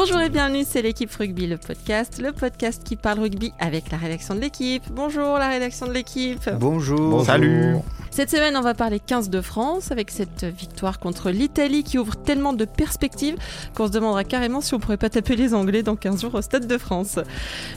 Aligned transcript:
Bonjour 0.00 0.20
et 0.20 0.28
bienvenue, 0.28 0.62
c'est 0.64 0.80
l'équipe 0.80 1.12
Rugby, 1.12 1.48
le 1.48 1.56
podcast, 1.56 2.20
le 2.22 2.30
podcast 2.30 2.84
qui 2.84 2.94
parle 2.94 3.18
rugby 3.18 3.52
avec 3.58 3.90
la 3.90 3.98
rédaction 3.98 4.36
de 4.36 4.40
l'équipe. 4.40 4.84
Bonjour 4.92 5.38
la 5.38 5.48
rédaction 5.48 5.88
de 5.88 5.92
l'équipe. 5.92 6.48
Bonjour. 6.56 7.24
Salut. 7.24 7.74
Cette 8.10 8.30
semaine, 8.30 8.56
on 8.56 8.62
va 8.62 8.74
parler 8.74 9.00
15 9.00 9.30
de 9.30 9.40
France 9.40 9.92
avec 9.92 10.10
cette 10.10 10.44
victoire 10.44 10.98
contre 10.98 11.30
l'Italie 11.30 11.84
qui 11.84 11.98
ouvre 11.98 12.16
tellement 12.16 12.52
de 12.52 12.64
perspectives 12.64 13.36
qu'on 13.74 13.86
se 13.86 13.92
demandera 13.92 14.24
carrément 14.24 14.60
si 14.60 14.74
on 14.74 14.80
pourrait 14.80 14.96
pas 14.96 15.10
taper 15.10 15.36
les 15.36 15.54
Anglais 15.54 15.82
dans 15.82 15.94
15 15.94 16.22
jours 16.22 16.34
au 16.34 16.42
Stade 16.42 16.66
de 16.66 16.78
France. 16.78 17.18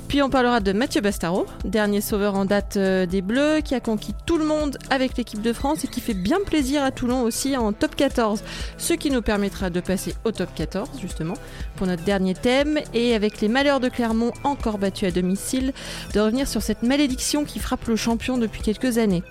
Puis 0.08 0.22
on 0.22 0.30
parlera 0.30 0.60
de 0.60 0.72
Mathieu 0.74 1.02
Bastaro, 1.02 1.46
dernier 1.66 2.02
sauveur 2.02 2.36
en 2.36 2.46
date 2.46 2.78
euh, 2.78 3.06
des 3.06 3.22
Bleus 3.22 3.60
qui 3.64 3.76
a 3.76 3.80
conquis 3.80 4.16
tout 4.26 4.38
le 4.38 4.46
monde 4.46 4.78
avec 4.90 5.18
l'équipe 5.18 5.42
de 5.42 5.54
France 5.54 5.84
et 5.84 5.88
qui 5.88 6.02
fait 6.02 6.14
bien 6.14 6.40
plaisir 6.46 6.84
à 6.84 6.92
Toulon 6.92 7.22
aussi 7.24 7.56
en 7.58 7.74
top 7.74 7.96
14. 7.96 8.44
Ce 8.78 8.94
qui 8.94 9.12
nous 9.12 9.22
permettra 9.22 9.70
de 9.70 9.80
passer 9.80 10.16
au 10.24 10.32
top 10.32 10.50
14 10.56 10.90
justement 11.00 11.36
pour 11.76 11.88
notre 11.88 12.04
dernier 12.04 12.34
thème 12.34 12.80
et 12.94 13.14
avec 13.14 13.42
les 13.42 13.48
malheurs 13.48 13.80
de 13.80 13.90
Clermont 13.90 14.32
encore 14.44 14.78
battus 14.78 15.10
à 15.10 15.12
domicile, 15.12 15.74
de 16.14 16.20
revenir 16.20 16.48
sur 16.48 16.62
cette 16.62 16.84
malédiction 16.84 17.44
qui 17.44 17.60
frappe 17.60 17.88
le 17.88 17.96
champion 17.96 18.38
depuis 18.38 18.62
quelques 18.62 18.98
années. 18.98 19.24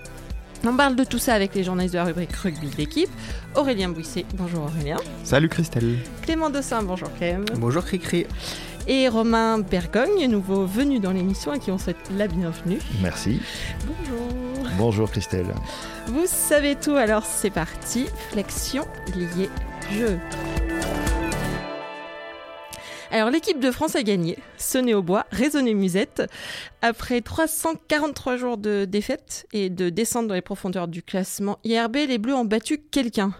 On 0.63 0.75
parle 0.75 0.95
de 0.95 1.03
tout 1.03 1.17
ça 1.17 1.33
avec 1.33 1.55
les 1.55 1.63
journalistes 1.63 1.93
de 1.93 1.99
la 1.99 2.05
rubrique 2.05 2.35
rugby 2.35 2.69
de 2.69 2.77
l'équipe. 2.77 3.09
Aurélien 3.55 3.89
Bouisset, 3.89 4.25
bonjour 4.35 4.63
Aurélien. 4.63 4.97
Salut 5.23 5.49
Christelle. 5.49 5.97
Clément 6.21 6.49
Dossin, 6.49 6.83
bonjour 6.83 7.11
Clem. 7.17 7.45
Bonjour 7.55 7.83
Cricri. 7.83 8.27
Et 8.87 9.07
Romain 9.07 9.59
Bergogne, 9.59 10.27
nouveau 10.27 10.65
venu 10.65 10.99
dans 10.99 11.11
l'émission 11.11 11.51
à 11.51 11.59
qui 11.59 11.71
on 11.71 11.77
souhaite 11.77 12.09
la 12.15 12.27
bienvenue. 12.27 12.79
Merci. 13.01 13.41
Bonjour. 13.85 14.27
Bonjour 14.77 15.11
Christelle. 15.11 15.53
Vous 16.07 16.25
savez 16.25 16.75
tout, 16.75 16.95
alors 16.95 17.25
c'est 17.25 17.49
parti. 17.49 18.05
Flexion 18.31 18.85
liée 19.15 19.49
jeu. 19.91 20.19
Alors 23.13 23.29
l'équipe 23.29 23.59
de 23.59 23.71
France 23.71 23.97
a 23.97 24.03
gagné, 24.03 24.37
sonné 24.57 24.93
au 24.93 25.03
bois, 25.03 25.25
raisonné 25.31 25.73
musette. 25.73 26.23
Après 26.81 27.19
343 27.19 28.37
jours 28.37 28.57
de 28.57 28.85
défaite 28.85 29.47
et 29.51 29.69
de 29.69 29.89
descente 29.89 30.27
dans 30.27 30.33
les 30.33 30.41
profondeurs 30.41 30.87
du 30.87 31.03
classement 31.03 31.59
IRB, 31.65 31.97
les 32.07 32.17
Bleus 32.17 32.35
ont 32.35 32.45
battu 32.45 32.77
quelqu'un. 32.77 33.33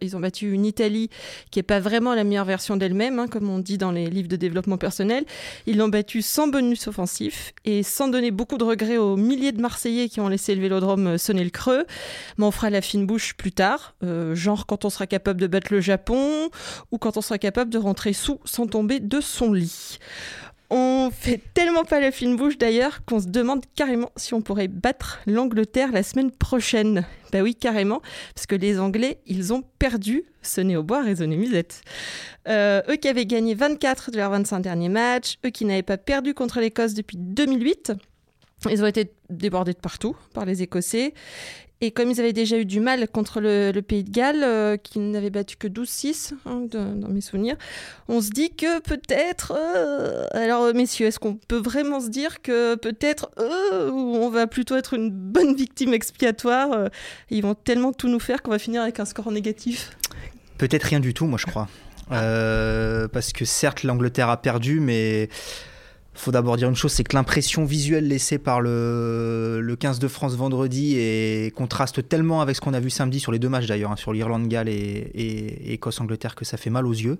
Ils 0.00 0.16
ont 0.16 0.20
battu 0.20 0.52
une 0.52 0.64
Italie 0.64 1.10
qui 1.50 1.58
n'est 1.58 1.64
pas 1.64 1.80
vraiment 1.80 2.14
la 2.14 2.24
meilleure 2.24 2.44
version 2.44 2.76
d'elle-même, 2.76 3.18
hein, 3.18 3.28
comme 3.28 3.48
on 3.50 3.58
dit 3.58 3.78
dans 3.78 3.92
les 3.92 4.08
livres 4.08 4.28
de 4.28 4.36
développement 4.36 4.78
personnel. 4.78 5.24
Ils 5.66 5.76
l'ont 5.76 5.88
battu 5.88 6.22
sans 6.22 6.48
bonus 6.48 6.86
offensif 6.86 7.52
et 7.64 7.82
sans 7.82 8.08
donner 8.08 8.30
beaucoup 8.30 8.58
de 8.58 8.64
regrets 8.64 8.96
aux 8.96 9.16
milliers 9.16 9.52
de 9.52 9.60
Marseillais 9.60 10.08
qui 10.08 10.20
ont 10.20 10.28
laissé 10.28 10.54
le 10.54 10.60
Vélodrome 10.60 11.18
sonner 11.18 11.44
le 11.44 11.50
creux. 11.50 11.84
Mais 12.38 12.44
on 12.44 12.50
fera 12.50 12.70
la 12.70 12.80
fine 12.80 13.06
bouche 13.06 13.34
plus 13.34 13.52
tard, 13.52 13.94
euh, 14.04 14.34
genre 14.34 14.66
quand 14.66 14.84
on 14.84 14.90
sera 14.90 15.06
capable 15.06 15.40
de 15.40 15.46
battre 15.46 15.72
le 15.72 15.80
Japon 15.80 16.50
ou 16.92 16.98
quand 16.98 17.16
on 17.16 17.20
sera 17.20 17.38
capable 17.38 17.70
de 17.70 17.78
rentrer 17.78 18.12
sous 18.12 18.40
sans 18.44 18.66
tomber 18.66 19.00
de 19.00 19.20
son 19.20 19.52
lit. 19.52 19.98
On 20.70 21.10
fait 21.12 21.40
tellement 21.54 21.84
pas 21.84 22.00
la 22.00 22.10
fine 22.10 22.36
bouche 22.36 22.58
d'ailleurs 22.58 23.04
qu'on 23.04 23.20
se 23.20 23.28
demande 23.28 23.64
carrément 23.76 24.10
si 24.16 24.34
on 24.34 24.40
pourrait 24.40 24.68
battre 24.68 25.20
l'Angleterre 25.26 25.92
la 25.92 26.02
semaine 26.02 26.32
prochaine. 26.32 27.06
Bah 27.32 27.42
oui, 27.42 27.54
carrément, 27.54 28.02
parce 28.34 28.46
que 28.46 28.56
les 28.56 28.80
Anglais, 28.80 29.20
ils 29.26 29.52
ont 29.52 29.62
perdu, 29.78 30.24
ce 30.42 30.76
au 30.76 30.82
bois, 30.82 31.02
raisonner 31.02 31.36
musette. 31.36 31.82
Euh, 32.48 32.82
eux 32.88 32.96
qui 32.96 33.08
avaient 33.08 33.26
gagné 33.26 33.54
24 33.54 34.10
de 34.10 34.16
leurs 34.16 34.30
25 34.30 34.60
derniers 34.60 34.88
matchs, 34.88 35.38
eux 35.44 35.50
qui 35.50 35.64
n'avaient 35.64 35.82
pas 35.82 35.98
perdu 35.98 36.34
contre 36.34 36.60
l'Écosse 36.60 36.94
depuis 36.94 37.16
2008, 37.16 37.92
ils 38.70 38.82
ont 38.82 38.86
été 38.86 39.12
débordés 39.30 39.72
de 39.72 39.78
partout 39.78 40.16
par 40.34 40.44
les 40.44 40.62
Écossais. 40.62 41.14
Et 41.82 41.90
comme 41.90 42.10
ils 42.10 42.18
avaient 42.20 42.32
déjà 42.32 42.56
eu 42.56 42.64
du 42.64 42.80
mal 42.80 43.06
contre 43.06 43.40
le, 43.40 43.70
le 43.70 43.82
Pays 43.82 44.02
de 44.02 44.10
Galles, 44.10 44.42
euh, 44.42 44.76
qui 44.78 44.98
n'avait 44.98 45.28
battu 45.28 45.56
que 45.56 45.68
12-6 45.68 46.32
hein, 46.46 46.62
dans 46.70 47.08
mes 47.08 47.20
souvenirs, 47.20 47.56
on 48.08 48.22
se 48.22 48.30
dit 48.30 48.50
que 48.50 48.80
peut-être... 48.80 49.52
euh, 49.54 50.26
alors 50.32 50.62
euh, 50.62 50.72
messieurs, 50.72 51.06
est-ce 51.06 51.18
qu'on 51.18 51.34
peut 51.34 51.60
vraiment 51.60 52.00
se 52.00 52.08
dire 52.08 52.40
que 52.40 52.76
peut-être 52.76 53.30
euh, 53.38 53.90
on 53.90 54.30
va 54.30 54.46
plutôt 54.46 54.76
être 54.76 54.94
une 54.94 55.10
bonne 55.10 55.54
victime 55.54 55.92
expiatoire 55.92 56.72
euh, 56.72 56.88
Ils 57.30 57.42
vont 57.42 57.54
tellement 57.54 57.92
tout 57.92 58.08
nous 58.08 58.20
faire 58.20 58.42
qu'on 58.42 58.52
va 58.52 58.58
finir 58.58 58.80
avec 58.80 58.98
un 58.98 59.04
score 59.04 59.30
négatif? 59.30 59.90
Peut-être 60.56 60.84
rien 60.84 61.00
du 61.00 61.12
tout, 61.12 61.26
moi 61.26 61.38
je 61.38 61.44
crois. 61.44 61.68
Euh, 62.12 63.08
parce 63.08 63.32
que 63.32 63.44
certes, 63.44 63.82
l'Angleterre 63.82 64.30
a 64.30 64.40
perdu, 64.40 64.80
mais 64.80 65.28
faut 66.18 66.32
d'abord 66.32 66.56
dire 66.56 66.68
une 66.68 66.74
chose, 66.74 66.92
c'est 66.92 67.04
que 67.04 67.14
l'impression 67.14 67.64
visuelle 67.64 68.08
laissée 68.08 68.38
par 68.38 68.60
le, 68.60 69.60
le 69.62 69.76
15 69.76 69.98
de 69.98 70.08
France 70.08 70.34
vendredi 70.34 70.96
et 70.96 71.52
contraste 71.54 72.08
tellement 72.08 72.40
avec 72.40 72.56
ce 72.56 72.60
qu'on 72.60 72.74
a 72.74 72.80
vu 72.80 72.90
samedi 72.90 73.20
sur 73.20 73.32
les 73.32 73.38
deux 73.38 73.48
matchs 73.48 73.66
d'ailleurs, 73.66 73.92
hein, 73.92 73.96
sur 73.96 74.12
l'Irlande-Galles 74.12 74.68
et, 74.68 74.72
et- 74.72 75.70
et 75.70 75.72
Écosse-Angleterre, 75.74 76.34
que 76.34 76.44
ça 76.44 76.56
fait 76.56 76.70
mal 76.70 76.86
aux 76.86 76.92
yeux. 76.92 77.18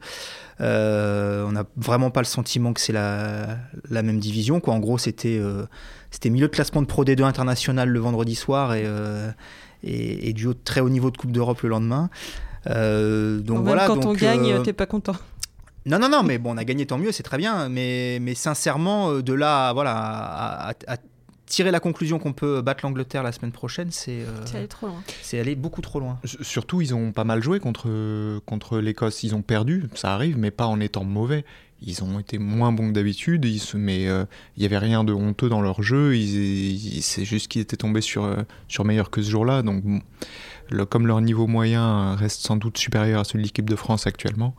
Euh, 0.61 1.45
on 1.47 1.53
n'a 1.53 1.65
vraiment 1.77 2.11
pas 2.11 2.21
le 2.21 2.27
sentiment 2.27 2.73
que 2.73 2.81
c'est 2.81 2.93
la, 2.93 3.59
la 3.91 4.03
même 4.03 4.19
division. 4.19 4.61
Quoi. 4.61 4.75
En 4.75 4.79
gros, 4.81 4.99
c'était 4.99 5.39
euh, 5.41 5.65
c'était 6.11 6.31
milieu 6.31 6.47
de 6.49 6.53
classement 6.53 6.81
de 6.83 6.87
Pro 6.87 7.05
D2 7.05 7.23
international 7.25 7.89
le 7.91 7.99
vendredi 7.99 8.35
soir 8.35 8.75
et, 8.75 8.85
euh, 8.87 9.31
et, 9.85 10.31
et 10.31 10.33
du 10.33 10.47
haut, 10.47 10.55
très 10.55 10.81
haut 10.81 10.89
niveau 10.89 11.11
de 11.11 11.17
Coupe 11.19 11.33
d'Europe 11.33 11.61
le 11.63 11.69
lendemain. 11.69 12.09
Donc 12.67 13.59
Même 13.59 13.65
voilà. 13.65 13.87
quand 13.87 14.05
on 14.07 14.13
gagne, 14.15 14.63
t'es 14.65 14.73
pas 14.73 14.87
content. 14.87 15.15
Non, 15.87 15.99
non, 15.99 16.09
non, 16.09 16.23
mais 16.23 16.39
bon, 16.39 16.55
on 16.55 16.57
a 16.59 16.65
gagné, 16.65 16.85
tant 16.87 16.99
mieux, 16.99 17.13
c'est 17.13 17.23
très 17.23 17.39
bien. 17.39 17.69
Mais, 17.69 18.19
mais 18.21 18.35
sincèrement, 18.35 19.11
euh, 19.11 19.23
de 19.23 19.33
là, 19.33 19.69
à, 19.69 19.73
voilà, 19.73 19.93
à, 19.97 20.71
à- 20.71 20.75
à 20.89 20.97
tirer 21.47 21.71
la 21.71 21.79
conclusion 21.79 22.19
qu'on 22.19 22.33
peut 22.33 22.61
battre 22.61 22.85
l'Angleterre 22.85 23.23
la 23.23 23.31
semaine 23.31 23.53
prochaine, 23.53 23.93
c'est 23.93 24.23
euh, 24.23 24.45
C'est 24.47 24.57
allé 24.59 24.67
trop 24.67 24.89
loin. 24.89 25.01
c'est 25.23 25.39
aller 25.39 25.55
beaucoup 25.55 25.81
trop 25.81 26.01
loin. 26.01 26.19
S- 26.25 26.39
Surtout, 26.43 26.81
ils 26.81 26.93
ont 26.93 27.13
pas 27.13 27.23
mal 27.23 27.41
joué 27.41 27.61
contre, 27.61 27.89
contre 28.47 28.79
l'Écosse. 28.79 29.23
Ils 29.23 29.35
ont 29.35 29.43
perdu, 29.43 29.89
ça 29.95 30.13
arrive, 30.13 30.37
mais 30.39 30.51
pas 30.51 30.67
en 30.67 30.81
étant 30.81 31.05
mauvais. 31.05 31.45
Ils 31.83 32.03
ont 32.03 32.19
été 32.19 32.39
moins 32.39 32.73
bons 32.73 32.89
que 32.89 32.93
d'habitude, 32.95 33.47
mais 33.75 34.09
euh, 34.09 34.25
il 34.57 34.63
y 34.63 34.67
avait 34.67 34.79
rien 34.79 35.05
de 35.05 35.13
honteux 35.13 35.49
dans 35.51 35.61
leur 35.61 35.83
jeu. 35.83 36.17
Ils, 36.17 36.97
ils- 36.97 37.03
c'est 37.03 37.25
juste 37.25 37.49
qu'ils 37.49 37.61
étaient 37.63 37.77
tombés 37.77 38.01
sur, 38.01 38.25
euh, 38.25 38.37
sur 38.69 38.85
meilleur 38.85 39.11
que 39.11 39.21
ce 39.23 39.31
jour-là. 39.31 39.63
Donc, 39.63 39.83
bon, 39.85 40.01
le- 40.71 40.87
comme 40.87 41.07
leur 41.07 41.21
niveau 41.21 41.47
moyen 41.47 42.15
reste 42.17 42.41
sans 42.41 42.57
doute 42.57 42.79
supérieur 42.79 43.21
à 43.21 43.25
celui 43.25 43.43
de 43.43 43.49
l'équipe 43.49 43.69
de 43.69 43.77
France 43.77 44.07
actuellement, 44.07 44.55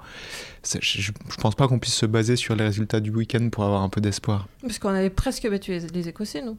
je, 0.64 0.80
je 1.02 1.12
pense 1.40 1.56
pas 1.56 1.68
qu'on 1.68 1.80
puisse 1.80 1.94
se 1.96 2.06
baser 2.06 2.36
sur 2.36 2.56
les 2.56 2.66
résultats 2.66 3.00
du 3.00 3.10
week-end 3.10 3.48
pour 3.50 3.64
avoir 3.64 3.82
un 3.84 3.90
peu 3.90 4.02
d'espoir. 4.02 4.48
Parce 4.62 4.80
qu'on 4.80 4.90
avait 4.90 5.10
presque 5.10 5.50
battu 5.50 5.72
les, 5.72 5.88
les 5.88 6.08
Écossais, 6.10 6.42
nous. 6.42 6.58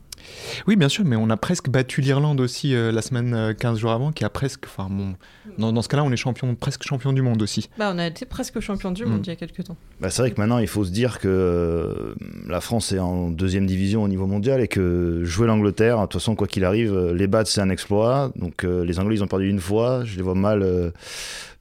Oui, 0.66 0.76
bien 0.76 0.88
sûr, 0.88 1.04
mais 1.04 1.16
on 1.16 1.28
a 1.30 1.36
presque 1.36 1.68
battu 1.68 2.00
l'Irlande 2.00 2.40
aussi 2.40 2.74
euh, 2.74 2.90
la 2.90 3.02
semaine 3.02 3.34
euh, 3.34 3.52
15 3.54 3.78
jours 3.78 3.90
avant, 3.92 4.10
qui 4.12 4.24
a 4.24 4.30
presque. 4.30 4.64
Enfin, 4.64 4.88
bon, 4.90 5.14
dans, 5.58 5.72
dans 5.72 5.82
ce 5.82 5.88
cas-là, 5.88 6.04
on 6.04 6.10
est 6.12 6.16
champion, 6.16 6.54
presque 6.54 6.84
champion 6.84 7.12
du 7.12 7.20
monde 7.22 7.42
aussi. 7.42 7.68
Bah, 7.78 7.92
on 7.94 7.98
a 7.98 8.06
été 8.06 8.24
presque 8.24 8.60
champion 8.60 8.90
du 8.92 9.04
Mm. 9.04 9.08
monde 9.10 9.26
il 9.26 9.28
y 9.30 9.32
a 9.32 9.36
quelques 9.36 9.64
temps. 9.64 9.76
Bah, 10.00 10.08
c'est 10.10 10.22
vrai 10.22 10.30
que 10.30 10.40
maintenant 10.48 10.60
il 10.60 10.66
faut 10.66 10.84
se 10.84 10.90
dire 10.90 11.18
que 11.18 11.28
euh, 11.28 12.14
la 12.46 12.60
France 12.62 12.92
est 12.92 12.98
en 12.98 13.30
deuxième 13.30 13.66
division 13.66 14.02
au 14.02 14.08
niveau 14.08 14.26
mondial 14.26 14.62
et 14.62 14.68
que 14.68 15.22
jouer 15.24 15.46
l'Angleterre, 15.46 15.98
de 15.98 16.02
toute 16.04 16.14
façon 16.14 16.34
quoi 16.34 16.46
qu'il 16.46 16.64
arrive, 16.64 16.94
euh, 16.94 17.12
les 17.12 17.26
battre 17.26 17.50
c'est 17.50 17.60
un 17.60 17.68
exploit. 17.68 18.32
Donc 18.36 18.64
euh, 18.64 18.82
les 18.84 18.98
Anglais 18.98 19.16
ils 19.16 19.22
ont 19.22 19.28
perdu 19.28 19.50
une 19.50 19.60
fois, 19.60 20.04
je 20.04 20.16
les 20.16 20.22
vois 20.22 20.34
mal 20.34 20.62
euh, 20.62 20.90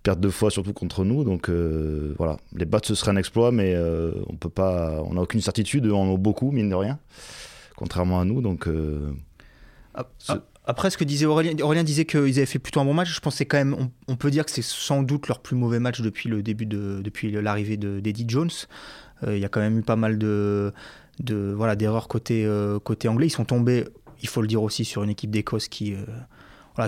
perdre 0.04 0.22
deux 0.22 0.30
fois 0.30 0.52
surtout 0.52 0.72
contre 0.72 1.04
nous. 1.04 1.26
Donc 1.26 1.50
euh, 1.50 2.14
voilà, 2.18 2.38
les 2.56 2.64
battre 2.66 2.88
ce 2.88 2.96
serait 2.96 3.12
un 3.12 3.18
exploit, 3.18 3.52
mais 3.52 3.76
on 4.30 4.36
peut 4.38 4.50
pas, 4.50 5.02
on 5.06 5.16
n'a 5.16 5.22
aucune 5.22 5.42
certitude, 5.42 5.86
eux 5.86 5.94
en 5.94 6.06
ont 6.08 6.18
beaucoup 6.18 6.52
mine 6.52 6.70
de 6.70 6.76
rien, 6.76 6.98
contrairement 7.76 8.22
à 8.22 8.26
nous. 8.26 8.42
Donc 8.42 8.70
ap- 9.96 10.10
Après, 10.70 10.90
ce 10.90 10.98
que 10.98 11.06
disait 11.06 11.26
Aurélien, 11.26 11.54
Aurélien 11.64 11.86
disait 11.86 12.04
qu'ils 12.04 12.38
avaient 12.38 12.46
fait 12.46 12.60
plutôt 12.60 12.82
un 12.82 12.86
bon 12.86 12.94
match. 12.94 13.14
Je 13.14 13.22
pense 13.22 13.40
que 13.40 13.44
quand 13.46 13.58
même, 13.58 13.90
on, 14.10 14.16
peut 14.18 14.30
dire 14.30 14.46
que 14.46 14.52
c'est 14.52 14.62
sans 14.62 15.02
doute 15.02 15.30
leur 15.30 15.40
plus 15.40 15.56
mauvais 15.56 15.80
match 15.80 16.02
depuis 16.02 16.28
le 16.28 16.44
début 16.44 16.66
de, 16.66 17.00
depuis 17.02 17.32
l'arrivée 17.32 17.78
de- 17.78 18.02
d'Eddie 18.02 18.26
Jones. 18.28 18.50
Euh, 19.24 19.38
Il 19.38 19.42
y 19.42 19.46
a 19.46 19.50
quand 19.50 19.62
même 19.62 19.80
eu 19.80 19.82
pas 19.82 19.96
mal 19.96 20.18
de, 20.18 20.74
de 21.22 21.54
voilà 21.56 21.78
d'erreurs 21.78 22.10
côté 22.10 22.46
euh, 22.46 22.80
côté 22.80 23.08
anglais. 23.08 23.28
Ils 23.28 23.32
sont 23.32 23.46
tombés, 23.46 23.86
il 24.22 24.28
faut 24.28 24.42
le 24.42 24.48
dire 24.48 24.62
aussi, 24.62 24.84
sur 24.84 25.04
une 25.04 25.10
équipe 25.10 25.32
d'Écosse 25.32 25.70
qui 25.70 25.94
euh, 25.94 26.04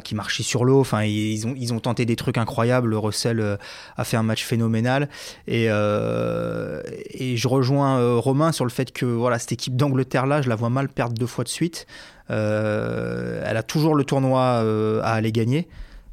qui 0.01 0.15
marchait 0.15 0.43
sur 0.43 0.65
l'eau. 0.65 0.79
Enfin, 0.79 1.03
ils 1.03 1.47
ont, 1.47 1.55
ils 1.57 1.73
ont 1.73 1.79
tenté 1.79 2.05
des 2.05 2.15
trucs 2.15 2.37
incroyables. 2.37 2.89
Le 2.89 2.97
Russell 2.97 3.39
euh, 3.39 3.57
a 3.97 4.03
fait 4.03 4.17
un 4.17 4.23
match 4.23 4.43
phénoménal. 4.43 5.09
Et, 5.47 5.65
euh, 5.69 6.81
et 7.09 7.35
je 7.37 7.47
rejoins 7.47 7.99
euh, 7.99 8.17
Romain 8.17 8.51
sur 8.51 8.65
le 8.65 8.71
fait 8.71 8.91
que 8.91 9.05
voilà, 9.05 9.39
cette 9.39 9.51
équipe 9.51 9.75
d'Angleterre-là, 9.75 10.41
je 10.41 10.49
la 10.49 10.55
vois 10.55 10.69
mal 10.69 10.89
perdre 10.89 11.15
deux 11.15 11.27
fois 11.27 11.43
de 11.43 11.49
suite. 11.49 11.87
Elle 12.29 13.57
a 13.57 13.63
toujours 13.63 13.95
le 13.95 14.03
tournoi 14.03 14.63
à 15.03 15.13
aller 15.13 15.31
gagner. 15.31 15.67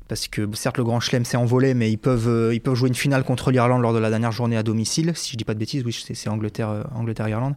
Parce 0.09 0.29
que 0.29 0.49
certes, 0.55 0.79
le 0.79 0.85
Grand 0.85 1.01
Chelem 1.01 1.25
s'est 1.25 1.37
envolé, 1.37 1.75
mais 1.75 1.91
ils 1.91 1.99
peuvent, 1.99 2.55
ils 2.55 2.61
peuvent 2.61 2.75
jouer 2.75 2.89
une 2.89 2.95
finale 2.95 3.25
contre 3.25 3.51
l'Irlande 3.51 3.83
lors 3.83 3.93
de 3.93 3.99
la 3.99 4.09
dernière 4.09 4.33
journée 4.33 4.57
à 4.57 4.63
domicile. 4.63 5.13
Si 5.15 5.33
je 5.33 5.37
dis 5.37 5.45
pas 5.45 5.53
de 5.53 5.59
bêtises, 5.59 5.83
oui, 5.85 5.93
c'est 5.93 6.29
Angleterre, 6.31 6.87
Angleterre-Irlande. 6.95 7.55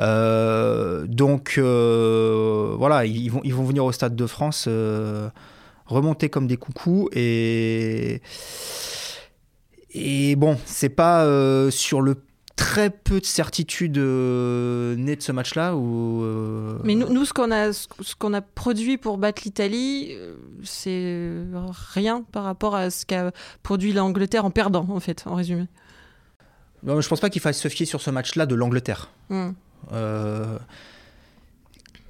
Euh, 0.00 1.06
donc 1.06 1.58
voilà, 1.58 3.04
ils 3.04 3.28
vont, 3.28 3.42
ils 3.44 3.54
vont 3.54 3.64
venir 3.64 3.84
au 3.84 3.92
Stade 3.92 4.16
de 4.16 4.26
France 4.26 4.68
remonter 5.86 6.28
comme 6.28 6.46
des 6.46 6.56
coucous 6.56 7.08
et 7.12 8.22
et 9.96 10.34
bon, 10.36 10.58
c'est 10.66 10.88
pas 10.88 11.24
euh, 11.24 11.70
sur 11.70 12.00
le 12.00 12.16
très 12.56 12.90
peu 12.90 13.20
de 13.20 13.24
certitude 13.24 13.98
euh, 13.98 14.94
nées 14.96 15.16
de 15.16 15.22
ce 15.22 15.32
match-là 15.32 15.76
où 15.76 16.22
euh, 16.22 16.78
Mais 16.84 16.94
nous, 16.94 17.08
nous, 17.08 17.24
ce 17.24 17.32
qu'on 17.32 17.50
a, 17.50 17.72
ce 17.72 18.14
qu'on 18.18 18.32
a 18.32 18.40
produit 18.40 18.96
pour 18.96 19.18
battre 19.18 19.42
l'Italie, 19.44 20.08
euh, 20.12 20.34
c'est 20.62 21.30
rien 21.92 22.22
par 22.32 22.44
rapport 22.44 22.74
à 22.74 22.90
ce 22.90 23.06
qu'a 23.06 23.32
produit 23.62 23.92
l'Angleterre 23.92 24.44
en 24.44 24.50
perdant, 24.50 24.86
en 24.88 25.00
fait, 25.00 25.24
en 25.26 25.34
résumé. 25.34 25.66
Non, 26.82 27.00
je 27.00 27.08
pense 27.08 27.20
pas 27.20 27.30
qu'il 27.30 27.40
faille 27.40 27.54
se 27.54 27.68
fier 27.68 27.86
sur 27.86 28.00
ce 28.00 28.10
match-là 28.10 28.46
de 28.46 28.54
l'Angleterre. 28.54 29.10
Hmm. 29.30 29.50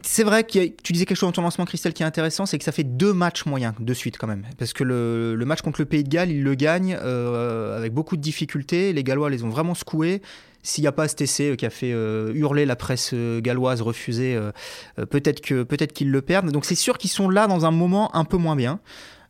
C'est 0.06 0.22
vrai 0.22 0.44
que 0.44 0.66
tu 0.82 0.92
disais 0.92 1.06
quelque 1.06 1.16
chose 1.16 1.28
dans 1.28 1.32
ton 1.32 1.40
lancement, 1.42 1.64
Christelle, 1.64 1.94
qui 1.94 2.02
est 2.02 2.06
intéressant, 2.06 2.44
c'est 2.44 2.58
que 2.58 2.64
ça 2.64 2.72
fait 2.72 2.84
deux 2.84 3.14
matchs 3.14 3.46
moyens 3.46 3.72
de 3.80 3.94
suite 3.94 4.18
quand 4.18 4.26
même. 4.26 4.42
Parce 4.58 4.74
que 4.74 4.84
le, 4.84 5.34
le 5.34 5.44
match 5.46 5.62
contre 5.62 5.80
le 5.80 5.86
Pays 5.86 6.04
de 6.04 6.10
Galles, 6.10 6.30
il 6.30 6.42
le 6.44 6.54
gagne 6.54 6.96
euh, 7.02 7.74
avec 7.78 7.94
beaucoup 7.94 8.16
de 8.18 8.20
difficultés. 8.20 8.92
Les 8.92 9.02
Gallois 9.02 9.30
les 9.30 9.44
ont 9.44 9.48
vraiment 9.48 9.74
secoués. 9.74 10.20
S'il 10.62 10.82
n'y 10.82 10.88
a 10.88 10.92
pas 10.92 11.08
cet 11.08 11.22
essai 11.22 11.50
euh, 11.52 11.56
qui 11.56 11.64
a 11.64 11.70
fait 11.70 11.92
euh, 11.92 12.32
hurler 12.34 12.66
la 12.66 12.76
presse 12.76 13.14
galloise 13.14 13.82
euh, 13.82 14.52
euh, 14.98 15.06
peut-être 15.06 15.40
que 15.40 15.62
peut-être 15.62 15.92
qu'ils 15.94 16.10
le 16.10 16.20
perdent. 16.22 16.50
Donc 16.52 16.66
c'est 16.66 16.74
sûr 16.74 16.98
qu'ils 16.98 17.10
sont 17.10 17.30
là 17.30 17.46
dans 17.46 17.64
un 17.64 17.70
moment 17.70 18.14
un 18.14 18.24
peu 18.24 18.36
moins 18.36 18.56
bien. 18.56 18.80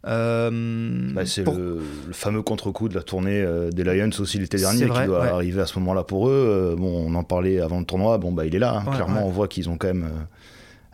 Euh, 0.07 1.13
Bah, 1.15 1.25
c'est 1.25 1.45
pour- 1.45 1.55
le, 1.55 1.81
le 2.09 2.13
fameux 2.13 2.43
contre-coup 2.43 2.89
de 2.89 2.95
la 2.95 3.03
tournée 3.03 3.41
euh, 3.41 3.71
des 3.71 3.85
Lions 3.85 4.11
aussi 4.19 4.39
l'été 4.39 4.59
dernier 4.59 4.85
vrai, 4.87 5.03
qui 5.03 5.07
doit 5.07 5.21
ouais. 5.23 5.29
arriver 5.29 5.61
à 5.63 5.67
ce 5.67 5.79
moment-là 5.79 6.03
pour 6.05 6.29
eux. 6.29 6.33
Euh, 6.73 6.77
bon, 6.77 7.05
on 7.09 7.15
en 7.15 7.25
parlait 7.25 7.61
avant 7.61 7.79
le 7.79 7.85
tournoi. 7.87 8.19
Bon, 8.19 8.33
bah, 8.33 8.45
il 8.45 8.55
est 8.55 8.59
là. 8.59 8.83
hein. 8.85 8.85
Ouais, 8.89 8.95
Clairement, 8.97 9.21
ouais. 9.21 9.27
on 9.27 9.31
voit 9.31 9.49
qu'ils 9.49 9.69
ont 9.69 9.77
quand 9.77 9.87
même 9.89 10.11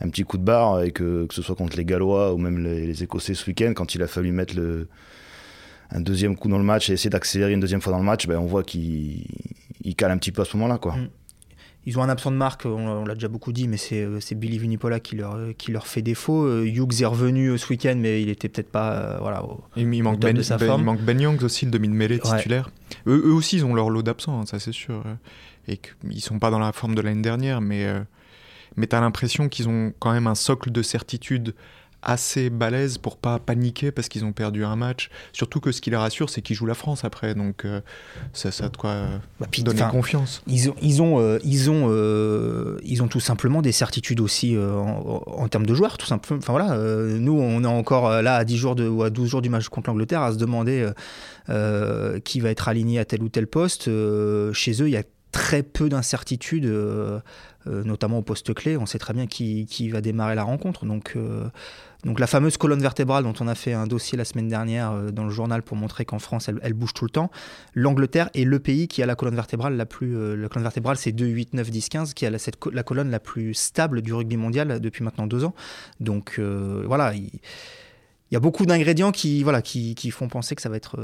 un 0.01 0.09
petit 0.09 0.25
coup 0.25 0.39
de 0.39 0.43
barre 0.45 0.83
et 0.83 0.93
que, 0.93 1.27
que 1.27 1.35
ce 1.35 1.43
soit 1.43 1.55
contre 1.57 1.77
les 1.77 1.85
Gallois 1.85 2.33
ou 2.35 2.39
même 2.39 2.59
les, 2.63 2.87
les 2.87 3.03
Écossais 3.03 3.35
ce 3.35 3.47
week-end, 3.47 3.73
quand 3.75 3.95
il 3.95 4.03
a 4.03 4.07
fallu 4.07 4.33
mettre 4.33 4.57
le, 4.57 4.89
un 5.91 6.01
deuxième 6.01 6.37
coup 6.37 6.49
dans 6.49 6.59
le 6.59 6.65
match 6.65 6.89
et 6.91 6.95
essayer 6.95 7.11
d'accélérer 7.11 7.53
une 7.53 7.61
deuxième 7.61 7.81
fois 7.81 7.93
dans 7.93 7.99
le 7.99 8.05
match, 8.05 8.27
ben, 8.27 8.39
on 8.39 8.47
voit 8.47 8.63
qu'il 8.63 9.25
il 9.83 9.95
cale 9.97 10.11
un 10.11 10.19
petit 10.19 10.33
peu 10.33 10.43
à 10.43 10.45
ce 10.45 10.57
moment-là. 10.57 10.79
Quoi. 10.79 10.97
Mm. 10.97 11.09
Ils 11.87 11.99
ont 11.99 12.03
un 12.03 12.11
absent 12.11 12.31
de 12.31 12.37
marque, 12.37 12.67
on, 12.67 12.77
on 12.89 13.05
l'a 13.07 13.15
déjà 13.15 13.29
beaucoup 13.29 13.53
dit, 13.53 13.67
mais 13.67 13.79
c'est 13.79 14.03
euh, 14.05 14.21
c'est 14.21 14.35
Billy 14.35 14.59
Vunipola 14.59 15.01
qui 15.01 15.17
leur, 15.17 15.35
euh, 15.37 15.53
qui 15.57 15.73
leur 15.73 15.87
fait 15.87 16.03
défaut. 16.03 16.45
Euh, 16.45 16.65
Hughes 16.67 17.01
est 17.01 17.07
revenu 17.07 17.57
ce 17.57 17.67
week-end, 17.71 17.95
mais 17.97 18.21
il 18.23 18.29
était 18.29 18.51
peut-être 18.51 18.71
pas. 18.71 18.93
euh, 18.93 19.19
voilà, 19.19 19.43
au- 19.45 19.65
Il, 19.77 19.93
il 19.95 20.03
manque 20.03 20.21
ben, 20.21 20.35
de 20.37 20.43
sa 20.43 20.59
Ben- 20.59 20.67
forme. 20.67 20.83
il 20.83 20.85
manque 20.85 21.01
Ben 21.01 21.19
Youngs 21.19 21.43
aussi, 21.43 21.65
le 21.65 21.71
demi-de-mêlée 21.71 22.21
Ouais. 22.23 22.37
titulaire. 22.37 22.71
Eux, 23.07 23.23
eux 23.25 23.33
aussi, 23.33 23.57
ils 23.57 23.65
ont 23.65 23.75
leur 23.75 23.89
lot 23.89 24.03
d'absents, 24.03 24.41
hein, 24.41 24.47
ça 24.47 24.59
c'est 24.59 24.73
sûr. 24.73 25.03
Et 25.69 25.79
qu'ils 25.79 26.21
sont 26.21 26.39
pas 26.39 26.51
dans 26.51 26.59
la 26.59 26.73
forme 26.73 26.95
de 26.95 27.01
l'année 27.01 27.23
dernière, 27.23 27.63
mais, 27.63 27.87
euh, 27.87 28.01
mais 28.77 28.87
tu 28.87 28.97
as 28.97 29.01
l'impression 29.01 29.49
qu'ils 29.49 29.69
ont 29.69 29.93
quand 29.99 30.13
même 30.13 30.27
un 30.27 30.35
socle 30.35 30.71
de 30.71 30.83
certitude 30.83 31.55
assez 32.03 32.51
balèze 32.51 32.99
pour 32.99 33.17
pas 33.17 33.39
paniquer 33.39 33.91
parce 33.91 34.09
qu'ils 34.09 34.25
ont 34.25 34.33
perdu 34.33 34.65
un 34.65 34.77
match. 34.77 35.11
Surtout 35.33 35.61
que 35.61 35.73
ce 35.73 35.81
qui 35.81 35.91
les 35.91 35.97
rassure, 35.97 36.31
c'est 36.31 36.43
qu'ils 36.43 36.57
jouent 36.57 36.67
la 36.67 36.75
France 36.75 37.05
après, 37.05 37.35
donc 37.35 37.65
euh, 37.65 37.81
ça, 38.33 38.51
ça 38.51 38.67
a 38.67 38.69
de 38.69 38.77
quoi 38.77 38.91
euh, 38.91 39.19
Bah, 39.39 39.47
puis, 39.51 39.63
donner 39.63 39.83
confiance. 39.91 40.43
Ils 40.47 40.71
ont, 40.71 40.75
ils, 40.81 41.03
ont, 41.03 41.21
euh, 41.21 41.39
ils, 41.45 41.71
ont, 41.71 41.87
euh, 41.89 42.79
ils 42.85 43.03
ont 43.03 43.09
tout 43.09 43.21
simplement 43.21 43.63
des 43.63 43.73
certitudes 43.73 44.21
aussi 44.21 44.57
en, 44.57 45.23
en 45.27 45.49
termes 45.49 45.67
de 45.67 45.75
joueurs, 45.75 45.99
tout 45.99 46.07
simplement. 46.07 46.39
Enfin 46.39 46.53
voilà, 46.53 46.77
nous 46.77 47.39
on 47.39 47.63
est 47.65 47.67
encore 47.67 48.23
là 48.23 48.37
à 48.37 48.45
10 48.45 48.57
jours 48.57 48.75
de, 48.75 48.89
ou 48.89 49.03
à 49.03 49.11
12 49.11 49.29
jours 49.29 49.43
du 49.43 49.49
match 49.49 49.69
contre 49.69 49.91
l'Angleterre 49.91 50.23
à 50.23 50.33
se 50.33 50.39
demander 50.39 50.91
qui 52.25 52.41
va 52.41 52.51
être 52.51 52.69
aligné 52.69 52.99
à 52.99 53.05
tel 53.05 53.23
ou 53.23 53.29
tel 53.29 53.47
poste. 53.47 53.85
Chez 53.85 54.83
eux, 54.83 54.89
il 54.89 54.93
y 54.93 54.97
a 54.97 55.03
très 55.33 55.63
peu 55.63 55.89
d'incertitudes, 55.89 56.67
euh, 56.67 57.21
euh, 57.67 57.85
notamment 57.85 58.19
au 58.19 58.23
poste 58.23 58.53
clé. 58.55 58.77
On 58.77 58.87
sait 58.87 58.99
très 58.99 59.13
bien 59.13 59.27
qui, 59.27 59.67
qui 59.67 59.89
va 59.89 60.01
démarrer 60.01 60.35
la 60.35 60.43
rencontre. 60.43 60.87
Donc, 60.87 61.13
euh, 61.17 61.49
donc 62.05 62.19
la 62.19 62.27
fameuse 62.27 62.57
colonne 62.57 62.81
vertébrale 62.81 63.25
dont 63.25 63.35
on 63.41 63.49
a 63.49 63.55
fait 63.55 63.73
un 63.73 63.87
dossier 63.87 64.17
la 64.17 64.25
semaine 64.25 64.49
dernière 64.49 65.13
dans 65.13 65.25
le 65.25 65.31
journal 65.31 65.63
pour 65.63 65.77
montrer 65.77 66.05
qu'en 66.05 66.19
France, 66.19 66.49
elle, 66.63 66.73
bouge 66.73 66.95
tout 66.95 67.05
le 67.05 67.11
temps. 67.11 67.31
L'Angleterre 67.75 68.31
est 68.35 68.45
le 68.45 68.59
pays 68.59 68.89
qui 68.89 69.03
a 69.03 69.07
la 69.07 69.15
colonne 69.15 69.35
vertébrale 69.35 69.77
la 69.77 69.87
plus. 69.87 70.37
la 70.37 70.49
colonne 70.49 70.65
vertébrale, 70.65 70.97
c'est 70.97 71.13
2, 71.13 71.27
8, 71.27 71.55
9, 71.55 71.71
10, 71.71 71.89
15, 71.89 72.15
qui 72.15 72.27
a 72.27 72.31
la, 72.31 72.39
cette, 72.39 72.57
la 72.73 72.83
colonne 72.83 73.11
la 73.11 73.21
plus 73.21 73.55
stable 73.55 74.03
du 74.03 74.15
rugby 74.15 74.37
mondial 74.37 74.81
depuis 74.81 75.05
maintenant 75.05 75.27
deux 75.27 75.45
ans. 75.45 75.55
Donc 76.01 76.41
voilà, 76.41 77.15
il, 77.15 77.25
il 78.31 78.35
y 78.35 78.37
a 78.37 78.41
beaucoup 78.41 78.65
d'ingrédients 78.65 79.13
qui, 79.13 79.43
voilà, 79.43 79.61
qui, 79.61 79.95
qui 79.95 80.11
font 80.11 80.29
penser 80.29 80.55
que 80.55 80.63
ça 80.63 80.71
va 80.71 80.77
être 80.77 80.99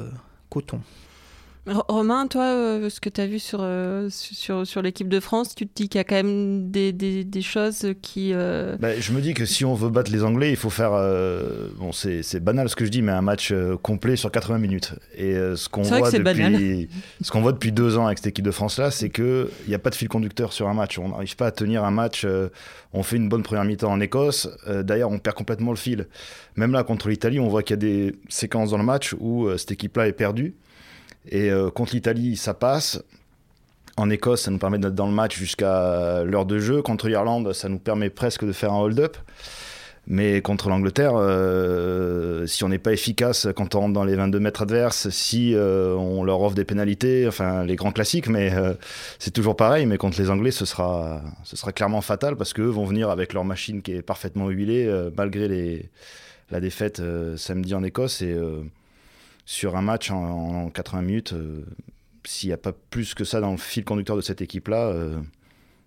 coton. 0.49 0.81
Romain, 1.68 2.28
toi, 2.28 2.44
euh, 2.44 2.88
ce 2.88 3.00
que 3.00 3.08
tu 3.08 3.20
as 3.20 3.26
vu 3.26 3.40
sur, 3.40 3.58
euh, 3.60 4.06
sur, 4.08 4.64
sur 4.64 4.82
l'équipe 4.82 5.08
de 5.08 5.18
France, 5.18 5.52
tu 5.54 5.66
te 5.66 5.72
dis 5.74 5.88
qu'il 5.88 5.98
y 5.98 6.00
a 6.00 6.04
quand 6.04 6.14
même 6.14 6.70
des, 6.70 6.92
des, 6.92 7.24
des 7.24 7.42
choses 7.42 7.88
qui. 8.02 8.30
euh, 8.32 8.76
Ben, 8.78 9.00
je 9.00 9.10
me 9.12 9.20
dis 9.20 9.34
que 9.34 9.44
si 9.44 9.64
on 9.64 9.74
veut 9.74 9.88
battre 9.88 10.12
les 10.12 10.22
Anglais, 10.22 10.50
il 10.50 10.56
faut 10.56 10.70
faire. 10.70 10.92
euh, 10.92 11.68
bon, 11.76 11.90
c'est 11.90 12.22
c'est 12.22 12.38
banal 12.38 12.68
ce 12.68 12.76
que 12.76 12.84
je 12.84 12.90
dis, 12.90 13.02
mais 13.02 13.10
un 13.10 13.20
match 13.20 13.52
complet 13.82 14.14
sur 14.14 14.30
80 14.30 14.58
minutes. 14.58 14.94
Et 15.16 15.34
ce 15.34 15.68
qu'on 15.68 15.82
voit 15.98 16.10
depuis, 16.18 16.88
ce 17.20 17.30
qu'on 17.32 17.40
voit 17.40 17.52
depuis 17.52 17.72
deux 17.72 17.98
ans 17.98 18.06
avec 18.06 18.18
cette 18.18 18.28
équipe 18.28 18.44
de 18.44 18.52
France 18.52 18.78
là, 18.78 18.92
c'est 18.92 19.08
que 19.08 19.50
il 19.66 19.68
n'y 19.68 19.74
a 19.74 19.80
pas 19.80 19.90
de 19.90 19.96
fil 19.96 20.08
conducteur 20.08 20.52
sur 20.52 20.68
un 20.68 20.74
match. 20.74 21.00
On 21.00 21.08
n'arrive 21.08 21.34
pas 21.34 21.46
à 21.46 21.50
tenir 21.50 21.82
un 21.84 21.90
match. 21.90 22.24
on 22.92 23.02
fait 23.02 23.16
une 23.16 23.28
bonne 23.28 23.42
première 23.42 23.64
mi-temps 23.64 23.90
en 23.90 24.00
Écosse. 24.00 24.48
D'ailleurs, 24.68 25.10
on 25.10 25.18
perd 25.18 25.34
complètement 25.34 25.72
le 25.72 25.76
fil. 25.76 26.06
Même 26.54 26.70
là 26.70 26.84
contre 26.84 27.08
l'Italie, 27.08 27.40
on 27.40 27.48
voit 27.48 27.64
qu'il 27.64 27.74
y 27.74 27.78
a 27.78 27.78
des 27.78 28.14
séquences 28.28 28.70
dans 28.70 28.78
le 28.78 28.84
match 28.84 29.16
où 29.18 29.48
cette 29.58 29.72
équipe-là 29.72 30.06
est 30.06 30.12
perdue. 30.12 30.54
Et 31.28 31.50
euh, 31.50 31.70
contre 31.70 31.94
l'Italie, 31.94 32.37
ça 32.37 32.55
passe. 32.55 33.02
En 33.96 34.11
Écosse, 34.11 34.43
ça 34.43 34.50
nous 34.50 34.58
permet 34.58 34.78
d'être 34.78 34.94
dans 34.94 35.06
le 35.06 35.14
match 35.14 35.37
jusqu'à 35.37 36.23
l'heure 36.25 36.44
de 36.44 36.58
jeu. 36.58 36.82
Contre 36.82 37.08
l'Irlande, 37.08 37.52
ça 37.52 37.69
nous 37.69 37.78
permet 37.78 38.11
presque 38.11 38.44
de 38.44 38.52
faire 38.52 38.73
un 38.73 38.81
hold-up. 38.81 39.17
Mais 40.08 40.40
contre 40.40 40.69
l'Angleterre, 40.69 41.14
euh, 41.17 42.46
si 42.46 42.62
on 42.62 42.69
n'est 42.69 42.78
pas 42.78 42.93
efficace 42.93 43.49
quand 43.56 43.75
on 43.75 43.81
rentre 43.81 43.94
dans 43.94 44.05
les 44.05 44.14
22 44.14 44.38
mètres 44.38 44.62
adverses, 44.62 45.08
si 45.08 45.52
euh, 45.52 45.96
on 45.96 46.23
leur 46.23 46.43
offre 46.43 46.55
des 46.55 46.64
pénalités, 46.64 47.26
enfin 47.26 47.64
les 47.64 47.75
grands 47.75 47.90
classiques, 47.90 48.28
mais 48.28 48.52
c'est 49.19 49.32
toujours 49.32 49.56
pareil. 49.56 49.84
Mais 49.87 49.96
contre 49.96 50.20
les 50.20 50.31
Anglais, 50.31 50.52
ce 50.52 50.64
sera, 50.64 51.23
ce 51.43 51.56
sera 51.56 51.73
clairement 51.73 52.02
fatal 52.02 52.37
parce 52.37 52.52
qu'eux 52.52 52.69
vont 52.69 52.84
venir 52.84 53.11
avec 53.11 53.32
leur 53.32 53.44
machine 53.44 53.82
qui 53.82 53.94
est 53.94 54.02
parfaitement 54.02 54.49
huilée, 54.49 54.88
malgré 55.17 55.88
la 56.52 56.61
défaite 56.61 57.02
samedi 57.37 57.75
en 57.75 57.82
Écosse. 57.82 58.23
Et 58.23 58.37
sur 59.46 59.76
un 59.76 59.82
match 59.82 60.10
en, 60.10 60.64
en 60.66 60.70
80 60.70 61.02
minutes, 61.02 61.32
euh, 61.32 61.64
s'il 62.25 62.48
n'y 62.50 62.52
a 62.52 62.58
pas 62.58 62.72
plus 62.72 63.14
que 63.14 63.25
ça 63.25 63.40
dans 63.40 63.52
le 63.52 63.56
fil 63.56 63.84
conducteur 63.84 64.16
de 64.16 64.20
cette 64.20 64.43
équipe-là, 64.43 64.88
euh, 64.88 65.19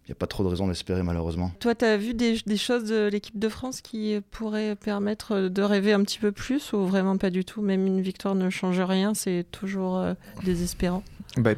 il 0.05 0.07
n'y 0.09 0.13
a 0.13 0.15
pas 0.15 0.25
trop 0.27 0.43
de 0.43 0.47
raison 0.47 0.67
d'espérer 0.67 1.03
malheureusement. 1.03 1.51
Toi, 1.59 1.75
tu 1.75 1.85
as 1.85 1.97
vu 1.97 2.13
des, 2.15 2.39
des 2.45 2.57
choses 2.57 2.85
de 2.85 3.07
l'équipe 3.11 3.37
de 3.37 3.47
France 3.49 3.81
qui 3.81 4.17
pourraient 4.31 4.75
permettre 4.75 5.49
de 5.49 5.61
rêver 5.61 5.93
un 5.93 6.01
petit 6.03 6.17
peu 6.17 6.31
plus 6.31 6.73
ou 6.73 6.85
vraiment 6.87 7.17
pas 7.17 7.29
du 7.29 7.45
tout? 7.45 7.61
Même 7.61 7.85
une 7.85 8.01
victoire 8.01 8.33
ne 8.33 8.49
change 8.49 8.79
rien, 8.79 9.13
c'est 9.13 9.45
toujours 9.51 9.97
euh, 9.97 10.13
désespérant. 10.43 11.03
Bah, 11.37 11.51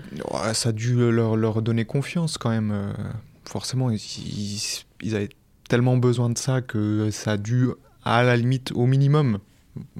ça 0.54 0.70
a 0.70 0.72
dû 0.74 0.96
leur, 1.12 1.38
leur 1.38 1.62
donner 1.62 1.86
confiance 1.86 2.38
quand 2.38 2.50
même. 2.50 2.72
euh, 2.74 2.92
forcément, 3.46 3.90
ils, 3.90 3.96
ils- 3.98 4.84
ils 5.02 5.16
avaient 5.16 5.30
tellement 5.70 5.96
besoin 5.96 6.30
de 6.30 6.38
ça 6.38 6.62
que 6.62 7.10
ça 7.12 7.34
a 7.34 7.38
dû, 7.38 7.70
à 8.04 8.24
la 8.24 8.36
limite, 8.36 8.72
au 8.74 8.86
minimum, 8.86 9.38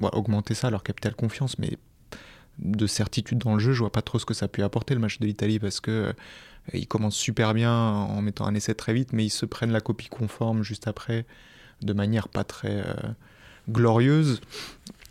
augmenter 0.02 0.52
ça, 0.54 0.68
leur 0.68 0.82
capital 0.82 1.14
confiance. 1.14 1.58
Mais 1.58 1.78
de 2.58 2.86
certitude 2.86 3.38
dans 3.38 3.54
le 3.54 3.60
jeu, 3.60 3.72
je 3.72 3.80
vois 3.80 3.92
pas 3.92 4.02
trop 4.02 4.18
ce 4.18 4.26
que 4.26 4.34
ça 4.34 4.48
pu 4.48 4.62
apporter 4.62 4.94
le 4.94 5.00
match 5.00 5.18
de 5.18 5.26
l'Italie 5.26 5.58
parce 5.58 5.80
que 5.80 5.90
euh, 5.90 6.12
ils 6.72 6.86
commencent 6.86 7.16
super 7.16 7.54
bien 7.54 7.72
en 7.72 8.22
mettant 8.22 8.46
un 8.46 8.54
essai 8.54 8.74
très 8.74 8.94
vite, 8.94 9.12
mais 9.12 9.24
ils 9.24 9.30
se 9.30 9.46
prennent 9.46 9.72
la 9.72 9.80
copie 9.80 10.08
conforme 10.08 10.62
juste 10.62 10.86
après 10.86 11.26
de 11.82 11.92
manière 11.92 12.28
pas 12.28 12.44
très 12.44 12.86
euh, 12.86 12.94
glorieuse. 13.68 14.40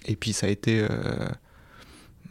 Et 0.05 0.15
puis 0.15 0.33
ça 0.33 0.47
a 0.47 0.49
été. 0.49 0.81
euh, 0.81 1.27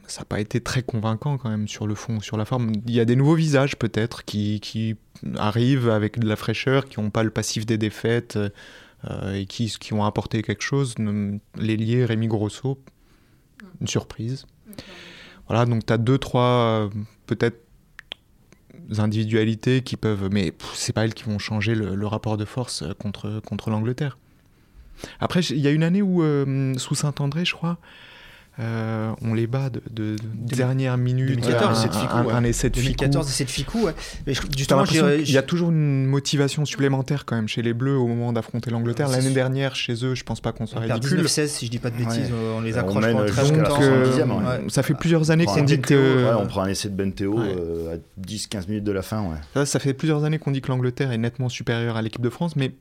ça 0.06 0.22
n'a 0.22 0.24
pas 0.24 0.40
été 0.40 0.60
très 0.60 0.82
convaincant 0.82 1.38
quand 1.38 1.50
même 1.50 1.68
sur 1.68 1.86
le 1.86 1.94
fond, 1.94 2.18
sur 2.18 2.36
la 2.36 2.44
forme. 2.44 2.72
Il 2.86 2.92
y 2.92 2.98
a 2.98 3.04
des 3.04 3.14
nouveaux 3.14 3.36
visages 3.36 3.76
peut-être 3.76 4.24
qui, 4.24 4.96
arrivent 5.36 5.88
avec 5.88 6.18
de 6.18 6.26
la 6.26 6.34
fraîcheur, 6.34 6.86
qui 6.86 6.98
n'ont 6.98 7.10
pas 7.10 7.22
le 7.22 7.30
passif 7.30 7.64
des 7.64 7.78
défaites 7.78 8.36
et 9.32 9.46
qui, 9.46 9.92
ont 9.92 10.04
apporté 10.04 10.42
quelque 10.42 10.64
chose. 10.64 10.96
L'ailier 11.54 12.04
Rémi 12.04 12.26
Grosso, 12.26 12.82
une 13.80 13.86
surprise. 13.86 14.46
Voilà, 15.48 15.66
donc 15.66 15.84
tu 15.86 15.92
as 15.92 15.98
deux, 15.98 16.18
trois 16.18 16.42
euh, 16.42 16.88
peut-être 17.26 17.60
individualités 18.98 19.82
qui 19.82 19.96
peuvent... 19.96 20.28
Mais 20.30 20.52
c'est 20.74 20.92
pas 20.92 21.04
elles 21.04 21.14
qui 21.14 21.24
vont 21.24 21.38
changer 21.38 21.74
le, 21.74 21.94
le 21.94 22.06
rapport 22.06 22.36
de 22.36 22.44
force 22.44 22.82
euh, 22.82 22.92
contre, 22.94 23.40
contre 23.44 23.70
l'Angleterre. 23.70 24.18
Après, 25.18 25.40
il 25.40 25.58
y 25.58 25.66
a 25.66 25.70
une 25.70 25.82
année 25.82 26.02
où, 26.02 26.22
euh, 26.22 26.74
sous 26.76 26.94
Saint-André, 26.94 27.44
je 27.44 27.54
crois, 27.54 27.78
euh, 28.60 29.10
on 29.22 29.32
les 29.34 29.46
bat 29.46 29.70
de, 29.70 29.82
de- 29.90 30.16
de 30.16 30.54
dernière 30.54 30.96
minute. 30.98 31.28
2014, 31.28 31.68
un, 31.68 31.72
essai 31.82 31.88
de 31.88 31.94
Ficou, 31.94 32.16
un- 32.16 32.24
ouais. 32.24 32.32
un 32.32 32.44
essai 32.44 32.70
de 32.70 32.76
Ficou. 32.76 32.86
2014, 32.98 33.26
c'est 33.28 33.44
de 33.44 33.50
Ficou, 33.50 33.84
ouais. 33.86 33.94
Mais 34.26 34.34
je- 34.34 34.42
justement, 34.56 34.84
qu'il 34.84 35.30
y 35.30 35.38
a 35.38 35.42
toujours 35.42 35.70
une 35.70 36.06
motivation 36.06 36.64
supplémentaire 36.64 37.24
quand 37.24 37.36
même 37.36 37.48
chez 37.48 37.62
les 37.62 37.72
Bleus 37.72 37.96
au 37.96 38.06
moment 38.06 38.32
d'affronter 38.32 38.70
l'Angleterre. 38.70 39.08
C'est 39.08 39.16
L'année 39.16 39.26
sûr. 39.28 39.34
dernière, 39.34 39.74
chez 39.74 39.94
eux, 40.04 40.14
je 40.14 40.22
pense 40.24 40.40
pas 40.40 40.52
qu'on 40.52 40.66
soit 40.66 40.78
on 40.78 40.82
ridicule. 40.92 41.20
19-16, 41.22 41.46
si 41.48 41.66
je 41.66 41.70
dis 41.70 41.78
pas 41.78 41.90
de 41.90 41.96
bêtises, 41.96 42.18
Ouais. 42.18 42.30
euh, 42.32 42.54
on 42.58 42.60
les 42.60 42.74
On 42.76 42.78
accroche 42.80 43.02
mène 43.04 43.12
pendant 43.16 43.26
très 43.26 43.42
longtemps. 43.50 43.82
Euh, 43.82 44.04
70e, 44.12 44.30
ouais. 44.64 44.68
Ça 44.70 44.82
fait 44.82 44.94
plusieurs 44.94 45.30
années 45.30 45.44
On 45.48 45.54
qu'on 45.54 45.62
dit 45.62 45.74
un 45.74 45.78
que 45.78 46.34
on 46.38 46.46
prend 46.46 46.62
un 46.62 46.68
essai 46.68 46.88
de 46.90 46.94
Benteo 47.02 47.38
Ouais. 47.38 47.54
euh, 47.58 47.94
à 47.94 47.98
10-15 48.20 48.68
minutes 48.68 48.84
de 48.84 48.92
la 48.92 49.02
fin. 49.02 49.22
Ouais. 49.22 49.36
ça, 49.54 49.64
ça 49.66 49.78
fait 49.78 49.94
plusieurs 49.94 50.24
années 50.24 50.38
qu'on 50.38 50.50
dit 50.50 50.60
que 50.60 50.68
l'Angleterre 50.68 51.12
est 51.12 51.18
nettement 51.18 51.48
supérieure 51.48 51.96
à 51.96 52.02
l'équipe 52.02 52.20
de 52.22 52.30
France, 52.30 52.56
mais, 52.56 52.72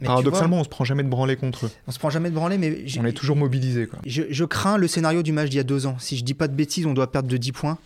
Mais 0.00 0.06
paradoxalement, 0.06 0.56
vois, 0.56 0.60
on 0.60 0.64
se 0.64 0.68
prend 0.68 0.84
jamais 0.84 1.02
de 1.02 1.08
branler 1.08 1.36
contre 1.36 1.66
eux. 1.66 1.70
on 1.86 1.90
se 1.90 1.98
prend 1.98 2.10
jamais 2.10 2.30
de 2.30 2.34
branler, 2.34 2.58
mais 2.58 2.84
On 2.98 3.04
est 3.04 3.12
toujours 3.12 3.36
mobilisé. 3.36 3.86
Quoi. 3.86 3.98
je, 4.06 4.22
je 4.30 4.44
crains 4.44 4.78
le 4.78 4.88
scénario 4.88 5.22
du 5.22 5.32
match 5.32 5.50
d'il 5.50 5.56
y 5.58 5.60
a 5.60 5.64
deux 5.64 5.86
ans. 5.86 5.96
Si 5.98 6.16
je 6.16 6.24
dis 6.24 6.34
pas 6.34 6.48
de 6.48 6.54
bêtises, 6.54 6.86
on 6.86 6.94
doit 6.94 7.10
perdre 7.10 7.28
de 7.28 7.36
10 7.36 7.52
points. 7.52 7.78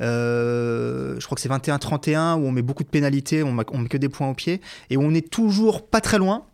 Euh, 0.00 1.16
je 1.18 1.24
crois 1.26 1.36
que 1.36 1.42
c'est 1.42 1.50
21-31 1.50 2.36
où 2.36 2.46
on 2.46 2.52
met 2.52 2.62
beaucoup 2.62 2.84
de 2.84 2.88
pénalités, 2.88 3.42
on 3.42 3.52
met, 3.52 3.64
on 3.72 3.78
met 3.78 3.88
que 3.88 3.98
des 3.98 4.08
points 4.08 4.28
au 4.30 4.34
pied 4.34 4.60
et 4.88 4.96
on 4.96 5.12
est 5.12 5.28
toujours 5.28 5.86
pas 5.86 6.00
très 6.00 6.18
loin. 6.18 6.44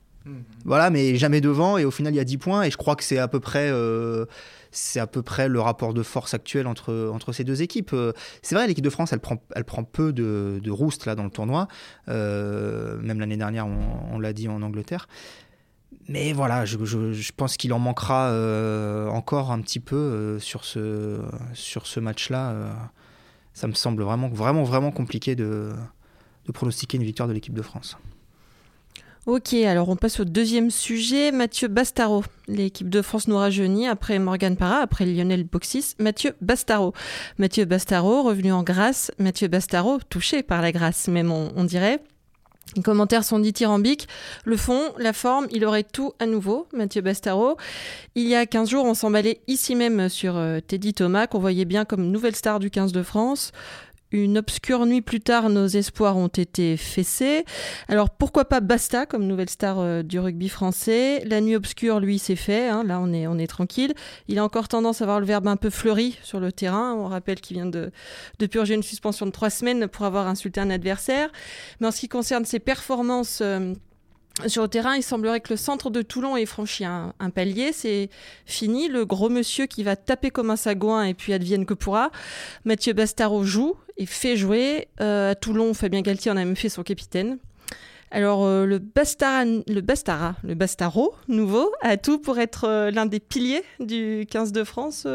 Voilà, 0.65 0.91
mais 0.91 1.15
jamais 1.15 1.41
devant 1.41 1.79
et 1.79 1.85
au 1.85 1.93
final 1.93 2.13
il 2.13 2.17
y 2.17 2.21
a 2.21 2.25
10 2.25 2.39
points 2.39 2.65
et 2.65 2.71
je 2.73 2.77
crois 2.77 2.97
que 2.97 3.05
c'est 3.05 3.19
à 3.19 3.29
peu 3.29 3.39
près 3.39 3.69
euh, 3.71 4.25
c'est 4.77 5.01
à 5.01 5.07
peu 5.07 5.23
près 5.23 5.49
le 5.49 5.61
rapport 5.61 5.95
de 5.95 6.03
force 6.03 6.35
actuel 6.35 6.67
entre, 6.67 7.11
entre 7.13 7.33
ces 7.33 7.45
deux 7.45 7.63
équipes. 7.63 7.95
c'est 8.43 8.55
vrai, 8.55 8.67
l'équipe 8.67 8.85
de 8.85 8.91
France, 8.91 9.13
elle 9.13 9.21
prend, 9.21 9.43
elle 9.55 9.65
prend 9.65 9.85
peu 9.85 10.13
de, 10.13 10.61
de 10.63 10.71
rouste 10.71 11.07
là 11.07 11.15
dans 11.15 11.25
le 11.25 11.31
tournoi. 11.31 11.69
même 12.07 13.21
l'année 13.21 13.37
dernière, 13.37 13.67
on, 13.67 14.19
l'a 14.19 14.33
dit 14.33 14.49
en 14.49 14.63
Angleterre. 14.63 15.09
Mais 16.09 16.33
voilà, 16.33 16.65
je, 16.65 16.85
je, 16.85 17.33
pense 17.33 17.57
qu'il 17.57 17.73
en 17.73 17.79
manquera 17.79 18.31
encore 19.11 19.51
un 19.51 19.61
petit 19.61 19.81
peu 19.81 20.39
sur 20.39 20.65
ce, 20.65 21.21
sur 21.55 21.87
ce 21.87 22.01
match-là. 22.01 22.55
ça 23.55 23.67
me 23.67 23.75
semble 23.75 24.03
vraiment, 24.03 24.29
vraiment, 24.29 24.65
vraiment 24.65 24.91
compliqué 24.91 25.35
de, 25.35 25.73
de 26.47 26.53
pronostiquer 26.53 26.97
une 26.97 27.05
victoire 27.05 27.29
de 27.29 27.35
l'équipe 27.35 27.55
de 27.55 27.63
France. 27.63 27.97
Ok, 29.27 29.55
alors 29.55 29.89
on 29.89 29.97
passe 29.97 30.21
au 30.21 30.25
deuxième 30.25 30.71
sujet. 30.71 31.33
Mathieu 31.33 31.67
Bastaro. 31.67 32.23
L'équipe 32.47 32.89
de 32.89 33.03
France 33.03 33.27
nous 33.27 33.37
rajeunit 33.37 33.89
après 33.89 34.21
Morgan 34.21 34.57
Parra, 34.57 34.77
après 34.77 35.05
Lionel 35.05 35.43
Boxis. 35.43 35.97
Mathieu 35.99 36.35
Bastaro. 36.41 36.93
Mathieu 37.37 37.65
Bastaro, 37.65 38.23
revenu 38.23 38.53
en 38.53 38.63
grâce. 38.63 39.11
Mathieu 39.19 39.49
Bastaro, 39.49 39.99
touché 40.09 40.45
par 40.45 40.63
la 40.63 40.71
grâce, 40.71 41.09
même 41.09 41.33
on, 41.33 41.65
dirait. 41.65 41.99
Les 42.77 42.83
commentaires 42.83 43.25
sont 43.25 43.41
dithyrambiques. 43.41 44.07
Le 44.45 44.57
fond, 44.57 44.93
la 44.97 45.13
forme, 45.13 45.49
il 45.51 45.65
aurait 45.65 45.83
tout 45.83 46.13
à 46.21 46.27
nouveau, 46.27 46.69
Mathieu 46.73 47.03
Bastaro. 47.03 47.57
Il 48.15 48.29
y 48.29 48.37
a 48.37 48.47
15 48.47 48.71
jours, 48.71 48.85
on 48.85 48.95
s'emballait 48.95 49.41
ici 49.49 49.75
même 49.75 50.09
sur 50.09 50.37
euh, 50.37 50.61
Teddy 50.61 50.95
Thomas, 50.95 51.27
qu'on 51.27 51.41
voyait 51.41 51.65
bien 51.65 51.85
comme 51.85 52.13
nouvelle 52.13 52.37
star 52.37 52.61
du 52.61 52.71
15 52.71 52.93
de 52.93 53.03
France. 53.03 53.51
Une 54.13 54.39
obscure 54.39 54.87
nuit 54.87 55.03
plus 55.03 55.21
tard, 55.21 55.51
nos 55.51 55.67
espoirs 55.67 56.17
ont 56.17 56.29
été 56.29 56.77
fessés. 56.77 57.45
Alors 57.89 58.11
pourquoi 58.11 58.45
pas 58.45 58.61
Basta 58.61 59.05
comme 59.05 59.27
nouvelle 59.27 59.51
star 59.51 59.81
euh, 59.81 60.03
du 60.03 60.21
rugby 60.21 60.49
français? 60.49 61.25
La 61.25 61.41
nuit 61.41 61.57
obscure, 61.57 61.99
lui, 61.99 62.21
c'est 62.21 62.37
fait. 62.37 62.69
Hein. 62.69 62.85
là, 62.85 63.01
on 63.01 63.39
est, 63.39 63.47
tranquille. 63.47 63.95
Il 64.29 64.39
a 64.39 64.45
encore 64.45 64.69
tendance 64.69 65.01
à 65.01 65.05
avoir 65.05 65.19
le 65.19 65.27
verbe 65.27 65.49
un 65.49 65.57
peu 65.57 65.71
fleuri 65.71 66.19
sur 66.23 66.39
le 66.39 66.53
terrain. 66.53 66.95
On 66.95 67.07
rappelle 67.07 67.41
qu'il 67.41 67.57
vient 67.57 67.67
de, 67.67 67.91
de, 68.39 68.47
purger 68.47 68.75
une 68.75 68.83
suspension 68.83 69.27
de 69.27 69.33
trois 69.33 69.51
semaines 69.51 69.89
pour 69.89 70.05
avoir 70.05 70.29
insulté 70.29 70.61
un 70.61 70.71
adversaire. 70.71 71.31
Mais 71.81 71.89
en 71.89 71.91
ce 71.91 72.01
qui 72.01 72.09
concerne 72.09 72.45
ses 72.45 72.61
performances... 72.61 73.41
Euh, 73.43 73.75
sur 74.47 74.63
le 74.63 74.69
terrain, 74.69 74.97
il 74.97 75.03
semblerait 75.03 75.41
que 75.41 75.53
le 75.53 75.57
centre 75.57 75.91
de 75.91 76.03
Toulon 76.03 76.37
ait 76.37 76.47
franchi 76.47 76.85
un, 76.85 77.13
palier. 77.35 77.73
C'est 77.73 78.11
fini. 78.45 78.89
Le 78.89 79.07
gros 79.07 79.29
monsieur 79.29 79.67
qui 79.67 79.83
va 79.83 79.97
taper 79.97 80.31
comme 80.31 80.51
un 80.51 80.57
sagouin 80.57 81.05
et 81.05 81.15
puis 81.15 81.33
advienne 81.33 81.65
que 81.65 81.75
pourra. 81.75 82.11
Mathieu 82.65 82.93
Bastaro 82.93 83.45
joue 83.45 83.77
et 83.97 84.07
fait 84.07 84.37
jouer. 84.37 84.89
Euh, 85.01 85.31
à 85.31 85.35
Toulon, 85.35 85.73
Fabien 85.75 86.03
Galtier 86.03 86.31
en 86.31 86.37
a 86.37 86.45
même 86.45 86.57
fait 86.57 86.69
son 86.69 86.83
capitaine. 86.83 87.39
Alors 88.11 88.45
euh, 88.45 88.67
le, 88.67 88.79
Bastara, 88.79 89.45
le 89.45 89.81
Bastara, 89.81 90.37
le 90.45 90.55
Bastaro 90.55 91.15
nouveau, 91.29 91.73
a 91.81 91.97
tout 91.97 92.19
pour 92.19 92.39
être 92.39 92.65
euh, 92.65 92.91
l'un 92.91 93.07
des 93.07 93.19
piliers 93.21 93.65
du 93.81 94.27
15 94.31 94.53
de 94.53 94.65
France. 94.65 95.07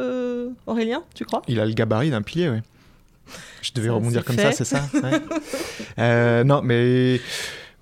Aurélien, 0.65 1.03
tu 1.15 1.25
crois? 1.25 1.41
Il 1.47 1.59
a 1.59 1.65
le 1.65 1.73
gabarit 1.73 2.09
d'un 2.09 2.21
pilier, 2.21 2.49
oui. 2.49 2.57
Je 3.61 3.71
devais 3.73 3.89
rebondir 3.89 4.25
comme 4.25 4.35
ça, 4.35 4.51
c'est 4.51 4.65
ça? 4.65 4.81
Non, 6.43 6.61
mais 6.63 7.21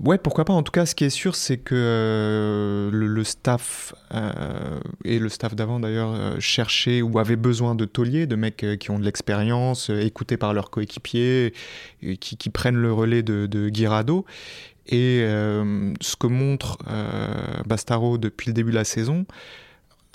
Ouais, 0.01 0.18
pourquoi 0.18 0.46
pas. 0.46 0.53
En 0.53 0.63
tout 0.63 0.72
cas, 0.72 0.86
ce 0.86 0.96
qui 0.96 1.03
est 1.03 1.10
sûr, 1.10 1.36
c'est 1.36 1.58
que 1.58 1.75
euh, 1.75 2.89
le, 2.89 3.24
staff 3.25 3.94
euh, 4.13 4.79
et 5.03 5.20
le 5.20 5.27
staff 5.27 5.56
d'avant 5.56 5.82
d'ailleurs 5.82 6.13
euh, 6.13 6.39
cherchaient 6.39 7.01
ou 7.01 7.20
avaient 7.20 7.36
besoin 7.36 7.75
de 7.75 7.84
tauliers, 7.84 8.25
de 8.25 8.38
mecs 8.38 8.65
qui 8.79 8.91
ont 8.91 9.00
de 9.00 9.03
l'expérience, 9.03 9.89
écoutés 9.89 10.38
par 10.38 10.53
leurs 10.53 10.70
coéquipiers, 10.70 11.53
qui, 12.01 12.38
qui, 12.38 12.50
prennent 12.50 12.77
le 12.77 12.94
relais 12.94 13.24
de, 13.24 13.46
de 13.46 13.68
Guirado. 13.68 14.25
Et 14.88 15.20
ce 15.22 16.15
que 16.15 16.27
montre 16.27 16.77
Bastaro 17.68 18.18
depuis 18.18 18.48
le 18.48 18.53
début 18.53 18.72
de 18.72 18.75
la 18.75 18.86
saison, 18.86 19.25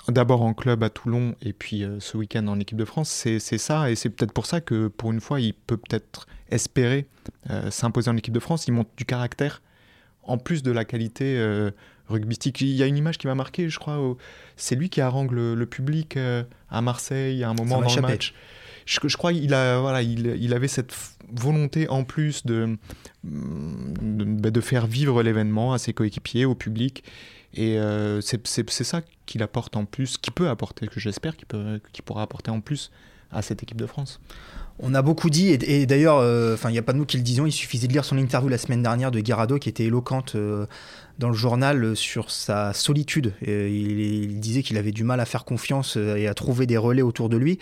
d'abord 0.09 0.41
en 0.41 0.53
club 0.53 0.83
à 0.83 0.89
Toulon 0.89 1.35
et 1.41 1.53
puis 1.53 1.85
ce 1.99 2.17
week-end 2.17 2.45
en 2.47 2.59
équipe 2.59 2.77
de 2.77 2.83
France, 2.83 3.09
c'est 3.09 3.39
ça. 3.39 3.89
Et 3.89 3.95
c'est 3.95 4.09
peut-être 4.09 4.33
pour 4.33 4.47
ça 4.47 4.59
que 4.59 4.87
pour 4.89 5.13
une 5.13 5.21
fois, 5.21 5.39
il 5.39 5.53
peut 5.53 5.77
peut-être 5.77 6.27
espérer 6.49 7.05
s'imposer 7.69 8.09
en 8.09 8.17
équipe 8.17 8.33
de 8.33 8.39
France. 8.41 8.67
Il 8.67 8.73
montre 8.73 8.89
du 8.97 9.05
caractère 9.05 9.61
en 10.25 10.37
plus 10.37 10.63
de 10.63 10.71
la 10.71 10.85
qualité 10.85 11.37
euh, 11.37 11.71
rugbystique. 12.07 12.61
Il 12.61 12.67
y 12.69 12.83
a 12.83 12.85
une 12.85 12.97
image 12.97 13.17
qui 13.17 13.27
m'a 13.27 13.35
marqué, 13.35 13.69
je 13.69 13.79
crois. 13.79 14.15
C'est 14.55 14.75
lui 14.75 14.89
qui 14.89 15.01
harangue 15.01 15.31
le, 15.31 15.65
public 15.65 16.17
euh, 16.17 16.43
à 16.69 16.81
Marseille 16.81 17.43
à 17.43 17.49
un 17.49 17.53
moment 17.53 17.81
dans 17.81 17.95
le 17.95 18.01
match. 18.01 18.33
Je, 18.85 19.17
crois 19.17 19.33
qu'il 19.33 19.53
a, 19.53 19.79
voilà, 19.79 20.03
il, 20.03 20.53
avait 20.53 20.67
cette 20.67 20.95
volonté 21.33 21.89
en 21.89 22.03
plus 22.03 22.45
de, 22.45 22.77
de, 23.23 24.23
bah, 24.23 24.61
faire 24.61 24.85
vivre 24.85 25.23
l'événement 25.23 25.73
à 25.73 25.79
ses 25.79 25.93
coéquipiers, 25.93 26.45
au 26.45 26.53
public. 26.53 27.03
Et 27.55 27.79
euh, 27.79 28.21
c'est 28.21 28.69
ça 28.69 29.01
qu'il 29.25 29.41
apporte 29.41 29.75
en 29.75 29.85
plus, 29.85 30.17
qui 30.17 30.29
peut 30.29 30.49
apporter, 30.49 30.87
que 30.87 30.99
j'espère 30.99 31.35
qu'il 31.35 32.03
pourra 32.03 32.21
apporter 32.21 32.51
en 32.51 32.61
plus 32.61 32.91
à 33.35 33.41
cette 33.41 33.61
équipe 33.61 33.77
de 33.77 33.85
France. 33.85 34.19
On 34.79 34.93
a 34.93 35.01
beaucoup 35.01 35.29
dit, 35.29 35.49
et, 35.49 35.85
d'ailleurs, 35.85 36.17
euh, 36.17 36.57
il 36.65 36.71
n'y 36.71 36.77
a 36.77 36.81
pas 36.81 36.91
de 36.91 36.97
nous 36.97 37.05
qui 37.05 37.15
le 37.15 37.23
disions, 37.23 37.45
il 37.45 37.51
suffisait 37.51 37.87
de 37.87 37.93
lire 37.93 38.03
son 38.03 38.17
interview 38.17 38.49
la 38.49 38.57
semaine 38.57 38.83
dernière 38.83 39.09
de 39.09 39.21
Guirado 39.21 39.57
qui 39.57 39.69
était 39.69 39.85
éloquente 39.85 40.35
euh, 40.35 40.65
dans 41.19 41.29
le 41.29 41.35
journal 41.35 41.95
sur 41.95 42.29
sa 42.29 42.73
solitude. 42.73 43.33
il, 43.41 44.39
disait 44.39 44.63
qu'il 44.63 44.77
avait 44.77 44.91
du 44.91 45.03
mal 45.03 45.19
à 45.19 45.25
faire 45.25 45.45
confiance 45.45 45.97
euh, 45.97 46.15
et 46.15 46.27
à 46.27 46.33
trouver 46.33 46.65
des 46.65 46.77
relais 46.77 47.01
autour 47.01 47.29
de 47.29 47.37
lui. 47.37 47.57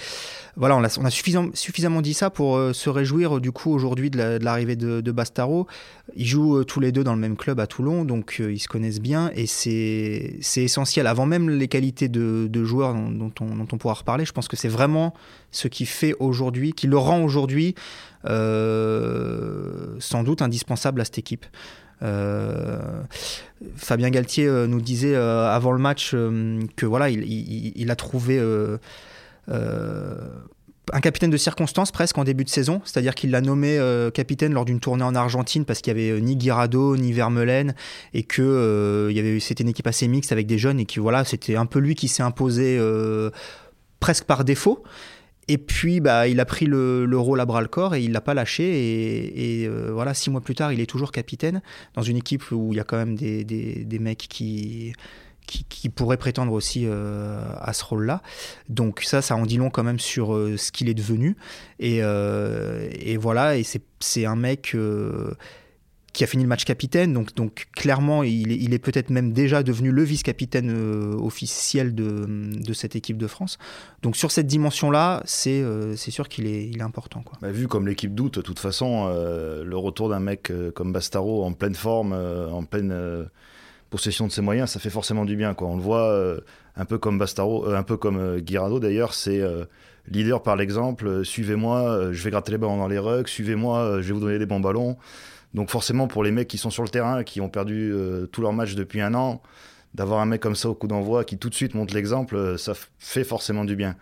Voilà, 0.55 0.77
on 0.77 0.83
a, 0.83 1.09
suffisamment, 1.09 2.01
dit 2.01 2.13
ça 2.13 2.29
pour 2.29 2.57
euh, 2.57 2.73
se 2.73 2.89
réjouir 2.89 3.39
du 3.39 3.51
coup 3.51 3.71
aujourd'hui 3.71 4.09
de 4.09 4.39
l'arrivée 4.41 4.75
de, 4.75 5.11
Bastaro. 5.11 5.67
Ils 6.15 6.25
jouent 6.25 6.57
euh, 6.57 6.63
tous 6.63 6.79
les 6.79 6.91
deux 6.91 7.03
dans 7.03 7.13
le 7.13 7.19
même 7.19 7.37
club 7.37 7.59
à 7.59 7.67
Toulon, 7.67 8.05
donc 8.05 8.39
ils 8.39 8.59
se 8.59 8.67
connaissent 8.67 9.01
bien 9.01 9.31
et 9.35 9.45
c'est 9.45 10.39
essentiel. 10.57 11.07
Avant 11.07 11.25
même 11.25 11.49
les 11.49 11.67
qualités 11.67 12.09
de, 12.09 12.63
joueurs 12.63 12.93
dont, 12.93 13.31
on, 13.41 13.55
dont, 13.55 13.67
on, 13.71 13.77
pourra 13.77 13.93
reparler, 13.93 14.25
je 14.25 14.31
pense 14.31 14.47
que 14.47 14.55
c'est 14.55 14.67
vraiment 14.67 15.13
ce 15.51 15.67
qui 15.67 15.85
fait 15.85 16.15
aujourd'hui, 16.19 16.73
qui 16.73 16.87
le 16.87 16.97
rend 16.97 17.23
aujourd'hui 17.23 17.75
sans 18.25 20.23
doute 20.23 20.41
indispensable 20.41 21.01
à 21.01 21.05
cette 21.05 21.17
équipe. 21.17 21.45
Euh, 22.03 23.01
Fabien 23.77 24.09
Galtier 24.09 24.45
euh, 24.47 24.67
nous 24.67 24.81
disait 24.81 25.15
euh, 25.15 25.49
avant 25.49 25.71
le 25.71 25.79
match 25.79 26.11
que 26.11 26.85
voilà, 26.85 27.09
il, 27.09 27.91
a 27.91 27.95
trouvé 27.95 28.41
un 30.91 30.99
capitaine 30.99 31.29
de 31.29 31.37
circonstance 31.37 31.91
presque 31.91 32.17
en 32.17 32.25
début 32.25 32.43
de 32.43 32.49
saison, 32.49 32.81
c'est-à-dire 32.83 33.15
qu'il 33.15 33.31
l'a 33.31 33.41
nommé 33.41 33.79
capitaine 34.13 34.53
lors 34.53 34.65
d'une 34.65 34.79
tournée 34.79 35.03
en 35.03 35.15
Argentine 35.15 35.65
parce 35.65 35.81
qu'il 35.81 35.97
y 35.97 36.11
avait 36.11 36.19
ni 36.19 36.35
Guirado 36.35 36.97
ni 36.97 37.13
Vermeulen 37.13 37.73
et 38.13 38.23
que 38.23 39.09
c'était 39.39 39.63
une 39.63 39.69
équipe 39.69 39.87
assez 39.87 40.07
mixte 40.07 40.31
avec 40.31 40.45
des 40.45 40.57
jeunes 40.57 40.79
et 40.79 40.85
que 40.85 40.99
voilà 40.99 41.23
c'était 41.23 41.55
un 41.55 41.65
peu 41.65 41.79
lui 41.79 41.95
qui 41.95 42.09
s'est 42.09 42.23
imposé 42.23 42.79
presque 43.99 44.25
par 44.25 44.43
défaut 44.43 44.83
et 45.47 45.57
puis, 45.57 45.99
bah, 45.99 46.27
il 46.27 46.39
a 46.39 46.45
pris 46.45 46.65
le, 46.65 47.07
rôle 47.13 47.39
à 47.41 47.45
bras 47.45 47.61
le 47.61 47.67
corps 47.67 47.95
et 47.95 48.03
il 48.03 48.11
l'a 48.11 48.21
pas 48.21 48.33
lâché. 48.33 48.63
Et, 48.63 49.67
euh, 49.67 49.91
voilà, 49.91 50.13
six 50.13 50.29
mois 50.29 50.41
plus 50.41 50.55
tard, 50.55 50.71
il 50.71 50.79
est 50.79 50.85
toujours 50.85 51.11
capitaine 51.11 51.61
dans 51.95 52.01
une 52.01 52.17
équipe 52.17 52.51
où 52.51 52.73
il 52.73 52.77
y 52.77 52.79
a 52.79 52.83
quand 52.83 52.97
même 52.97 53.15
des, 53.15 53.43
des, 53.43 53.99
mecs 53.99 54.25
qui, 54.29 54.93
qui, 55.45 55.89
pourraient 55.89 56.17
prétendre 56.17 56.53
aussi 56.53 56.83
euh, 56.85 57.43
à 57.59 57.73
ce 57.73 57.83
rôle-là. 57.83 58.21
Donc 58.69 59.01
ça, 59.01 59.21
ça 59.21 59.35
en 59.35 59.45
dit 59.45 59.57
long 59.57 59.69
quand 59.69 59.83
même 59.83 59.99
sur 59.99 60.33
euh, 60.33 60.57
ce 60.57 60.71
qu'il 60.71 60.89
est 60.89 60.93
devenu. 60.93 61.35
Et, 61.79 61.97
et 61.97 63.17
voilà, 63.17 63.57
et 63.57 63.63
c'est 63.99 64.25
un 64.25 64.35
mec 64.35 64.75
qui 66.13 66.23
a 66.23 66.27
fini 66.27 66.43
le 66.43 66.49
match 66.49 66.63
capitaine. 66.63 67.11
Donc, 67.11 67.33
donc 67.35 67.67
clairement, 67.75 68.23
il 68.23 68.73
est, 68.73 68.79
peut-être 68.79 69.09
même 69.09 69.33
déjà 69.33 69.63
devenu 69.63 69.91
le 69.91 70.03
vice-capitaine 70.03 70.71
euh, 70.71 71.15
officiel 71.17 71.95
de, 71.95 72.73
cette 72.73 72.95
équipe 72.95 73.17
de 73.17 73.27
France. 73.27 73.57
Donc 74.03 74.15
sur 74.15 74.31
cette 74.31 74.47
dimension-là, 74.47 75.23
c'est 75.25 75.61
euh, 75.61 75.95
sûr 75.95 76.29
qu'il 76.29 76.45
est, 76.45 76.67
il 76.67 76.79
est 76.79 76.83
important. 76.83 77.23
Bah, 77.41 77.51
vu 77.51 77.67
comme 77.67 77.87
l'équipe 77.87 78.13
doute, 78.13 78.35
de 78.35 78.41
toute 78.41 78.59
façon, 78.59 79.07
euh, 79.07 79.63
le 79.63 79.77
retour 79.77 80.09
d'un 80.09 80.19
mec 80.19 80.51
comme 80.75 80.93
Bastaro 80.93 81.43
en 81.43 81.53
pleine 81.53 81.75
forme, 81.75 82.13
en 82.13 82.63
pleine 82.63 82.95
possession 83.89 84.27
de 84.27 84.31
ses 84.31 84.41
moyens, 84.41 84.69
ça 84.69 84.79
fait 84.79 84.91
forcément 84.91 85.25
du 85.25 85.35
bien. 85.35 85.55
On 85.59 85.75
le 85.75 85.81
voit 85.81 86.37
un 86.75 86.85
peu 86.85 86.99
comme 86.99 87.17
Bastaro, 87.17 87.67
un 87.69 87.83
peu 87.83 87.97
comme 87.97 88.39
d'ailleurs, 88.41 89.13
c'est 89.15 89.41
leader 90.11 90.43
par 90.43 90.55
l'exemple. 90.57 91.25
suivez-moi, 91.25 92.11
je 92.11 92.23
vais 92.23 92.29
gratter 92.29 92.51
les 92.51 92.57
ballons 92.59 92.77
dans 92.77 92.87
les 92.87 92.99
rugs. 92.99 93.27
Suivez-moi, 93.27 94.01
je 94.01 94.07
vais 94.07 94.13
vous 94.13 94.19
donner 94.19 94.37
des 94.37 94.45
bons 94.45 94.59
ballons. 94.59 94.97
Donc 95.53 95.69
forcément, 95.69 96.07
pour 96.07 96.23
les 96.23 96.31
mecs 96.31 96.47
qui 96.47 96.57
sont 96.57 96.69
sur 96.71 96.83
le 96.83 96.89
terrain, 96.89 97.23
qui 97.23 97.41
ont 97.41 97.49
perdu 97.49 97.91
euh, 97.93 98.25
tous 98.25 98.41
leurs 98.41 98.53
matchs 98.53 98.75
depuis 98.75 99.01
un 99.01 99.13
an, 99.13 99.41
d'avoir 99.93 100.19
un 100.19 100.25
mec 100.25 100.41
comme 100.41 100.55
ça 100.55 100.69
au 100.69 100.73
coup 100.73 100.87
d'envoi 100.87 101.23
qui 101.23 101.37
tout 101.37 101.49
de 101.49 101.55
suite 101.55 101.75
montre 101.75 101.93
l'exemple, 101.93 102.35
euh, 102.35 102.57
ça 102.57 102.73
fait 102.97 103.23
forcément 103.23 103.63
du 103.63 103.75
bien. 103.75 103.95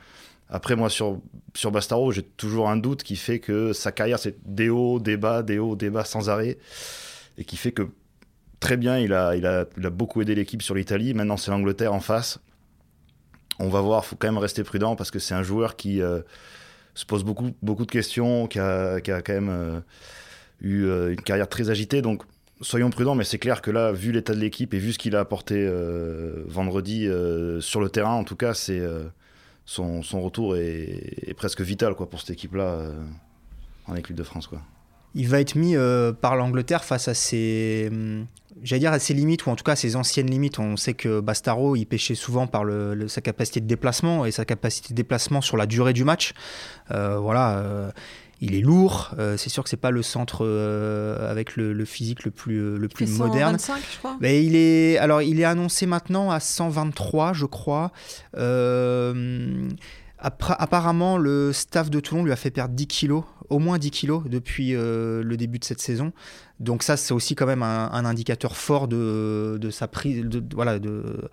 Après, 0.49 0.75
moi, 0.75 0.89
sur, 0.89 1.21
sur 1.53 1.71
Bastaro, 1.71 2.11
j'ai 2.11 2.23
toujours 2.23 2.69
un 2.69 2.75
doute 2.75 3.03
qui 3.03 3.15
fait 3.15 3.39
que 3.39 3.71
sa 3.71 3.91
carrière, 3.93 4.19
c'est 4.19 4.35
des 4.45 4.69
hauts, 4.69 4.99
des 4.99 5.15
bas, 5.15 5.43
des 5.43 5.59
hauts, 5.59 5.77
des 5.77 5.89
bas 5.89 6.03
sans 6.03 6.29
arrêt. 6.29 6.57
Et 7.37 7.45
qui 7.45 7.55
fait 7.55 7.71
que 7.71 7.87
très 8.59 8.75
bien, 8.75 8.99
il 8.99 9.13
a, 9.13 9.35
il 9.37 9.45
a, 9.45 9.65
il 9.77 9.85
a 9.85 9.89
beaucoup 9.89 10.21
aidé 10.21 10.35
l'équipe 10.35 10.61
sur 10.61 10.75
l'Italie. 10.75 11.13
Maintenant, 11.13 11.37
c'est 11.37 11.51
l'Angleterre 11.51 11.93
en 11.93 12.01
face. 12.01 12.39
On 13.59 13.69
va 13.69 13.79
voir, 13.79 14.03
il 14.03 14.07
faut 14.07 14.17
quand 14.17 14.27
même 14.27 14.37
rester 14.37 14.63
prudent 14.63 14.97
parce 14.97 15.09
que 15.09 15.19
c'est 15.19 15.33
un 15.33 15.43
joueur 15.43 15.77
qui 15.77 16.01
euh, 16.01 16.19
se 16.95 17.05
pose 17.05 17.23
beaucoup, 17.23 17.51
beaucoup 17.61 17.85
de 17.85 17.91
questions, 17.91 18.47
qui 18.47 18.59
a, 18.59 18.99
qui 18.99 19.11
a 19.11 19.21
quand 19.21 19.33
même 19.33 19.83
eu 20.61 20.85
euh, 20.85 21.11
une 21.11 21.21
carrière 21.21 21.49
très 21.49 21.69
agitée. 21.69 22.01
Donc 22.01 22.23
soyons 22.61 22.89
prudents, 22.89 23.15
mais 23.15 23.23
c'est 23.23 23.39
clair 23.39 23.61
que 23.61 23.71
là, 23.71 23.91
vu 23.91 24.11
l'état 24.11 24.33
de 24.33 24.39
l'équipe 24.39 24.73
et 24.73 24.77
vu 24.77 24.93
ce 24.93 24.99
qu'il 24.99 25.15
a 25.15 25.19
apporté 25.19 25.55
euh, 25.57 26.43
vendredi 26.47 27.07
euh, 27.07 27.59
sur 27.59 27.81
le 27.81 27.89
terrain, 27.89 28.13
en 28.13 28.23
tout 28.23 28.35
cas, 28.35 28.53
c'est 28.53 28.81
son, 29.65 30.01
retour 30.13 30.55
est, 30.57 31.33
presque 31.35 31.61
vital 31.61 31.95
quoi, 31.95 32.09
pour 32.09 32.19
cette 32.19 32.31
équipe-là 32.31 32.91
en 33.87 33.95
équipe 33.95 34.15
de 34.15 34.23
France. 34.23 34.47
Quoi 34.47 34.61
il 35.13 35.27
va 35.27 35.41
être 35.41 35.55
mis 35.55 35.75
par 36.21 36.37
l'Angleterre 36.37 36.85
face 36.85 37.09
à 37.09 37.13
ses, 37.13 37.89
hum, 37.91 38.27
j'allais 38.63 38.79
dire 38.79 38.93
à 38.93 38.99
ses 38.99 39.13
limites 39.13 39.45
ou 39.45 39.49
en 39.49 39.57
tout 39.57 39.63
cas 39.65 39.73
à 39.73 39.75
ses 39.75 39.97
anciennes 39.97 40.29
limites. 40.29 40.57
On 40.57 40.77
sait 40.77 40.93
que 40.93 41.19
Bastaro 41.19 41.75
il 41.75 41.85
pêchait 41.85 42.15
souvent 42.15 42.47
par 42.47 42.63
sa 43.07 43.19
capacité 43.19 43.59
de 43.59 43.67
déplacement 43.67 44.25
et 44.25 44.31
sa 44.31 44.45
capacité 44.45 44.93
de 44.93 44.95
déplacement 44.95 45.41
sur 45.41 45.57
la 45.57 45.65
durée 45.65 45.91
du 45.91 46.05
match. 46.05 46.31
Voilà. 46.89 47.91
Il 48.41 48.55
est 48.55 48.61
lourd, 48.61 49.15
c'est 49.37 49.49
sûr 49.49 49.63
que 49.63 49.69
c'est 49.69 49.77
pas 49.77 49.91
le 49.91 50.01
centre 50.01 50.45
avec 51.29 51.55
le, 51.55 51.85
physique 51.85 52.25
le 52.25 52.31
plus 52.31 52.77
le 52.77 52.87
plus 52.87 53.17
moderne. 53.17 53.57
125, 53.59 53.81
je 53.91 53.97
crois. 53.99 54.17
Mais 54.19 54.43
il 54.43 54.55
est 54.55 54.97
alors 54.97 55.21
il 55.21 55.39
est 55.39 55.45
annoncé 55.45 55.85
maintenant 55.85 56.31
à 56.31 56.39
123, 56.39 57.33
je 57.33 57.45
crois. 57.45 57.91
apparemment, 60.17 61.17
le 61.17 61.53
staff 61.53 61.89
de 61.89 61.99
Toulon 61.99 62.23
lui 62.23 62.31
a 62.31 62.35
fait 62.35 62.51
perdre 62.51 62.73
10 62.73 62.87
kilos 62.87 63.23
au 63.51 63.59
moins 63.59 63.77
10 63.77 63.91
kilos 63.91 64.23
depuis 64.25 64.73
euh, 64.73 65.23
le 65.23 65.37
début 65.37 65.59
de 65.59 65.65
cette 65.65 65.81
saison. 65.81 66.13
Donc 66.59 66.83
ça, 66.83 66.97
c'est 66.97 67.13
aussi 67.13 67.35
quand 67.35 67.45
même 67.45 67.63
un, 67.63 68.05
indicateur 68.05 68.55
fort 68.55 68.87
de, 68.87 69.59
sa 69.71 69.87
prise, 69.87 70.23
de, 70.23 70.43
voilà, 70.55 70.79
de, 70.79 71.29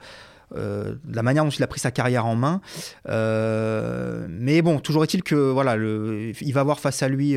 euh, 0.56 0.94
la 1.10 1.22
manière 1.22 1.44
dont 1.44 1.50
il 1.50 1.62
a 1.62 1.66
pris 1.66 1.80
sa 1.80 1.90
carrière 1.90 2.26
en 2.26 2.36
main. 2.36 2.60
Euh, 3.08 4.26
mais 4.28 4.62
bon, 4.62 4.78
toujours 4.80 5.04
est-il 5.04 5.22
que 5.22 5.34
voilà, 5.34 5.76
il 5.76 6.52
va 6.52 6.60
avoir 6.60 6.80
face 6.80 7.02
à 7.02 7.08
lui 7.08 7.36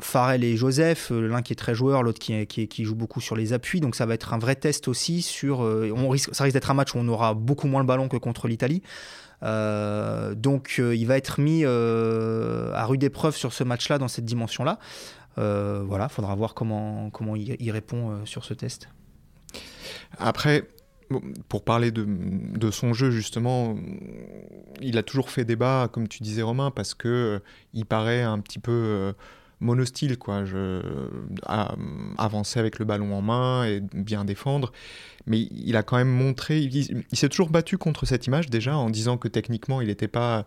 Farrell 0.00 0.42
et 0.42 0.56
Joseph, 0.56 1.10
l'un 1.10 1.42
qui 1.42 1.52
est 1.52 1.56
très 1.56 1.74
joueur, 1.74 2.02
l'autre 2.02 2.18
qui, 2.18 2.46
qui, 2.46 2.84
joue 2.84 2.96
beaucoup 2.96 3.20
sur 3.20 3.36
les 3.36 3.52
appuis. 3.52 3.80
Donc 3.80 3.94
ça 3.94 4.06
va 4.06 4.14
être 4.14 4.32
un 4.34 4.38
vrai 4.38 4.56
test 4.56 4.88
aussi 4.88 5.22
sur. 5.22 5.60
on 5.60 6.08
risque, 6.08 6.34
ça 6.34 6.44
risque 6.44 6.54
d'être 6.54 6.70
un 6.70 6.74
match 6.74 6.94
où 6.94 6.98
on 6.98 7.08
aura 7.08 7.34
beaucoup 7.34 7.68
moins 7.68 7.80
le 7.80 7.86
ballon 7.86 8.08
que 8.08 8.16
contre 8.16 8.48
l'Italie. 8.48 8.82
Euh, 9.42 10.34
donc 10.34 10.76
euh, 10.78 10.96
il 10.96 11.06
va 11.06 11.16
être 11.16 11.40
mis 11.40 11.62
euh, 11.64 12.72
à 12.74 12.86
rude 12.86 13.04
épreuve 13.04 13.36
sur 13.36 13.52
ce 13.52 13.64
match-là, 13.64 13.98
dans 13.98 14.08
cette 14.08 14.24
dimension-là. 14.24 14.78
voilà, 15.36 16.08
faudra 16.08 16.34
voir 16.34 16.54
comment, 16.54 17.10
comment 17.10 17.36
il, 17.36 17.70
répond 17.70 18.24
sur 18.24 18.44
ce 18.44 18.54
test. 18.54 18.88
Après, 20.18 20.64
pour 21.48 21.64
parler 21.64 21.90
de, 21.90 22.06
de, 22.06 22.70
son 22.70 22.92
jeu, 22.92 23.10
justement, 23.10 23.76
il 24.80 24.98
a 24.98 25.02
toujours 25.02 25.30
fait 25.30 25.44
débat, 25.44 25.88
comme 25.92 26.08
tu 26.08 26.22
disais 26.22 26.42
Romain, 26.42 26.70
parce 26.70 26.94
que 26.94 27.40
il 27.74 27.86
paraît 27.86 28.22
un 28.22 28.38
petit 28.40 28.58
peu 28.58 29.14
monostyle, 29.60 30.18
quoi. 30.18 30.44
Je, 30.44 30.82
avancer 32.16 32.60
avec 32.60 32.78
le 32.78 32.84
ballon 32.84 33.14
en 33.14 33.22
main 33.22 33.64
et 33.64 33.80
bien 33.80 34.24
défendre 34.24 34.72
mais 35.28 35.46
il 35.50 35.76
a 35.76 35.82
quand 35.82 35.96
même 35.96 36.08
montré, 36.08 36.60
il, 36.60 37.04
s'est 37.12 37.28
toujours 37.28 37.50
battu 37.50 37.78
contre 37.78 38.06
cette 38.06 38.26
image 38.26 38.48
déjà 38.48 38.76
en 38.76 38.90
disant 38.90 39.18
que 39.18 39.28
techniquement 39.28 39.80
il 39.80 39.88
n'était 39.88 40.08
pas 40.08 40.38
euh, 40.38 40.42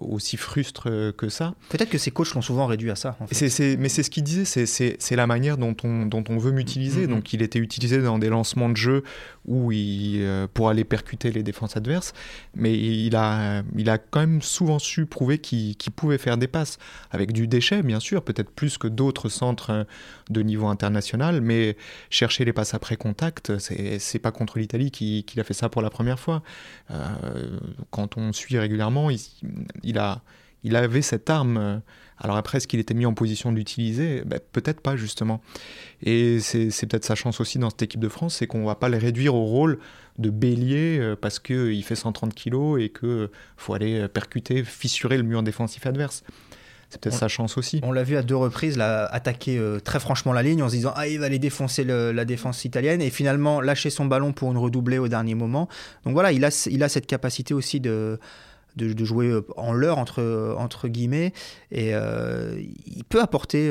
aussi 0.00 0.36
frustre 0.36 1.12
que 1.16 1.28
ça. 1.28 1.54
Peut-être 1.68 1.90
que 1.90 1.98
ses 1.98 2.10
coachs 2.10 2.34
l'ont 2.34 2.42
souvent 2.42 2.66
réduit 2.66 2.90
à 2.90 2.96
ça. 2.96 3.16
mais 3.20 3.88
c'est 3.88 4.02
ce 4.02 4.10
qu'il 4.10 4.24
disait, 4.24 4.66
c'est 4.66 5.16
la 5.16 5.26
manière 5.26 5.58
dont 5.58 5.76
on, 5.84 6.06
dont 6.06 6.24
on 6.28 6.38
veut 6.38 6.52
m'utiliser. 6.52 7.06
Mm-hmm. 7.06 7.10
Donc 7.10 7.32
il 7.32 7.42
était 7.42 7.58
utilisé 7.58 8.02
dans 8.02 8.18
des 8.18 8.28
lancements 8.28 8.68
de 8.68 8.76
jeu 8.76 9.04
où 9.44 9.72
il, 9.72 10.22
euh, 10.22 10.46
pour 10.52 10.68
aller 10.68 10.84
percuter 10.84 11.30
les 11.32 11.42
défenses 11.42 11.76
adverses, 11.76 12.12
mais 12.54 12.72
il 12.74 13.16
a, 13.16 13.62
il 13.76 13.90
a 13.90 13.98
quand 13.98 14.20
même 14.20 14.42
souvent 14.42 14.78
su 14.78 15.06
prouver 15.06 15.38
qu'il 15.38 15.76
pouvait 15.94 16.18
faire 16.18 16.36
des 16.36 16.46
passes 16.46 16.78
avec 17.10 17.32
du 17.32 17.48
déchet, 17.48 17.82
bien 17.82 18.00
sûr, 18.00 18.22
peut-être 18.22 18.50
plus 18.50 18.78
que 18.78 18.86
d'autres 18.86 19.28
centres 19.28 19.86
de 20.30 20.42
niveau 20.42 20.66
international, 20.66 21.40
mais 21.40 21.76
chercher 22.10 22.44
les 22.44 22.52
passes 22.52 22.74
après 22.74 22.96
contact, 22.96 23.58
c'est 23.58 24.18
pas 24.18 24.32
contre 24.32 24.58
l'Italie 24.58 24.90
qu'il 24.90 25.40
a 25.40 25.44
fait 25.44 25.54
ça 25.54 25.68
pour 25.68 25.82
la 25.82 25.90
première 25.90 26.18
fois. 26.18 26.42
Euh, 26.90 27.58
quand 27.90 28.16
on 28.16 28.32
suit 28.32 28.58
régulièrement, 28.58 29.01
il, 29.10 29.98
a, 29.98 30.22
il 30.62 30.76
avait 30.76 31.02
cette 31.02 31.30
arme. 31.30 31.82
Alors 32.18 32.36
après, 32.36 32.58
est-ce 32.58 32.68
qu'il 32.68 32.80
était 32.80 32.94
mis 32.94 33.06
en 33.06 33.14
position 33.14 33.50
de 33.50 33.56
l'utiliser? 33.56 34.22
Ben, 34.24 34.38
Peut-être 34.52 34.80
pas, 34.80 34.96
justement. 34.96 35.40
Et 36.02 36.40
c'est 36.40 36.68
peut-être 36.86 37.04
sa 37.04 37.14
chance 37.14 37.40
aussi 37.40 37.58
dans 37.58 37.70
cette 37.70 37.82
équipe 37.82 38.00
de 38.00 38.08
France, 38.08 38.36
c'est 38.36 38.46
qu'on 38.46 38.64
va 38.64 38.74
pas 38.74 38.88
les 38.88 38.98
réduire 38.98 39.34
au 39.34 39.44
rôle 39.44 39.78
de 40.18 40.30
bélier 40.30 40.98
euh, 40.98 41.16
parce 41.16 41.38
qu'il 41.38 41.82
fait 41.84 41.96
130 41.96 42.34
kilos 42.34 42.80
et 42.80 42.90
qu'il 42.90 43.28
faut 43.56 43.74
aller 43.74 44.06
percuter, 44.08 44.62
fissurer 44.62 45.16
le 45.16 45.22
mur 45.22 45.42
défensif 45.42 45.86
adverse. 45.86 46.22
C'est 46.92 47.00
peut-être 47.00 47.16
sa 47.16 47.28
chance 47.28 47.56
aussi. 47.56 47.80
On 47.84 47.92
l'a 47.92 48.02
vu 48.02 48.18
à 48.18 48.22
deux 48.22 48.36
reprises 48.36 48.76
là, 48.76 49.06
attaquer 49.06 49.56
euh, 49.56 49.80
très 49.80 49.98
franchement 49.98 50.34
la 50.34 50.42
ligne 50.42 50.62
en 50.62 50.68
se 50.68 50.74
disant 50.74 50.92
ah 50.94 51.08
il 51.08 51.20
va 51.20 51.24
aller 51.24 51.38
défoncer 51.38 51.84
la 51.84 52.24
défense 52.26 52.66
italienne 52.66 53.00
et 53.00 53.08
finalement 53.08 53.62
lâcher 53.62 53.88
son 53.88 54.04
ballon 54.04 54.34
pour 54.34 54.52
une 54.52 54.58
redoublée 54.58 54.98
au 54.98 55.08
dernier 55.08 55.34
moment. 55.34 55.70
Donc 56.04 56.12
voilà, 56.12 56.32
il 56.32 56.44
a, 56.44 56.68
il 56.70 56.82
a 56.82 56.90
cette 56.90 57.06
capacité 57.06 57.54
aussi 57.54 57.80
de 57.80 58.20
de, 58.76 59.04
jouer 59.04 59.28
euh, 59.28 59.46
en 59.56 59.72
l'heure 59.72 59.98
entre, 59.98 60.54
entre 60.58 60.88
guillemets 60.88 61.32
et 61.70 61.94
euh, 61.94 62.60
il 62.86 63.04
peut 63.04 63.20
apporter 63.20 63.70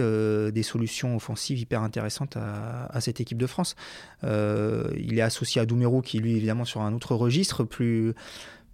des 0.51 0.63
solutions 0.63 1.15
offensives 1.15 1.59
hyper 1.59 1.81
intéressantes 1.81 2.37
à, 2.37 3.01
cette 3.01 3.19
équipe 3.21 3.37
de 3.37 3.47
France. 3.47 3.75
il 4.23 5.17
est 5.17 5.21
associé 5.21 5.61
à 5.61 5.65
Doumerou 5.65 6.01
qui 6.01 6.19
lui 6.19 6.35
évidemment 6.35 6.65
sur 6.65 6.81
un 6.81 6.93
autre 6.93 7.15
registre 7.15 7.63
plus 7.63 8.13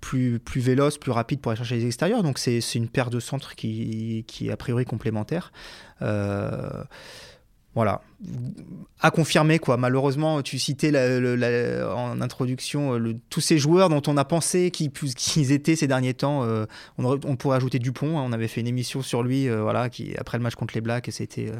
plus, 0.01 0.39
plus 0.39 0.61
véloce, 0.61 0.97
plus 0.97 1.11
rapide 1.11 1.39
pour 1.39 1.51
aller 1.51 1.57
chercher 1.57 1.77
les 1.77 1.85
extérieurs. 1.85 2.23
Donc 2.23 2.37
c'est 2.37 2.59
une 2.75 2.87
paire 2.87 3.09
de 3.09 3.19
centres 3.19 3.55
qui, 3.55 4.23
qui 4.27 4.47
est 4.47 4.51
a 4.51 4.57
priori 4.57 4.85
complémentaire. 4.85 5.51
Euh, 6.01 6.83
voilà. 7.77 8.01
À 9.01 9.11
confirmer, 9.11 9.59
quoi. 9.59 9.77
Malheureusement, 9.77 10.41
tu 10.41 10.57
citais 10.57 10.89
en 11.85 12.21
introduction 12.21 12.97
euh, 12.97 13.13
tous 13.29 13.39
ces 13.39 13.59
joueurs 13.59 13.89
dont 13.89 14.01
on 14.07 14.17
a 14.17 14.25
pensé 14.25 14.71
qu'ils 14.71 15.51
étaient 15.51 15.75
ces 15.75 15.85
derniers 15.85 16.15
temps. 16.15 16.43
Euh, 16.43 16.65
on, 16.97 17.35
pourrait 17.35 17.57
ajouter 17.57 17.77
Dupont. 17.77 18.17
Hein. 18.17 18.23
on 18.25 18.31
avait 18.31 18.47
fait 18.47 18.61
une 18.61 18.67
émission 18.67 19.03
sur 19.03 19.21
lui, 19.21 19.47
euh, 19.47 19.61
voilà, 19.61 19.89
après 20.17 20.39
le 20.39 20.43
match 20.43 20.55
contre 20.55 20.73
les 20.73 20.81
Blacks, 20.81 21.07
c'était 21.11 21.51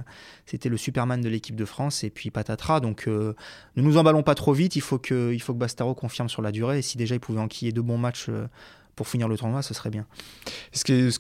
c'était 0.48 0.70
le 0.70 0.78
Superman 0.78 1.22
de 1.22 1.30
l'équipe 1.30 1.56
de 1.56 1.66
France. 1.66 2.04
Et 2.04 2.10
puis 2.10 2.32
patatras. 2.32 2.80
Donc, 2.80 3.06
ne 3.06 3.36
nous 3.76 3.98
emballons 3.98 4.24
pas 4.24 4.34
trop 4.34 4.54
vite. 4.54 4.76
Il 4.76 4.82
faut 4.82 4.98
que, 4.98 5.32
il 5.32 5.40
faut 5.40 5.54
que 5.54 5.60
Bastaro 5.60 5.94
confirme 5.94 6.30
sur 6.30 6.42
la 6.42 6.52
durée. 6.52 6.80
Et 6.80 6.82
si 6.82 6.98
déjà 6.98 7.14
il 7.14 7.20
pouvait 7.20 7.42
enquiller 7.42 7.72
deux 7.72 7.84
bons 7.84 8.00
matchs 8.00 8.32
pour 8.96 9.08
finir 9.08 9.28
le 9.28 9.38
tournoi, 9.38 9.62
ce 9.62 9.76
serait 9.76 9.92
bien. 9.92 10.08
Ce 10.72 10.84
que, 10.84 11.12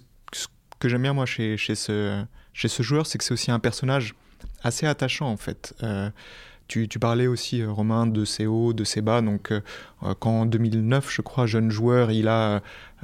que 0.79 0.89
j'aime 0.89 1.03
bien, 1.03 1.13
moi, 1.13 1.27
chez, 1.27 1.55
chez, 1.55 1.75
ce, 1.75 2.25
chez 2.53 2.67
ce 2.67 2.81
joueur, 2.81 3.05
c'est 3.05 3.19
que 3.19 3.23
c'est 3.23 3.33
aussi 3.36 3.51
un 3.51 3.60
personnage 3.60 4.15
assez 4.63 4.86
attachant 4.86 5.30
en 5.30 5.38
fait. 5.38 5.73
Euh, 5.84 6.10
tu, 6.67 6.89
tu, 6.89 7.00
parlais 7.00 7.28
aussi, 7.28 7.62
euh, 7.62 7.71
Romain, 7.71 8.08
de 8.08 8.26
ses 8.26 8.45
hauts, 8.45 8.73
de 8.73 8.84
ses 8.84 9.00
bas. 9.02 9.21
Donc, 9.21 9.52
euh, 9.52 9.62
quand 10.19 10.41
en 10.41 10.45
2009, 10.45 11.10
je 11.10 11.21
crois, 11.21 11.45
jeune 11.45 11.71
joueur, 11.71 12.12
il 12.12 12.28
a 12.28 12.62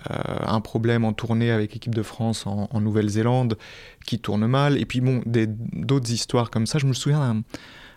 un 0.09 0.59
problème 0.59 1.05
en 1.05 1.13
tournée 1.13 1.51
avec 1.51 1.71
l'équipe 1.71 1.95
de 1.95 2.01
France 2.01 2.45
en, 2.45 2.81
Nouvelle-Zélande, 2.81 3.57
qui 4.05 4.19
tourne 4.19 4.45
mal. 4.47 4.77
Et 4.77 4.85
puis, 4.85 4.99
bon, 4.99 5.21
d'autres 5.25 6.11
histoires 6.11 6.49
comme 6.49 6.65
ça. 6.65 6.77
Je 6.77 6.87
me 6.87 6.93
souviens 6.93 7.43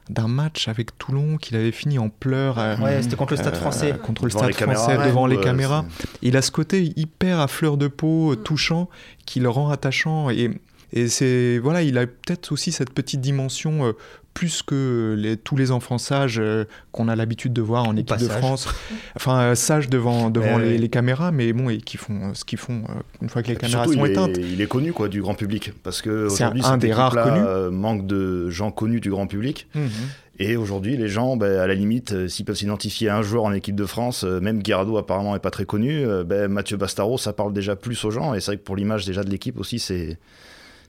d'un 0.09 0.29
match 0.29 0.69
avec 0.69 0.97
Toulon 0.99 1.37
qu'il 1.37 1.57
avait 1.57 1.73
fini 1.73 1.99
en 1.99 2.11
pleurs. 2.11 2.59
ouais, 2.81 3.03
c'était 3.03 3.17
contre 3.17 3.33
le 3.33 3.39
Stade 3.39 3.57
français. 3.57 3.93
contre 4.01 4.25
le 4.25 4.31
Stade 4.31 4.55
français, 4.55 4.99
devant 5.05 5.27
les 5.27 5.41
caméras. 5.41 5.85
Il 6.23 6.37
a 6.37 6.43
ce 6.43 6.53
côté 6.53 6.93
hyper 6.95 7.41
à 7.41 7.49
fleur 7.49 7.77
de 7.77 7.89
peau, 7.89 8.37
touchant, 8.37 8.89
qui 9.25 9.41
le 9.41 9.49
rend 9.49 9.71
attachant. 9.71 10.31
Et 10.31 10.51
et 10.93 11.09
c'est 11.09 11.59
voilà, 11.59 11.83
il 11.83 11.99
a 11.99 12.07
peut-être 12.07 12.53
aussi 12.53 12.71
cette 12.73 12.91
petite 12.93 13.21
dimension 13.21 13.87
euh, 13.87 13.93
plus 14.35 14.63
que 14.63 15.17
les, 15.19 15.37
tous 15.37 15.57
les 15.57 15.73
enfants 15.73 15.99
sages 15.99 16.39
euh, 16.39 16.65
qu'on 16.93 17.09
a 17.09 17.17
l'habitude 17.17 17.53
de 17.53 17.63
voir 17.63 17.89
en 17.89 17.97
équipe 17.97 18.19
de 18.19 18.29
France. 18.29 18.69
Enfin, 19.17 19.41
euh, 19.41 19.55
sages 19.55 19.89
devant, 19.89 20.31
devant 20.31 20.59
les, 20.59 20.89
caméras, 20.89 21.33
mais 21.33 21.53
bon, 21.53 21.71
et 21.71 21.79
qui 21.79 21.97
font 21.97 22.35
ce 22.35 22.45
qu'ils 22.45 22.59
font 22.59 22.85
une 23.21 23.29
fois 23.29 23.43
que 23.43 23.49
les 23.49 23.57
caméras 23.57 23.87
sont 23.87 24.05
éteintes. 24.05 24.37
il 24.37 24.61
est 24.61 24.69
connu 24.69 24.93
quoi, 24.93 25.09
du 25.09 25.23
grand 25.23 25.35
public, 25.35 25.73
parce 25.83 26.03
que 26.03 26.29
c'est 26.29 26.45
un, 26.45 26.77
des 26.77 26.93
rares 26.93 27.15
connus. 27.15 27.75
manque 27.75 28.07
de 28.07 28.49
gens 28.51 28.71
connus 28.71 29.01
du 29.01 29.11
grand 29.11 29.27
public. 29.27 29.67
Mhm. 29.75 29.91
Et 30.39 30.57
aujourd'hui, 30.57 30.99
les 30.99 31.09
gens, 31.09 31.39
ben, 31.39 31.59
à 31.59 31.67
la 31.67 31.75
limite, 31.75 32.29
s'ils 32.29 32.45
peuvent 32.45 32.57
s'identifier 32.57 33.09
à 33.09 33.17
un 33.17 33.23
joueur 33.23 33.45
en 33.45 33.55
équipe 33.55 33.75
de 33.75 33.87
France, 33.87 34.23
même 34.23 34.63
Guirado 34.63 34.99
apparemment 34.99 35.33
n'est 35.33 35.41
pas 35.41 35.51
très 35.51 35.65
connu, 35.65 36.05
ben, 36.27 36.49
Mathieu 36.49 36.77
Bastaro, 36.77 37.17
ça 37.17 37.33
parle 37.33 37.55
déjà 37.55 37.75
plus 37.75 38.05
aux 38.05 38.11
gens. 38.11 38.35
Et 38.35 38.41
c'est 38.41 38.51
vrai 38.51 38.57
que 38.59 38.63
pour 38.63 38.77
l'image 38.77 39.07
déjà 39.07 39.25
de 39.25 39.31
l'équipe 39.31 39.59
aussi, 39.59 39.79
c'est 39.79 40.19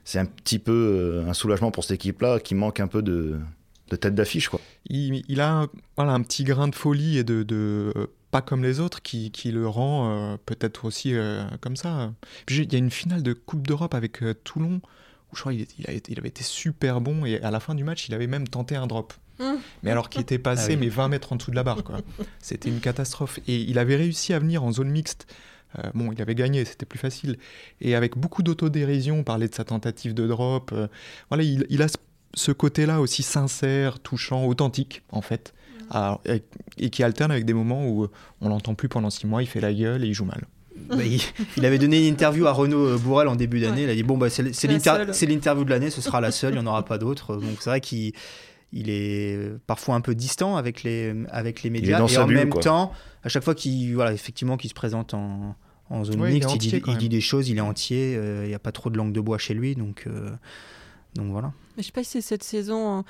c'est 0.08 0.18
un 0.18 0.24
petit 0.24 0.58
peu 0.58 0.72
euh, 0.72 1.28
un 1.28 1.34
soulagement 1.34 1.70
pour 1.70 1.84
cette 1.84 1.96
équipe-là 1.96 2.40
qui 2.40 2.54
manque 2.54 2.80
un 2.80 2.86
peu 2.86 3.02
de, 3.02 3.38
tête 3.88 4.14
d'affiche. 4.14 4.48
Quoi. 4.48 4.58
Il, 4.88 5.40
a 5.42 5.66
voilà, 5.98 6.12
un 6.12 6.22
petit 6.22 6.44
grain 6.44 6.66
de 6.66 6.74
folie 6.74 7.18
et 7.18 7.24
de, 7.24 7.44
euh, 7.94 8.06
pas 8.30 8.40
comme 8.40 8.62
les 8.62 8.80
autres 8.80 9.02
qui, 9.02 9.30
le 9.52 9.68
rend 9.68 10.08
euh, 10.08 10.36
peut-être 10.46 10.86
aussi 10.86 11.12
comme 11.60 11.76
ça. 11.76 12.10
il 12.48 12.72
y 12.72 12.74
a 12.74 12.78
une 12.78 12.90
finale 12.90 13.22
de 13.22 13.34
Coupe 13.34 13.66
d'Europe 13.66 13.94
avec 13.94 14.22
Toulon 14.44 14.80
où 15.30 15.36
je 15.36 15.40
crois 15.42 15.52
qu'il 15.52 15.66
il, 15.78 16.18
avait 16.18 16.28
été 16.28 16.42
super 16.42 17.02
bon 17.02 17.26
et 17.26 17.42
à 17.42 17.50
la 17.50 17.60
fin 17.60 17.74
du 17.74 17.84
match 17.84 18.08
il 18.08 18.14
avait 18.14 18.26
même 18.26 18.48
tenté 18.48 18.76
un 18.76 18.86
drop. 18.86 19.12
Mmh. 19.38 19.44
Mais 19.82 19.90
alors 19.90 20.08
qu'il 20.08 20.22
était 20.22 20.38
passé 20.38 20.72
ah 20.72 20.76
mais 20.80 20.88
20 20.88 21.08
mètres 21.08 21.34
en 21.34 21.36
dessous 21.36 21.50
de 21.50 21.56
la 21.56 21.64
barre. 21.64 21.82
C'était 22.40 22.70
une 22.70 22.80
catastrophe. 22.80 23.40
Et 23.46 23.56
il 23.56 23.78
avait 23.78 23.96
réussi 23.96 24.32
à 24.32 24.38
venir 24.38 24.64
en 24.64 24.72
zone 24.72 24.88
mixte 24.88 25.26
euh, 25.78 25.90
bon, 25.94 26.12
il 26.12 26.20
avait 26.22 26.34
gagné, 26.34 26.64
c'était 26.64 26.86
plus 26.86 26.98
facile. 26.98 27.38
Et 27.80 27.94
avec 27.94 28.16
beaucoup 28.16 28.42
d'autodérision, 28.42 29.22
parler 29.22 29.48
de 29.48 29.54
sa 29.54 29.64
tentative 29.64 30.14
de 30.14 30.26
drop. 30.26 30.70
Euh, 30.72 30.88
voilà, 31.30 31.44
il, 31.44 31.82
a 31.82 31.86
ce 32.34 32.52
côté-là 32.52 33.00
aussi 33.00 33.22
sincère, 33.22 34.00
touchant, 34.00 34.46
authentique, 34.46 35.02
en 35.10 35.20
fait. 35.20 35.54
et 36.78 36.90
qui 36.90 37.02
alterne 37.02 37.30
avec 37.30 37.44
des 37.44 37.54
moments 37.54 37.86
où 37.86 38.08
on 38.40 38.48
l'entend 38.48 38.74
plus 38.74 38.88
pendant 38.88 39.10
six 39.10 39.26
mois, 39.26 39.42
il 39.42 39.46
fait 39.46 39.60
la 39.60 39.72
gueule 39.72 40.04
et 40.04 40.08
il 40.08 40.14
joue 40.14 40.24
mal. 40.24 40.46
Bah, 40.88 40.96
il, 41.56 41.66
avait 41.66 41.78
donné 41.78 41.98
une 41.98 42.12
interview 42.12 42.46
à 42.46 42.52
Renaud 42.52 42.98
Bourrel 42.98 43.26
en 43.26 43.34
début 43.34 43.60
d'année. 43.60 43.82
Il 43.82 43.90
a 43.90 43.94
dit 43.94 44.04
Bon, 44.04 44.16
bah, 44.16 44.30
c'est 44.30 44.42
l'interview 44.66 45.64
de 45.64 45.70
l'année, 45.70 45.90
ce 45.90 46.00
sera 46.00 46.20
la 46.20 46.30
seule, 46.30 46.54
il 46.54 46.60
n'y 46.60 46.64
en 46.64 46.70
aura 46.70 46.84
pas 46.84 46.98
d'autres. 46.98 47.36
Donc 47.36 47.56
c'est 47.60 47.70
vrai 47.70 47.80
qu'il 47.80 48.12
il 48.72 48.90
est 48.90 49.38
parfois 49.66 49.94
un 49.94 50.00
peu 50.00 50.14
distant 50.14 50.56
avec 50.56 50.82
les, 50.82 51.14
avec 51.30 51.62
les 51.62 51.70
médias. 51.70 52.06
et 52.06 52.18
en 52.18 52.26
même 52.26 52.50
temps, 52.50 52.92
à 53.24 53.28
chaque 53.28 53.44
fois 53.44 53.54
qu'il 53.54 53.94
voilà, 53.94 54.12
effectivement, 54.12 54.56
qu'il 54.56 54.70
se 54.70 54.74
présente 54.74 55.14
en, 55.14 55.56
en 55.90 56.04
zone 56.04 56.20
mixte, 56.30 56.54
il, 56.54 56.98
dit, 56.98 57.08
des 57.08 57.20
choses, 57.20 57.48
il 57.48 57.58
est 57.58 57.62
entier, 57.62 58.14
euh, 58.16 58.44
il 58.44 58.48
n'y 58.48 58.54
a 58.54 58.58
pas 58.58 58.72
trop 58.72 58.90
de 58.90 58.96
langue 58.96 59.12
de 59.12 59.20
bois 59.20 59.38
chez 59.38 59.54
lui. 59.54 59.74
Donc, 59.74 60.04
euh, 60.06 60.30
donc 61.14 61.30
voilà. 61.30 61.52
Je 61.78 61.82
sais 61.82 61.92
pas 61.92 62.04
si 62.04 62.10
c'est 62.10 62.20
cette 62.20 62.42
saison, 62.42 63.04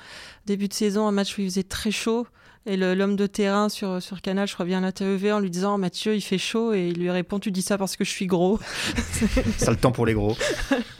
début 0.45 0.67
de 0.67 0.73
saison, 0.73 1.07
un 1.07 1.11
match 1.11 1.37
où 1.37 1.41
il 1.41 1.49
faisait 1.49 1.63
très 1.63 1.91
chaud. 1.91 2.25
Et 2.65 2.77
l'homme 2.77 3.15
de 3.15 3.25
terrain 3.25 3.67
sur, 3.67 4.01
sur 4.01 4.21
Canal, 4.21 4.47
je 4.47 4.53
crois 4.53 4.65
bien 4.65 4.81
l'interviewer 4.81 5.31
en 5.31 5.39
lui 5.39 5.49
disant 5.49 5.77
Mathieu, 5.77 6.15
il 6.15 6.21
fait 6.21 6.37
chaud. 6.37 6.73
Et 6.73 6.89
il 6.89 6.99
lui 6.99 7.09
répond 7.09 7.39
Tu 7.39 7.51
dis 7.51 7.61
ça 7.61 7.77
parce 7.77 7.95
que 7.95 8.03
je 8.03 8.09
suis 8.09 8.27
gros. 8.27 8.59
ça 9.57 9.71
le 9.71 9.77
temps 9.77 9.91
pour 9.91 10.05
les 10.05 10.13
gros. 10.13 10.37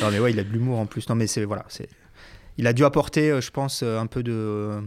non, 0.00 0.10
mais 0.10 0.18
ouais, 0.18 0.32
il 0.32 0.38
a 0.38 0.44
de 0.44 0.48
l'humour 0.48 0.78
en 0.78 0.86
plus. 0.86 1.08
Non, 1.08 1.14
mais 1.14 1.26
c'est. 1.26 1.44
Voilà, 1.44 1.64
c'est 1.68 1.88
il 2.58 2.66
a 2.66 2.72
dû 2.72 2.84
apporter, 2.84 3.30
euh, 3.30 3.40
je 3.40 3.50
pense, 3.50 3.82
euh, 3.82 3.98
un 3.98 4.06
peu 4.06 4.22
de, 4.22 4.80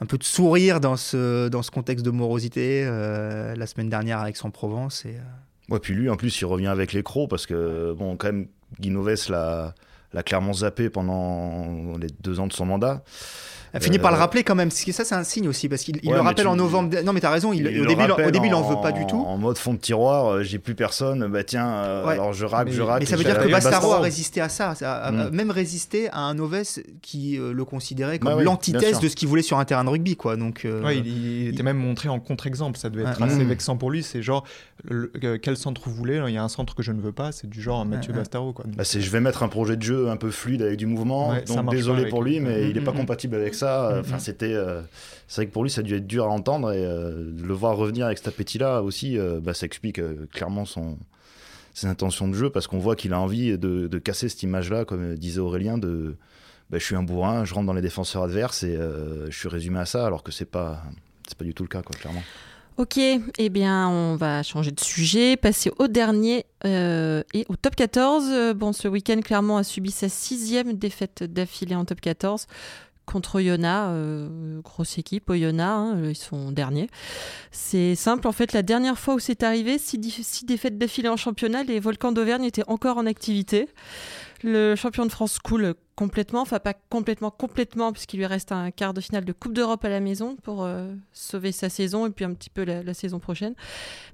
un 0.00 0.06
peu 0.06 0.18
de 0.18 0.24
sourire 0.24 0.80
dans 0.80 0.96
ce, 0.96 1.48
dans 1.48 1.62
ce 1.62 1.70
contexte 1.70 2.04
de 2.04 2.10
morosité 2.10 2.84
euh, 2.84 3.54
la 3.54 3.66
semaine 3.66 3.88
dernière 3.88 4.18
avec 4.18 4.36
son 4.36 4.50
Provence. 4.50 5.04
Et, 5.06 5.16
puis 5.80 5.94
lui, 5.94 6.10
en 6.10 6.16
plus, 6.16 6.40
il 6.40 6.44
revient 6.44 6.66
avec 6.66 6.92
les 6.92 7.02
crocs 7.02 7.28
parce 7.30 7.46
que, 7.46 7.92
bon, 7.92 8.16
quand 8.16 8.28
même, 8.28 8.48
Guinoves 8.80 9.30
l'a, 9.30 9.74
l'a 10.12 10.22
clairement 10.22 10.52
zappé 10.52 10.90
pendant 10.90 11.96
les 11.98 12.08
deux 12.20 12.40
ans 12.40 12.46
de 12.46 12.52
son 12.52 12.66
mandat. 12.66 13.02
Elle 13.74 13.82
finit 13.82 13.98
par 13.98 14.12
le 14.12 14.16
euh, 14.16 14.20
rappeler 14.20 14.44
quand 14.44 14.54
même. 14.54 14.70
Ça, 14.70 15.04
c'est 15.04 15.14
un 15.16 15.24
signe 15.24 15.48
aussi, 15.48 15.68
parce 15.68 15.82
qu'il 15.82 15.98
le 16.02 16.20
rappelle 16.20 16.46
en 16.46 16.54
novembre. 16.54 16.96
Non, 17.04 17.12
mais 17.12 17.20
t'as 17.20 17.30
raison, 17.30 17.52
il, 17.52 17.66
au, 17.66 17.86
début, 17.86 18.04
au 18.04 18.30
début, 18.30 18.46
il 18.46 18.54
en 18.54 18.62
veut 18.62 18.80
pas 18.80 18.92
du 18.92 19.04
tout. 19.06 19.20
En 19.26 19.36
mode 19.36 19.58
fond 19.58 19.74
de 19.74 19.78
tiroir, 19.78 20.26
euh, 20.26 20.42
j'ai 20.42 20.60
plus 20.60 20.76
personne, 20.76 21.26
bah 21.26 21.42
tiens, 21.42 21.66
euh, 21.66 22.06
alors 22.06 22.32
je 22.32 22.44
racle, 22.44 22.70
je 22.70 22.82
racle. 22.82 23.00
Mais 23.00 23.06
ça 23.06 23.16
veut 23.16 23.24
dire 23.24 23.38
que 23.38 23.48
Bastaro 23.48 23.92
a 23.92 24.00
résisté 24.00 24.40
à 24.40 24.48
ça, 24.48 24.74
a, 24.80 25.10
mm. 25.10 25.30
même 25.30 25.50
résisté 25.50 26.08
à 26.10 26.20
un 26.20 26.34
Noves 26.34 26.54
qui 27.02 27.38
le 27.38 27.64
considérait 27.64 28.18
comme 28.18 28.36
bah 28.36 28.42
l'antithèse 28.42 29.00
de 29.00 29.08
ce 29.08 29.16
qu'il 29.16 29.28
voulait 29.28 29.42
sur 29.42 29.58
un 29.58 29.64
terrain 29.64 29.84
de 29.84 29.90
rugby, 29.90 30.16
quoi. 30.16 30.36
Donc, 30.36 30.64
il, 30.64 31.48
était 31.48 31.64
même 31.64 31.78
montré 31.78 32.08
en 32.08 32.20
contre-exemple, 32.20 32.78
ça 32.78 32.90
devait 32.90 33.02
être 33.02 33.22
assez 33.22 33.44
mm. 33.44 33.48
vexant 33.48 33.76
pour 33.76 33.90
lui. 33.90 34.04
C'est 34.04 34.22
genre, 34.22 34.44
quel 35.42 35.56
centre 35.56 35.82
vous 35.84 35.94
voulez 35.94 36.22
Il 36.28 36.34
y 36.34 36.38
a 36.38 36.44
un 36.44 36.48
centre 36.48 36.76
que 36.76 36.82
je 36.82 36.92
ne 36.92 37.00
veux 37.00 37.12
pas, 37.12 37.32
c'est 37.32 37.48
du 37.48 37.60
genre 37.60 37.84
Mathieu 37.84 38.12
Bastaro, 38.12 38.52
quoi. 38.52 38.64
Bah, 38.76 38.84
je 38.84 39.10
vais 39.10 39.20
mettre 39.20 39.42
un 39.42 39.48
projet 39.48 39.76
de 39.76 39.82
jeu 39.82 40.08
un 40.10 40.16
peu 40.16 40.30
fluide 40.30 40.62
avec 40.62 40.76
du 40.76 40.86
mouvement, 40.86 41.34
donc 41.48 41.70
désolé 41.70 42.06
pour 42.06 42.22
lui, 42.22 42.38
mais 42.38 42.68
il 42.70 42.76
n'est 42.76 42.80
pas 42.80 42.92
mm, 42.92 42.96
compatible 42.96 43.34
avec 43.34 43.54
ça. 43.54 43.63
Enfin, 43.64 44.18
c'était 44.18 44.54
euh, 44.54 44.80
c'est 45.28 45.42
vrai 45.42 45.46
que 45.46 45.52
pour 45.52 45.62
lui, 45.62 45.70
ça 45.70 45.80
a 45.80 45.84
dû 45.84 45.94
être 45.94 46.06
dur 46.06 46.24
à 46.24 46.28
entendre 46.28 46.72
et 46.72 46.84
euh, 46.84 47.30
le 47.36 47.54
voir 47.54 47.76
revenir 47.76 48.06
avec 48.06 48.18
cet 48.18 48.28
appétit-là 48.28 48.82
aussi, 48.82 49.18
euh, 49.18 49.40
bah, 49.40 49.54
ça 49.54 49.66
explique 49.66 50.00
clairement 50.30 50.64
son, 50.64 50.98
ses 51.72 51.86
intentions 51.86 52.28
de 52.28 52.34
jeu 52.34 52.50
parce 52.50 52.66
qu'on 52.66 52.78
voit 52.78 52.96
qu'il 52.96 53.12
a 53.12 53.20
envie 53.20 53.56
de, 53.58 53.98
casser 53.98 54.28
cette 54.28 54.42
image-là, 54.42 54.84
comme 54.84 55.14
disait 55.14 55.40
Aurélien, 55.40 55.78
de 55.78 56.16
bah, 56.70 56.78
je 56.78 56.84
suis 56.84 56.96
un 56.96 57.02
bourrin, 57.02 57.44
je 57.44 57.54
rentre 57.54 57.66
dans 57.66 57.72
les 57.74 57.82
défenseurs 57.82 58.22
adverses 58.22 58.62
et 58.62 58.78
je 59.28 59.36
suis 59.36 59.48
résumé 59.48 59.78
à 59.78 59.86
ça, 59.86 60.06
alors 60.06 60.22
que 60.22 60.32
c'est 60.32 60.44
pas, 60.44 60.82
c'est 61.26 61.36
pas 61.36 61.44
du 61.44 61.54
tout 61.54 61.62
le 61.62 61.68
cas, 61.68 61.82
quoi, 61.82 61.96
clairement. 61.96 62.22
Ok, 62.76 62.98
eh 62.98 63.48
bien, 63.50 63.88
on 63.88 64.16
va 64.16 64.42
changer 64.42 64.72
de 64.72 64.80
sujet, 64.80 65.36
passer 65.36 65.70
au 65.78 65.86
dernier 65.86 66.44
et 66.64 67.46
au 67.48 67.56
top 67.56 67.76
14. 67.76 68.54
Bon, 68.56 68.72
ce 68.72 68.88
week-end, 68.88 69.20
Clermont 69.22 69.58
a 69.58 69.62
subi 69.62 69.90
sa 69.90 70.08
sixième 70.08 70.72
défaite 70.72 71.22
d'affilée 71.22 71.76
en 71.76 71.84
top 71.84 72.00
14 72.00 72.46
contre 73.06 73.36
Oyonnax, 73.36 73.88
euh, 73.90 74.60
grosse 74.62 74.98
équipe, 74.98 75.30
Oyonnax, 75.30 75.68
hein, 75.68 76.02
ils 76.08 76.16
sont 76.16 76.52
derniers. 76.52 76.88
C'est 77.50 77.94
simple, 77.94 78.26
en 78.26 78.32
fait, 78.32 78.52
la 78.52 78.62
dernière 78.62 78.98
fois 78.98 79.14
où 79.14 79.18
c'est 79.18 79.42
arrivé, 79.42 79.78
six, 79.78 80.00
six 80.22 80.44
défaites 80.44 80.78
d'affilée 80.78 81.08
en 81.08 81.16
championnat, 81.16 81.62
les 81.64 81.80
Volcans 81.80 82.12
d'Auvergne 82.12 82.44
étaient 82.44 82.68
encore 82.68 82.98
en 82.98 83.06
activité. 83.06 83.68
Le 84.46 84.76
champion 84.76 85.06
de 85.06 85.10
France 85.10 85.38
coule 85.38 85.72
complètement, 85.96 86.42
enfin 86.42 86.58
pas 86.58 86.74
complètement, 86.74 87.30
complètement, 87.30 87.92
puisqu'il 87.92 88.18
lui 88.18 88.26
reste 88.26 88.52
un 88.52 88.70
quart 88.70 88.92
de 88.92 89.00
finale 89.00 89.24
de 89.24 89.32
Coupe 89.32 89.54
d'Europe 89.54 89.82
à 89.86 89.88
la 89.88 90.00
maison 90.00 90.36
pour 90.36 90.64
euh, 90.64 90.92
sauver 91.14 91.50
sa 91.50 91.70
saison 91.70 92.06
et 92.06 92.10
puis 92.10 92.26
un 92.26 92.34
petit 92.34 92.50
peu 92.50 92.62
la, 92.62 92.92
saison 92.92 93.20
prochaine. 93.20 93.54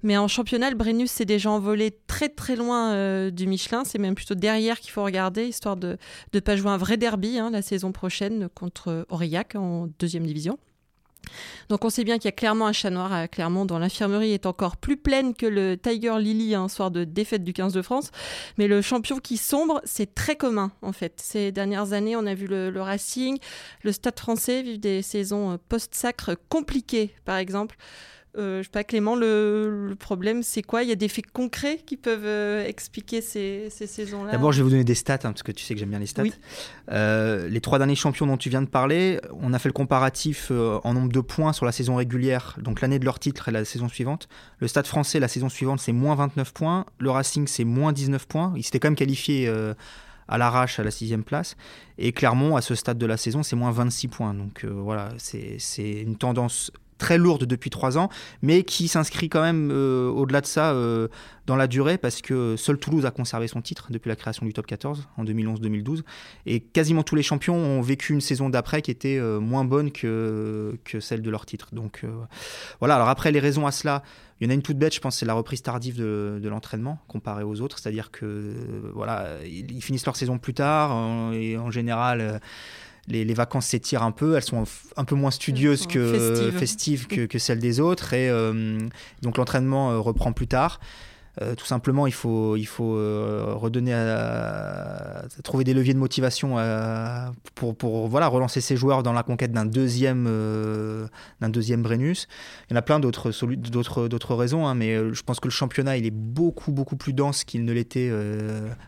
Mais 0.04 0.16
en 0.16 0.28
championnat, 0.28 0.70
le 0.70 0.76
Brennus 0.76 1.10
s'est 1.10 1.24
déjà 1.24 1.50
envolé 1.50 1.98
très 2.06 2.28
très 2.28 2.54
loin 2.54 2.92
euh, 2.92 3.32
du 3.32 3.48
Michelin. 3.48 3.82
C'est 3.82 3.98
même 3.98 4.14
plutôt 4.14 4.36
derrière 4.36 4.78
qu'il 4.78 4.92
faut 4.92 5.02
regarder, 5.02 5.48
histoire 5.48 5.76
de 5.76 5.96
ne 6.32 6.38
pas 6.38 6.54
jouer 6.54 6.70
un 6.70 6.76
vrai 6.76 6.96
derby 6.96 7.40
hein, 7.40 7.50
la 7.50 7.60
saison 7.60 7.90
prochaine 7.90 8.48
contre 8.54 9.06
Aurillac 9.08 9.56
en 9.56 9.88
deuxième 9.98 10.26
division. 10.26 10.60
Donc 11.68 11.84
on 11.84 11.90
sait 11.90 12.04
bien 12.04 12.16
qu'il 12.18 12.26
y 12.26 12.28
a 12.28 12.32
clairement 12.32 12.66
un 12.66 12.72
chat 12.72 12.90
noir 12.90 13.12
à 13.12 13.28
Clermont 13.28 13.64
dont 13.64 13.78
l'infirmerie 13.78 14.32
est 14.32 14.46
encore 14.46 14.76
plus 14.76 14.96
pleine 14.96 15.34
que 15.34 15.46
le 15.46 15.76
Tiger 15.76 16.18
Lily 16.18 16.54
un 16.54 16.68
soir 16.68 16.90
de 16.90 17.04
défaite 17.04 17.44
du 17.44 17.52
15 17.52 17.72
de 17.72 17.82
France. 17.82 18.10
Mais 18.58 18.68
le 18.68 18.82
champion 18.82 19.18
qui 19.18 19.36
sombre, 19.36 19.80
c'est 19.84 20.14
très 20.14 20.36
commun 20.36 20.72
en 20.82 20.92
fait. 20.92 21.14
Ces 21.20 21.52
dernières 21.52 21.92
années, 21.92 22.16
on 22.16 22.26
a 22.26 22.34
vu 22.34 22.46
le, 22.46 22.80
Racing, 22.80 23.38
le 23.82 23.92
Stade 23.92 24.18
français 24.18 24.62
vivre 24.62 24.78
des 24.78 25.02
saisons 25.02 25.52
euh, 25.52 25.56
post-sacre 25.68 26.36
compliquées 26.48 27.14
par 27.24 27.36
exemple. 27.36 27.76
Euh, 28.38 28.58
je 28.58 28.64
sais 28.64 28.70
pas, 28.70 28.84
Clément, 28.84 29.16
le, 29.16 29.94
problème, 29.98 30.42
c'est 30.42 30.62
quoi? 30.62 30.82
Il 30.82 30.88
y 30.88 30.92
a 30.92 30.96
des 30.96 31.08
faits 31.08 31.26
concrets 31.32 31.78
qui 31.84 31.96
peuvent 31.96 32.24
euh, 32.24 32.64
expliquer 32.64 33.20
ces, 33.20 33.68
saisons-là? 33.70 34.30
D'abord, 34.30 34.52
je 34.52 34.58
vais 34.58 34.64
vous 34.64 34.70
donner 34.70 34.84
des 34.84 34.94
stats, 34.94 35.14
hein, 35.14 35.32
parce 35.32 35.42
que 35.42 35.50
tu 35.52 35.64
sais 35.64 35.74
que 35.74 35.80
j'aime 35.80 35.90
bien 35.90 35.98
les 35.98 36.06
stats. 36.06 36.22
Euh, 36.92 37.48
les 37.48 37.60
trois 37.60 37.78
derniers 37.78 37.96
champions 37.96 38.26
dont 38.26 38.36
tu 38.36 38.48
viens 38.48 38.62
de 38.62 38.68
parler, 38.68 39.20
on 39.32 39.52
a 39.52 39.58
fait 39.58 39.68
le 39.68 39.72
comparatif 39.72 40.50
en 40.50 40.94
nombre 40.94 41.10
de 41.10 41.20
points 41.20 41.52
sur 41.52 41.66
la 41.66 41.72
saison 41.72 41.96
régulière, 41.96 42.56
donc 42.60 42.80
l'année 42.80 42.98
de 42.98 43.04
leur 43.04 43.18
titre 43.18 43.48
et 43.48 43.52
la 43.52 43.64
saison 43.64 43.88
suivante. 43.88 44.28
Le 44.60 44.68
Stade 44.68 44.86
français, 44.86 45.18
la 45.18 45.28
saison 45.28 45.48
suivante, 45.48 45.80
c'est 45.80 45.92
moins 45.92 46.14
29 46.14 46.52
points. 46.52 46.86
Le 46.98 47.10
Racing, 47.10 47.46
c'est 47.46 47.64
moins 47.64 47.92
19 47.92 48.26
points. 48.26 48.52
Il 48.56 48.62
s'était 48.62 48.78
quand 48.78 48.88
même 48.88 48.96
qualifié 48.96 49.52
à 50.28 50.38
l'arrache 50.38 50.78
à 50.78 50.84
la 50.84 50.92
sixième 50.92 51.24
place. 51.24 51.56
Et 51.98 52.12
Clermont, 52.12 52.54
à 52.54 52.60
ce 52.60 52.76
stade 52.76 52.98
de 52.98 53.06
la 53.06 53.16
saison, 53.16 53.42
c'est 53.42 53.56
moins 53.56 53.72
26 53.72 54.08
points. 54.08 54.34
Donc 54.34 54.64
voilà, 54.64 55.08
c'est 55.18 55.58
une 55.78 56.16
tendance 56.16 56.70
très 57.00 57.18
lourde 57.18 57.46
depuis 57.46 57.70
trois 57.70 57.98
ans, 57.98 58.10
mais 58.42 58.62
qui 58.62 58.86
s'inscrit 58.86 59.28
quand 59.28 59.40
même 59.40 59.70
euh, 59.72 60.08
au-delà 60.10 60.42
de 60.42 60.46
ça 60.46 60.72
euh, 60.72 61.08
dans 61.46 61.56
la 61.56 61.66
durée, 61.66 61.98
parce 61.98 62.20
que 62.20 62.56
seul 62.56 62.78
Toulouse 62.78 63.06
a 63.06 63.10
conservé 63.10 63.48
son 63.48 63.62
titre 63.62 63.88
depuis 63.90 64.10
la 64.10 64.16
création 64.16 64.46
du 64.46 64.52
top 64.52 64.66
14 64.66 65.08
en 65.16 65.24
2011-2012, 65.24 66.02
et 66.46 66.60
quasiment 66.60 67.02
tous 67.02 67.16
les 67.16 67.22
champions 67.22 67.56
ont 67.56 67.80
vécu 67.80 68.12
une 68.12 68.20
saison 68.20 68.50
d'après 68.50 68.82
qui 68.82 68.90
était 68.90 69.16
euh, 69.18 69.40
moins 69.40 69.64
bonne 69.64 69.90
que, 69.90 70.78
que 70.84 71.00
celle 71.00 71.22
de 71.22 71.30
leur 71.30 71.46
titre. 71.46 71.74
Donc 71.74 72.04
voilà, 72.78 72.96
alors 72.96 73.08
après 73.08 73.32
les 73.32 73.40
raisons 73.40 73.66
à 73.66 73.72
cela, 73.72 74.02
il 74.40 74.44
y 74.44 74.46
en 74.46 74.50
a 74.50 74.54
une 74.54 74.62
toute 74.62 74.78
bête, 74.78 74.94
je 74.94 75.00
pense, 75.00 75.16
c'est 75.18 75.26
la 75.26 75.34
reprise 75.34 75.62
tardive 75.62 75.96
de, 75.96 76.48
l'entraînement 76.48 76.98
comparé 77.08 77.44
aux 77.44 77.60
autres, 77.62 77.78
c'est-à-dire 77.78 78.10
que 78.10 78.54
voilà, 78.94 79.38
ils 79.44 79.82
finissent 79.82 80.06
leur 80.06 80.16
saison 80.16 80.38
plus 80.38 80.54
tard, 80.54 81.32
et 81.32 81.56
en 81.56 81.70
général 81.70 82.40
les, 83.10 83.34
vacances 83.34 83.66
s'étirent 83.66 84.02
un 84.02 84.12
peu, 84.12 84.36
elles 84.36 84.42
sont 84.42 84.64
un 84.96 85.04
peu 85.04 85.14
moins 85.14 85.30
studieuses 85.30 85.86
que 85.86 86.50
festives, 86.52 87.06
que, 87.28 87.38
celles 87.38 87.58
des 87.58 87.80
autres, 87.80 88.14
et 88.14 88.28
euh, 88.30 88.78
donc 89.22 89.36
l'entraînement 89.36 89.90
euh, 89.90 89.98
reprend 89.98 90.32
plus 90.32 90.46
tard. 90.46 90.80
Euh, 91.40 91.54
tout 91.54 91.64
simplement, 91.64 92.08
il 92.08 92.12
faut, 92.12 92.56
il 92.56 92.66
faut 92.66 92.92
redonner 92.92 93.94
à, 93.94 95.22
trouver 95.44 95.62
des 95.62 95.74
leviers 95.74 95.94
de 95.94 95.98
motivation 95.98 96.56
pour, 97.54 97.76
pour, 97.76 98.08
voilà, 98.08 98.26
relancer 98.26 98.60
ces 98.60 98.76
joueurs 98.76 99.02
dans 99.02 99.12
la 99.12 99.22
conquête 99.22 99.52
d'un 99.52 99.64
deuxième, 99.64 100.24
d'un 101.40 101.48
deuxième 101.48 101.82
Brennus. 101.82 102.26
Il 102.68 102.72
y 102.72 102.76
en 102.76 102.78
a 102.78 102.82
plein 102.82 102.98
d'autres, 102.98 103.30
d'autres, 103.56 104.08
d'autres 104.08 104.34
raisons, 104.34 104.66
hein, 104.66 104.74
mais 104.74 105.14
je 105.14 105.22
pense 105.22 105.38
que 105.38 105.46
le 105.46 105.52
championnat 105.52 105.96
il 105.96 106.04
est 106.04 106.10
beaucoup, 106.10 106.72
beaucoup 106.72 106.96
plus 106.96 107.12
dense 107.12 107.44
qu'il 107.44 107.64
ne 107.64 107.72
l'était 107.72 108.12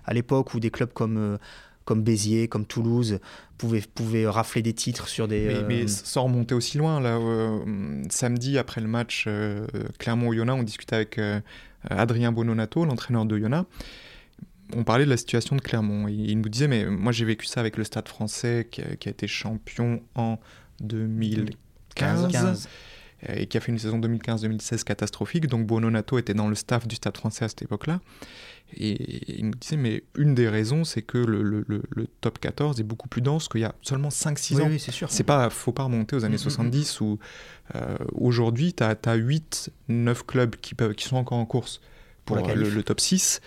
à 0.05 0.13
l'époque 0.13 0.53
où 0.53 0.61
des 0.61 0.71
clubs 0.71 0.93
comme 0.93 1.39
comme 1.85 2.03
Béziers, 2.03 2.49
comme 2.49 2.67
Toulouse, 2.67 3.19
pouvaient, 3.59 3.83
pouvaient 3.95 4.27
rafler 4.27 4.63
des 4.63 4.73
titres 4.73 5.09
sur 5.09 5.29
des. 5.29 5.63
Mais, 5.69 5.85
euh, 5.85 5.89
sans 5.89 6.25
remonter 6.25 6.55
aussi 6.55 6.79
loin, 6.79 7.01
là, 7.01 7.19
euh, 7.19 8.03
samedi 8.11 8.59
après 8.59 8.81
le 8.81 8.89
match 8.89 9.25
euh, 9.27 9.67
Clermont-Oyonnax, 9.99 10.61
on 10.61 10.63
discutait 10.63 10.97
avec 10.97 11.21
Adrien 11.89 12.33
Bononato, 12.33 12.85
l'entraîneur 12.85 13.25
de 13.25 13.35
Oyonnax. 13.35 13.69
On 14.75 14.85
parlait 14.85 15.05
de 15.05 15.11
la 15.11 15.19
situation 15.19 15.55
de 15.57 15.61
Clermont. 15.61 16.09
Il, 16.09 16.41
nous 16.41 16.49
disait, 16.49 16.69
mais 16.69 16.87
moi 16.87 17.13
j'ai 17.13 17.27
vécu 17.27 17.45
ça 17.45 17.61
avec 17.61 17.77
le 17.77 17.85
Stade 17.85 18.09
français 18.09 18.67
qui 18.71 18.81
a, 18.81 19.11
été 19.11 19.27
champion 19.27 20.01
en 20.15 20.39
2015. 20.81 22.69
Et 23.29 23.47
qui 23.47 23.57
a 23.57 23.61
fait 23.61 23.73
une 23.73 23.79
saison 23.79 23.99
2015-2016 24.01 24.85
catastrophique. 24.85 25.47
Donc 25.47 25.67
Bononato 25.67 26.19
était 26.19 26.35
dans 26.35 26.49
le 26.49 26.55
staff 26.55 26.87
du 26.89 26.97
Stade 26.97 27.17
français 27.17 27.45
à 27.45 27.49
cette 27.49 27.63
époque-là. 27.63 28.01
Et 28.75 29.39
il 29.39 29.47
nous 29.47 29.55
disait, 29.55 29.77
mais 29.77 30.03
une 30.17 30.35
des 30.35 30.49
raisons, 30.49 30.85
c'est 30.85 31.03
que 31.03 31.19
le, 31.19 31.43
le, 31.43 31.65
le, 31.69 32.07
top 32.21 32.39
14 32.39 32.81
est 32.81 32.85
beaucoup 32.85 33.09
plus 33.09 33.21
dense 33.21 33.49
qu'il 33.49 33.61
y 33.61 33.65
a 33.65 33.75
seulement 33.83 34.09
5-6 34.09 34.63
ans. 34.63 34.69
Oui, 34.69 34.79
c'est 34.79 34.93
sûr. 34.93 35.11
C'est 35.11 35.25
pas, 35.25 35.51
faut 35.51 35.73
pas 35.73 35.83
remonter 35.85 36.17
aux 36.17 36.25
années 36.25 36.39
70 36.39 37.01
mm, 37.01 37.05
mm, 37.05 37.09
mm. 37.09 37.11
où 37.11 37.19
euh, 37.75 37.97
aujourd'hui, 38.15 38.73
tu 38.73 38.83
as, 38.83 38.95
8-9 38.95 39.69
clubs 40.27 40.57
qui, 40.57 40.75
peuvent, 40.75 40.95
qui 40.95 41.07
sont 41.07 41.17
encore 41.17 41.39
en 41.39 41.47
course 41.47 41.81
pour 42.25 42.37
le, 42.37 42.83
top 42.83 43.01
6. 43.01 43.41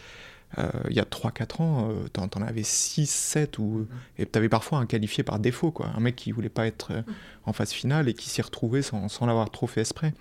Euh, 0.57 0.69
il 0.89 0.95
y 0.95 0.99
a 0.99 1.03
3-4 1.03 1.61
ans, 1.61 1.89
euh, 1.89 2.07
t'en, 2.13 2.27
t'en 2.27 2.41
avais 2.41 2.63
6, 2.63 3.09
7, 3.09 3.59
ou, 3.59 3.87
et 4.17 4.25
t'avais 4.25 4.49
parfois 4.49 4.79
un 4.79 4.85
qualifié 4.85 5.23
par 5.23 5.39
défaut, 5.39 5.71
quoi. 5.71 5.87
Un 5.95 5.99
mec 5.99 6.15
qui 6.15 6.31
voulait 6.31 6.49
pas 6.49 6.65
être 6.65 6.91
euh, 6.91 7.01
en 7.45 7.53
phase 7.53 7.71
finale 7.71 8.07
et 8.07 8.13
qui 8.13 8.29
s'y 8.29 8.41
retrouvait 8.41 8.81
sans, 8.81 9.09
sans 9.09 9.25
l'avoir 9.25 9.49
trop 9.49 9.67
fait 9.67 9.81
exprès. 9.81 10.13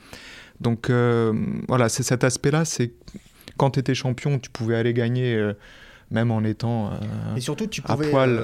Donc 0.60 0.88
voilà, 1.68 1.88
c'est 1.88 2.04
cet 2.04 2.22
aspect-là, 2.22 2.64
c'est 2.64 2.92
quand 3.56 3.72
tu 3.72 3.80
étais 3.80 3.94
champion, 3.94 4.38
tu 4.38 4.50
pouvais 4.50 4.76
aller 4.76 4.94
gagner 4.94 5.36
même 6.14 6.30
en 6.30 6.42
étant 6.44 6.86
euh, 6.88 7.36
Et 7.36 7.40
surtout, 7.40 7.66
tu 7.66 7.82
à 7.84 7.94
pouvais. 7.94 8.08
poil 8.10 8.30
euh, 8.30 8.40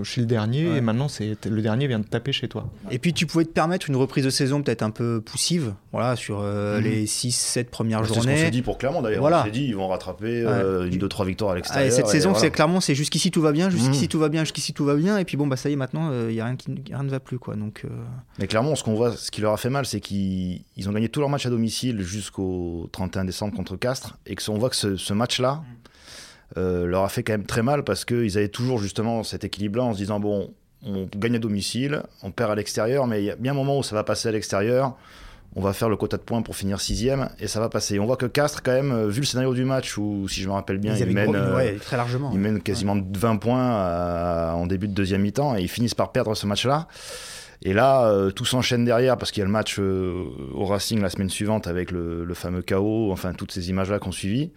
euh, 0.00 0.04
chez 0.04 0.20
le 0.20 0.26
dernier, 0.26 0.68
ouais. 0.70 0.76
et 0.78 0.80
maintenant 0.80 1.08
c'est 1.08 1.36
le 1.46 1.62
dernier 1.62 1.86
vient 1.88 1.98
de 1.98 2.04
taper 2.06 2.32
chez 2.32 2.46
toi. 2.48 2.68
Et 2.90 2.98
puis 2.98 3.12
tu 3.12 3.26
pouvais 3.26 3.44
te 3.44 3.50
permettre 3.50 3.88
une 3.90 3.96
reprise 3.96 4.24
de 4.24 4.30
saison 4.30 4.62
peut-être 4.62 4.82
un 4.82 4.90
peu 4.90 5.20
poussive, 5.20 5.74
voilà, 5.92 6.14
sur 6.16 6.40
euh, 6.40 6.78
Mhm. 6.78 6.84
les 6.84 7.06
6-7 7.06 7.64
premières 7.70 8.00
C'est 8.00 8.08
ce 8.10 8.14
qu'on 8.14 8.20
journées. 8.22 8.36
s'est 8.36 8.50
dit 8.50 8.62
pour 8.62 8.78
Clermont 8.78 9.02
d'ailleurs. 9.02 9.20
Voilà. 9.20 9.40
On 9.40 9.44
s'est 9.44 9.50
dit 9.50 9.64
ils 9.64 9.74
vont 9.74 9.88
rattraper 9.88 10.44
euh, 10.46 10.86
une, 10.86 10.98
deux, 10.98 11.08
trois 11.08 11.24
victoires 11.26 11.50
à 11.50 11.54
Ah, 11.54 11.56
et 11.56 11.58
l'extérieur. 11.60 11.92
cette 11.92 12.06
et 12.06 12.08
saison, 12.10 12.30
voilà. 12.30 12.40
c'est 12.44 12.50
clairement, 12.50 12.80
c'est 12.80 12.94
jusqu'ici 12.94 13.30
tout 13.30 13.40
va 13.42 13.52
bien, 13.52 13.70
jusqu'ici 13.70 14.02
Mhm. 14.02 14.08
tout 14.08 14.18
va 14.18 14.28
bien, 14.28 14.42
jusqu'ici 14.44 14.72
tout 14.74 14.84
va 14.84 14.94
bien, 14.94 15.18
et 15.18 15.24
puis 15.24 15.36
bon, 15.36 15.46
bah 15.46 15.56
ça 15.56 15.70
y 15.70 15.72
est, 15.72 15.76
maintenant, 15.76 16.10
il 16.28 16.34
y 16.34 16.40
a 16.40 16.44
rien 16.44 16.56
qui 16.56 16.66
rien 16.90 17.02
ne 17.02 17.10
va 17.10 17.20
plus, 17.20 17.38
quoi. 17.38 17.56
Donc, 17.56 17.82
euh, 17.84 17.88
Mais 18.38 18.46
clairement, 18.46 18.74
ce 18.76 18.84
qu'on 18.84 18.94
voit, 18.94 19.12
ce 19.16 19.30
qui 19.30 19.40
leur 19.40 19.52
a 19.52 19.56
fait 19.56 19.70
mal, 19.70 19.86
c'est 19.86 20.00
qu'ils 20.00 20.62
ils 20.76 20.88
ont 20.88 20.92
gagné 20.92 21.08
tous 21.08 21.20
leurs 21.20 21.28
matchs 21.30 21.46
à 21.46 21.50
domicile 21.50 22.02
jusqu'au 22.02 22.88
31 22.92 23.24
décembre 23.24 23.54
contre 23.54 23.76
Castres, 23.76 24.18
et 24.26 24.34
que 24.34 24.42
on 24.50 24.58
voit 24.58 24.68
que 24.70 24.76
ce, 24.76 24.96
ce 24.96 25.12
match-là 25.14 25.62
euh, 26.56 26.86
leur 26.86 27.02
a 27.04 27.08
fait 27.08 27.22
quand 27.22 27.32
même 27.32 27.46
très 27.46 27.62
mal 27.62 27.84
parce 27.84 28.04
qu'ils 28.04 28.36
avaient 28.38 28.48
toujours 28.48 28.78
justement 28.78 29.22
cet 29.22 29.44
équilibre-là 29.44 29.84
en 29.84 29.92
se 29.92 29.98
disant 29.98 30.20
bon, 30.20 30.50
on 30.86 31.08
gagne 31.16 31.36
à 31.36 31.38
domicile, 31.38 32.02
on 32.22 32.30
perd 32.30 32.50
à 32.50 32.54
l'extérieur, 32.54 33.06
mais 33.06 33.22
il 33.22 33.24
y 33.26 33.30
a 33.30 33.36
bien 33.36 33.52
un 33.52 33.54
moment 33.54 33.78
où 33.78 33.82
ça 33.82 33.94
va 33.94 34.04
passer 34.04 34.28
à 34.28 34.32
l'extérieur. 34.32 34.96
On 35.56 35.60
va 35.60 35.72
faire 35.72 35.88
le 35.88 35.96
quota 35.96 36.16
de 36.16 36.22
points 36.22 36.42
pour 36.42 36.56
finir 36.56 36.80
sixième 36.80 37.28
et 37.38 37.46
ça 37.46 37.60
va 37.60 37.68
passer. 37.68 38.00
On 38.00 38.06
voit 38.06 38.16
que 38.16 38.26
Castres, 38.26 38.60
quand 38.62 38.72
même, 38.72 38.90
euh, 38.90 39.06
vu 39.06 39.20
le 39.20 39.26
scénario 39.26 39.54
du 39.54 39.64
match 39.64 39.96
où, 39.96 40.26
si 40.28 40.40
je 40.42 40.48
me 40.48 40.52
rappelle 40.52 40.78
bien, 40.78 40.96
ils 40.96 41.06
ils, 41.08 41.14
mènent, 41.14 41.26
gros- 41.30 41.36
euh, 41.36 41.56
ouais, 41.56 41.76
très 41.76 41.96
largement. 41.96 42.30
ils 42.32 42.40
mènent 42.40 42.60
quasiment 42.60 42.96
20 43.14 43.36
points 43.36 43.70
à- 43.70 44.54
en 44.56 44.66
début 44.66 44.88
de 44.88 44.94
deuxième 44.94 45.22
mi-temps 45.22 45.54
et 45.56 45.62
ils 45.62 45.68
finissent 45.68 45.94
par 45.94 46.10
perdre 46.10 46.34
ce 46.34 46.46
match-là. 46.48 46.88
Et 47.64 47.72
là, 47.72 48.06
euh, 48.08 48.30
tout 48.30 48.44
s'enchaîne 48.44 48.84
derrière 48.84 49.16
parce 49.16 49.32
qu'il 49.32 49.40
y 49.40 49.42
a 49.42 49.46
le 49.46 49.50
match 49.50 49.78
euh, 49.78 50.26
au 50.52 50.66
Racing 50.66 51.00
la 51.00 51.08
semaine 51.08 51.30
suivante 51.30 51.66
avec 51.66 51.90
le, 51.90 52.32
fameux 52.34 52.60
chaos, 52.60 53.10
enfin 53.10 53.32
toutes 53.32 53.52
ces 53.52 53.70
images-là 53.70 53.98
qu'on 53.98 54.12
suivi 54.12 54.50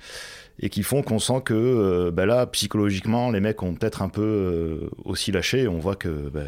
et 0.59 0.69
qui 0.69 0.83
font 0.83 1.03
qu'on 1.03 1.19
sent 1.19 1.41
que 1.45 1.53
euh, 1.53 2.11
ben 2.11 2.25
là, 2.25 2.45
psychologiquement, 2.47 3.31
les 3.31 3.39
mecs 3.39 3.63
ont 3.63 3.75
peut-être 3.75 4.01
un 4.01 4.09
peu 4.09 4.89
aussi 5.05 5.31
lâché. 5.31 5.69
On 5.69 5.79
voit 5.79 5.95
que 5.95 6.29
ben, 6.29 6.47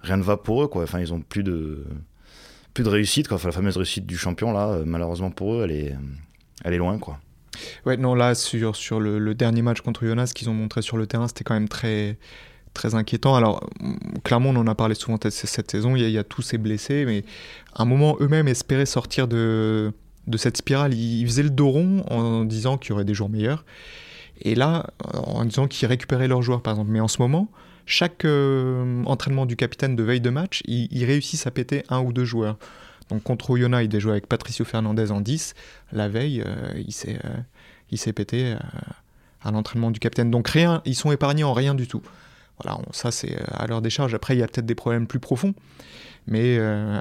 rien 0.00 0.16
ne 0.16 0.22
va 0.22 0.36
pour 0.36 0.64
eux, 0.64 0.66
quoi. 0.66 0.82
Enfin, 0.82 0.98
ils 0.98 1.14
ont 1.14 1.20
plus 1.20 1.44
de 1.44 1.84
plus 2.74 2.82
de 2.82 2.88
réussite, 2.88 3.28
quoi. 3.28 3.38
La 3.44 3.52
fameuse 3.52 3.76
réussite 3.76 4.06
du 4.06 4.16
champion 4.16 4.52
là, 4.52 4.80
malheureusement 4.84 5.30
pour 5.30 5.54
eux, 5.54 5.64
elle 5.64 5.72
est 5.72 5.96
elle 6.64 6.74
est 6.74 6.78
loin, 6.78 6.98
quoi. 6.98 7.20
Ouais, 7.86 7.96
non, 7.96 8.14
là, 8.14 8.34
sur, 8.34 8.76
sur 8.76 9.00
le, 9.00 9.18
le 9.18 9.34
dernier 9.34 9.62
match 9.62 9.80
contre 9.80 10.04
Jonas 10.06 10.32
qu'ils 10.34 10.48
ont 10.50 10.54
montré 10.54 10.82
sur 10.82 10.96
le 10.96 11.06
terrain, 11.06 11.28
c'était 11.28 11.44
quand 11.44 11.54
même 11.54 11.68
très, 11.68 12.18
très 12.78 12.94
inquiétant. 12.94 13.34
Alors, 13.34 13.68
mm, 13.80 13.94
clairement, 14.24 14.50
on 14.50 14.56
en 14.56 14.66
a 14.66 14.74
parlé 14.74 14.94
souvent 14.94 15.18
cette, 15.20 15.70
saison, 15.70 15.96
il 15.96 16.08
y, 16.08 16.18
a, 16.18 16.24
tous 16.24 16.42
ces 16.42 16.58
blessés, 16.58 17.04
mais 17.04 17.24
à 17.74 17.82
un 17.82 17.84
moment, 17.84 18.16
eux-mêmes 18.20 18.48
espéraient 18.48 18.86
sortir 18.86 19.28
de, 19.28 19.92
cette 20.36 20.56
spirale. 20.56 20.94
Ils, 20.94 21.26
faisaient 21.26 21.42
le 21.42 21.50
dos 21.50 21.70
rond 21.70 22.04
en 22.08 22.44
disant 22.44 22.78
qu'il 22.78 22.90
y 22.90 22.92
aurait 22.92 23.04
des 23.04 23.14
jours 23.14 23.28
meilleurs. 23.28 23.64
Et 24.40 24.54
là, 24.54 24.86
en 25.12 25.44
disant 25.44 25.66
qu'ils 25.66 25.88
récupéraient 25.88 26.28
leurs 26.28 26.42
joueurs, 26.42 26.62
par 26.62 26.74
exemple. 26.74 26.90
Mais 26.90 27.00
en 27.00 27.08
ce 27.08 27.20
moment, 27.20 27.50
chaque 27.86 28.24
euh, 28.24 29.02
entraînement 29.04 29.46
du 29.46 29.56
capitaine 29.56 29.96
de 29.96 30.02
veille 30.02 30.20
de 30.20 30.30
match, 30.30 30.62
ils, 30.66 31.04
réussissent 31.04 31.46
à 31.46 31.50
péter 31.50 31.82
un 31.88 32.00
ou 32.00 32.12
deux 32.12 32.24
joueurs. 32.24 32.56
Donc 33.08 33.22
contre 33.22 33.50
Oyonnax, 33.50 33.88
il 33.90 33.96
a 33.96 33.98
joué 33.98 34.12
avec 34.12 34.26
Patricio 34.26 34.64
Fernandez 34.64 35.10
en 35.10 35.20
10. 35.20 35.54
La 35.92 36.08
veille, 36.08 36.42
euh, 36.44 36.82
il 36.86 36.92
s'est 36.92 37.18
euh, 37.24 38.12
pété 38.12 38.52
euh, 38.52 38.56
à 39.42 39.50
l'entraînement 39.50 39.90
du 39.90 39.98
capitaine. 39.98 40.30
Donc 40.30 40.48
rien, 40.48 40.82
ils 40.84 40.94
sont 40.94 41.10
épargnés 41.10 41.44
en 41.44 41.52
rien 41.52 41.74
du 41.74 41.86
tout. 41.88 42.02
Voilà, 42.62 42.78
on- 42.78 42.92
ça 42.92 43.10
c'est 43.10 43.34
euh, 43.36 43.44
à 43.50 43.66
leur 43.66 43.80
décharge. 43.82 44.14
Après, 44.14 44.34
il 44.36 44.40
y 44.40 44.42
a 44.42 44.46
peut-être 44.46 44.66
des 44.66 44.74
problèmes 44.74 45.06
plus 45.06 45.20
profonds. 45.20 45.54
Mais 46.26 46.56
euh, 46.58 46.98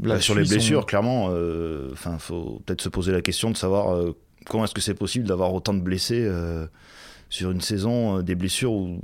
Bah, 0.00 0.20
sur 0.20 0.34
les 0.34 0.44
blessures, 0.44 0.84
clairement, 0.86 1.28
euh, 1.30 1.88
enfin, 1.92 2.18
faut 2.18 2.60
peut-être 2.66 2.82
se 2.82 2.88
poser 2.90 3.10
la 3.12 3.22
question 3.22 3.50
de 3.50 3.56
savoir 3.56 3.94
euh, 3.94 4.14
comment 4.46 4.64
est-ce 4.64 4.74
que 4.74 4.82
c'est 4.82 4.94
possible 4.94 5.26
d'avoir 5.26 5.54
autant 5.54 5.72
de 5.72 5.80
blessés 5.80 6.22
euh, 6.24 6.66
sur 7.30 7.50
une 7.50 7.62
saison, 7.62 8.18
euh, 8.18 8.22
des 8.22 8.34
blessures 8.34 8.72
où 8.72 9.00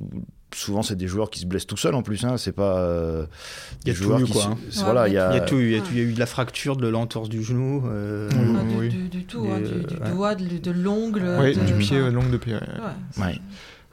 souvent 0.55 0.83
c'est 0.83 0.97
des 0.97 1.07
joueurs 1.07 1.31
qui 1.31 1.41
se 1.41 1.47
blessent 1.47 1.67
tout 1.67 1.79
seuls 1.79 1.95
en 1.95 2.03
plus. 2.03 2.23
Hein, 2.25 2.37
c'est 2.37 2.53
pas 2.53 2.77
euh, 2.77 3.25
Il 3.85 3.89
y 3.89 3.91
a 3.91 3.95
des 3.95 3.99
joueurs 4.03 4.21
eu, 4.21 4.25
qui 4.25 4.33
quoi, 4.33 4.43
se- 4.43 4.47
hein. 4.49 4.59
c'est- 4.69 4.79
Ouais, 4.81 4.85
voilà, 4.85 5.03
ouais. 5.05 5.11
il 5.11 5.15
y 5.15 5.19
a, 5.19 5.31
il 5.33 5.37
y 5.37 5.39
a 5.39 5.41
tout 5.41 5.57
eu, 5.57 5.71
il 5.71 5.73
y 5.73 5.77
a, 5.77 5.81
tout- 5.81 5.89
il 5.93 5.97
y 5.97 6.01
a 6.01 6.05
eu 6.05 6.13
de 6.13 6.19
la 6.21 6.27
fracture, 6.27 6.77
de 6.77 6.89
l'entorse 6.89 7.31
du 7.31 7.43
genou. 7.43 7.83
euh. 7.87 8.29
Ah, 8.31 8.65
du, 8.65 8.77
oui. 8.77 8.89
du- 8.91 9.09
du 9.09 9.25
tout, 9.25 9.47
hein, 9.51 9.59
du, 9.61 9.87
du 9.95 10.03
ouais. 10.03 10.11
doigt, 10.11 10.35
de, 10.35 10.59
de 10.59 10.71
l'ongle. 10.71 11.23
Ouais, 11.23 11.55
de- 11.55 11.61
du 11.65 11.73
pied, 11.75 11.99
longue 12.11 12.31
de 12.31 12.37
pied. 12.37 12.57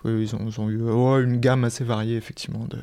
Oui, 0.06 0.22
ils 0.22 0.36
ont, 0.36 0.48
ils 0.48 0.60
ont 0.60 0.70
eu 0.70 1.24
une 1.24 1.40
gamme 1.40 1.64
assez 1.64 1.84
variée, 1.84 2.16
effectivement, 2.16 2.66
de, 2.66 2.80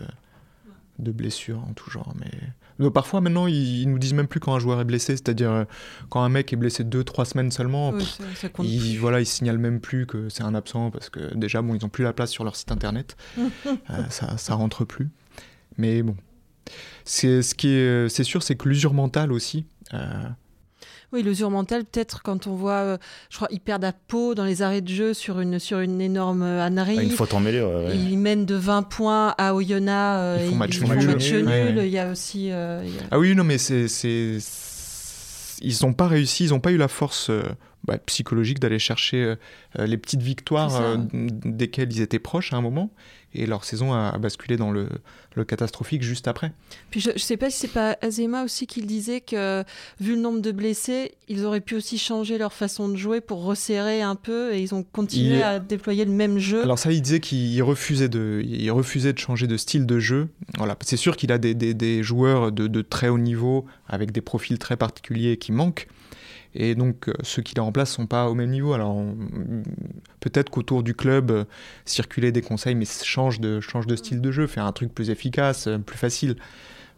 de 0.98 1.12
blessures 1.12 1.62
en 1.68 1.72
tout 1.72 1.90
genre. 1.90 2.14
Mais 2.18 2.90
parfois, 2.90 3.20
maintenant, 3.20 3.46
ils, 3.46 3.86
nous 3.86 3.98
disent 3.98 4.12
même 4.14 4.28
plus 4.28 4.40
quand 4.40 4.54
un 4.54 4.58
joueur 4.58 4.80
est 4.80 4.84
blessé, 4.84 5.12
c'est-à-dire 5.16 5.50
euh, 5.50 5.64
quand 6.10 6.22
un 6.22 6.28
mec 6.28 6.52
est 6.52 6.56
blessé 6.56 6.84
2-3 6.84 7.24
semaines 7.24 7.50
seulement. 7.50 7.90
Oui, 7.90 7.98
pff, 8.00 8.08
ça, 8.18 8.24
ça 8.34 8.48
compte 8.50 8.66
ils, 8.66 8.96
voilà, 8.98 9.20
ils 9.20 9.26
signalent 9.26 9.58
même 9.58 9.80
plus 9.80 10.06
que 10.06 10.28
c'est 10.28 10.42
un 10.42 10.54
absent 10.54 10.90
parce 10.90 11.08
que 11.08 11.34
déjà, 11.34 11.62
bon, 11.62 11.74
ils 11.74 11.82
n'ont 11.82 11.88
plus 11.88 12.04
la 12.04 12.12
place 12.12 12.30
sur 12.30 12.44
leur 12.44 12.56
site 12.56 12.72
internet. 12.72 13.16
Euh, 13.90 14.02
ça, 14.10 14.36
ça 14.36 14.54
rentre 14.54 14.84
plus. 14.84 15.10
Mais 15.78 16.02
bon. 16.02 16.16
C'est, 17.04 17.42
ce 17.42 17.54
qui 17.54 17.68
est, 17.68 18.08
c'est 18.08 18.24
sûr, 18.24 18.42
c'est 18.42 18.56
que 18.56 18.68
l'usure 18.68 18.94
mentale 18.94 19.32
aussi. 19.32 19.64
euh, 19.94 20.24
Oui, 21.16 21.22
l'usure 21.22 21.50
mentale, 21.50 21.84
peut-être 21.84 22.22
quand 22.22 22.46
on 22.46 22.54
voit, 22.54 22.72
euh, 22.72 22.98
je 23.30 23.36
crois, 23.36 23.48
ils 23.50 23.60
perdent 23.60 23.84
à 23.84 23.92
peau 23.92 24.34
dans 24.34 24.44
les 24.44 24.60
arrêts 24.60 24.82
de 24.82 24.88
jeu 24.88 25.14
sur 25.14 25.40
une, 25.40 25.58
sur 25.58 25.80
une 25.80 26.00
énorme 26.00 26.42
euh, 26.42 26.62
ânerie. 26.62 26.96
Ah, 26.98 27.02
Une 27.02 27.10
faute 27.10 27.32
en 27.32 27.40
mêlée, 27.40 27.62
ouais, 27.62 27.86
ouais. 27.86 27.96
Ils 27.96 28.18
mènent 28.18 28.44
de 28.44 28.54
20 28.54 28.82
points 28.82 29.34
à 29.38 29.54
Oyonnax. 29.54 30.18
euh, 30.20 30.38
Ils 30.44 30.50
font 30.50 30.56
match 30.56 30.78
font 30.78 30.88
match 30.88 31.04
nul. 31.30 31.46
ouais. 31.46 31.86
Il 31.86 31.92
y 31.92 31.98
a 31.98 32.10
aussi. 32.10 32.50
euh, 32.52 32.82
il 32.84 32.94
y 32.94 32.98
a- 32.98 33.02
Ah 33.10 33.18
oui, 33.18 33.34
non, 33.34 33.44
mais 33.44 33.56
c'est. 33.58 33.86
Ils 35.62 35.76
n'ont 35.82 35.94
pas 35.94 36.06
réussi, 36.06 36.44
ils 36.44 36.50
n'ont 36.50 36.60
pas 36.60 36.70
eu 36.72 36.76
la 36.76 36.88
force 36.88 37.30
euh, 37.30 37.42
bah, 37.86 37.98
psychologique 37.98 38.58
d'aller 38.60 38.78
chercher 38.78 39.22
euh, 39.22 39.36
euh, 39.78 39.86
les 39.86 39.96
petites 39.96 40.22
victoires 40.22 40.80
euh, 40.80 40.96
desquelles 41.12 41.92
ils 41.92 42.00
étaient 42.02 42.18
proches 42.18 42.52
à 42.52 42.56
un 42.56 42.60
moment. 42.60 42.90
Et 43.38 43.44
leur 43.44 43.64
saison 43.64 43.92
a, 43.92 44.08
a 44.14 44.18
basculé 44.18 44.56
dans 44.56 44.70
le, 44.70 44.88
le 45.34 45.44
catastrophique 45.44 46.02
juste 46.02 46.26
après. 46.26 46.52
Puis 46.90 47.00
je, 47.00 47.10
je 47.14 47.18
sais 47.18 47.36
pas 47.36 47.50
si 47.50 47.58
c'est 47.58 47.68
pas 47.72 47.98
Azema 48.00 48.44
aussi 48.44 48.66
qui 48.66 48.80
le 48.80 48.86
disait 48.86 49.20
que 49.20 49.62
vu 50.00 50.14
le 50.14 50.20
nombre 50.22 50.40
de 50.40 50.52
blessés, 50.52 51.12
ils 51.28 51.44
auraient 51.44 51.60
pu 51.60 51.74
aussi 51.74 51.98
changer 51.98 52.38
leur 52.38 52.54
façon 52.54 52.88
de 52.88 52.96
jouer 52.96 53.20
pour 53.20 53.44
resserrer 53.44 54.00
un 54.00 54.14
peu 54.14 54.54
et 54.54 54.62
ils 54.62 54.74
ont 54.74 54.82
continué 54.82 55.36
Il- 55.38 55.42
à 55.42 55.58
déployer 55.58 56.06
le 56.06 56.12
même 56.12 56.38
jeu. 56.38 56.62
Alors 56.62 56.78
ça, 56.78 56.90
il 56.92 57.02
disait 57.02 57.20
qu'il 57.20 57.62
refusait 57.62 58.08
de, 58.08 58.40
il 58.46 58.70
refusait 58.70 59.12
de 59.12 59.18
changer 59.18 59.46
de 59.46 59.58
style 59.58 59.84
de 59.84 59.98
jeu. 59.98 60.28
Voilà, 60.56 60.74
c'est 60.80 60.96
sûr 60.96 61.16
qu'il 61.18 61.30
a 61.30 61.36
des, 61.36 61.52
des- 61.54 61.74
des 61.74 62.02
joueurs 62.02 62.52
de, 62.52 62.68
de 62.68 62.80
très 62.80 63.08
haut 63.08 63.18
niveau 63.18 63.66
avec 63.86 64.12
des 64.12 64.22
profils 64.22 64.58
très 64.58 64.78
particuliers 64.78 65.36
qui 65.36 65.52
manquent. 65.52 65.88
Et 66.56 66.74
donc 66.74 67.08
euh, 67.08 67.14
ceux 67.22 67.42
qui 67.42 67.54
les 67.54 67.60
remplacent 67.60 67.92
sont 67.92 68.06
pas 68.06 68.28
au 68.28 68.34
même 68.34 68.50
niveau. 68.50 68.72
Alors 68.72 69.02
peut-être 70.20 70.50
qu'autour 70.50 70.82
du 70.82 70.94
club 70.94 71.30
euh, 71.30 71.44
circuler 71.84 72.32
des 72.32 72.42
conseils, 72.42 72.74
mais 72.74 72.86
change 72.86 73.40
de, 73.40 73.60
change 73.60 73.86
de 73.86 73.96
style 73.96 74.20
de 74.20 74.32
jeu, 74.32 74.46
faire 74.46 74.64
un 74.64 74.72
truc 74.72 74.94
plus 74.94 75.10
efficace, 75.10 75.66
euh, 75.66 75.78
plus 75.78 75.98
facile 75.98 76.36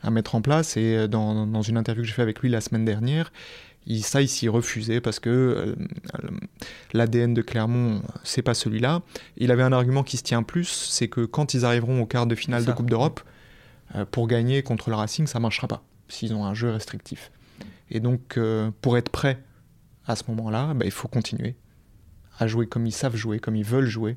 à 0.02 0.10
mettre 0.10 0.34
en 0.34 0.42
place. 0.42 0.76
Et 0.76 0.96
euh, 0.96 1.06
dans, 1.08 1.46
dans 1.46 1.62
une 1.62 1.76
interview 1.76 2.02
que 2.02 2.08
j'ai 2.08 2.14
fait 2.14 2.22
avec 2.22 2.40
lui 2.40 2.48
la 2.48 2.60
semaine 2.60 2.84
dernière, 2.84 3.32
il, 3.88 4.04
ça, 4.04 4.20
il 4.20 4.28
s'y 4.28 4.48
refusait 4.48 5.00
parce 5.00 5.18
que 5.18 5.30
euh, 5.30 5.74
l'ADN 6.92 7.32
de 7.32 7.42
Clermont, 7.42 8.02
c'est 8.22 8.42
pas 8.42 8.54
celui-là. 8.54 9.02
Il 9.38 9.50
avait 9.50 9.62
un 9.62 9.72
argument 9.72 10.02
qui 10.02 10.18
se 10.18 10.22
tient 10.22 10.42
plus, 10.42 10.68
c'est 10.68 11.08
que 11.08 11.24
quand 11.24 11.54
ils 11.54 11.64
arriveront 11.64 12.02
au 12.02 12.06
quart 12.06 12.26
de 12.26 12.34
finale 12.34 12.64
Ça. 12.64 12.70
de 12.70 12.76
Coupe 12.76 12.90
d'Europe, 12.90 13.20
euh, 13.94 14.04
pour 14.04 14.28
gagner 14.28 14.62
contre 14.62 14.90
le 14.90 14.96
Racing, 14.96 15.26
ça 15.26 15.40
marchera 15.40 15.68
pas 15.68 15.82
s'ils 16.08 16.34
ont 16.34 16.44
un 16.44 16.54
jeu 16.54 16.70
restrictif. 16.70 17.32
Et 17.90 18.00
donc, 18.00 18.36
euh, 18.36 18.70
pour 18.82 18.98
être 18.98 19.08
prêt 19.08 19.38
à 20.08 20.16
ce 20.16 20.24
moment-là, 20.28 20.74
bah, 20.74 20.84
il 20.84 20.90
faut 20.90 21.08
continuer 21.08 21.54
à 22.38 22.46
jouer 22.46 22.66
comme 22.66 22.86
ils 22.86 22.92
savent 22.92 23.16
jouer, 23.16 23.38
comme 23.38 23.56
ils 23.56 23.64
veulent 23.64 23.86
jouer, 23.86 24.16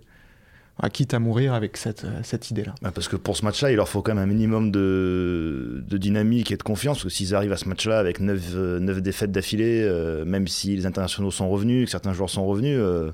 quitte 0.91 1.13
à 1.13 1.19
mourir 1.19 1.53
avec 1.53 1.77
cette, 1.77 2.05
euh, 2.05 2.37
idée-là. 2.49 2.73
Bah, 2.81 2.91
parce 2.93 3.07
que 3.07 3.15
pour 3.15 3.37
ce 3.37 3.45
match-là, 3.45 3.71
il 3.71 3.75
leur 3.75 3.87
faut 3.87 4.01
quand 4.01 4.15
même 4.15 4.23
un 4.23 4.27
minimum 4.27 4.71
de, 4.71 5.83
dynamique 5.91 6.51
et 6.51 6.57
de 6.57 6.63
confiance. 6.63 6.97
Parce 6.97 7.03
que 7.03 7.09
s'ils 7.09 7.35
arrivent 7.35 7.51
à 7.51 7.57
ce 7.57 7.69
match-là 7.69 7.99
avec 7.99 8.19
9, 8.19 9.01
défaites 9.01 9.31
d'affilée, 9.31 9.83
euh, 9.83 10.25
même 10.25 10.47
si 10.47 10.75
les 10.75 10.87
internationaux 10.87 11.29
sont 11.29 11.49
revenus, 11.49 11.85
que 11.85 11.91
certains 11.91 12.13
joueurs 12.13 12.31
sont 12.31 12.45
revenus, 12.47 12.77
euh, 12.79 13.11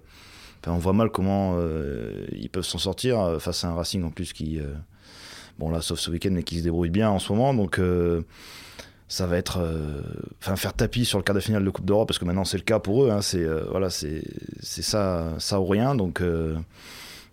enfin, 0.62 0.72
on 0.76 0.80
voit 0.80 0.94
mal 0.94 1.10
comment 1.10 1.56
euh, 1.58 2.26
ils 2.32 2.50
peuvent 2.50 2.66
s'en 2.66 2.78
sortir 2.78 3.20
euh, 3.20 3.40
face 3.40 3.64
à 3.64 3.70
un 3.70 3.74
Racing 3.74 4.04
en 4.04 4.12
plus 4.12 4.34
qui, 4.34 4.60
euh, 4.60 4.74
bon 5.60 5.70
là, 5.70 5.82
sauf 5.82 6.00
ce 6.00 6.10
week-end, 6.12 6.32
mais 6.32 6.44
qui 6.44 6.60
se 6.60 6.64
débrouille 6.64 6.90
bien 6.90 7.10
en 7.10 7.20
ce 7.20 7.32
moment. 7.34 7.54
Donc 7.54 7.80
euh, 7.80 8.22
ça 9.08 9.26
va 9.26 9.38
être, 9.38 9.60
euh, 9.62 10.02
enfin, 10.42 10.56
faire 10.56 10.74
tapis 10.74 11.06
sur 11.06 11.18
le 11.18 11.24
quart 11.24 11.36
de 11.36 11.40
finale 11.40 11.64
de 11.64 11.70
Coupe 11.70 11.86
d'Europe, 11.86 12.08
parce 12.08 12.20
que 12.20 12.26
maintenant 12.26 12.46
c'est 12.46 12.58
le 12.58 12.64
cas 12.64 12.80
pour 12.80 13.06
eux. 13.06 13.12
hein, 13.12 13.22
c'est 13.22 13.44
euh, 13.44 13.64
voilà, 13.72 13.90
c'est 13.90 14.22
ça, 14.62 15.34
ça 15.40 15.60
ou 15.60 15.66
rien. 15.66 15.96
Donc 15.96 16.22
euh, 16.22 16.56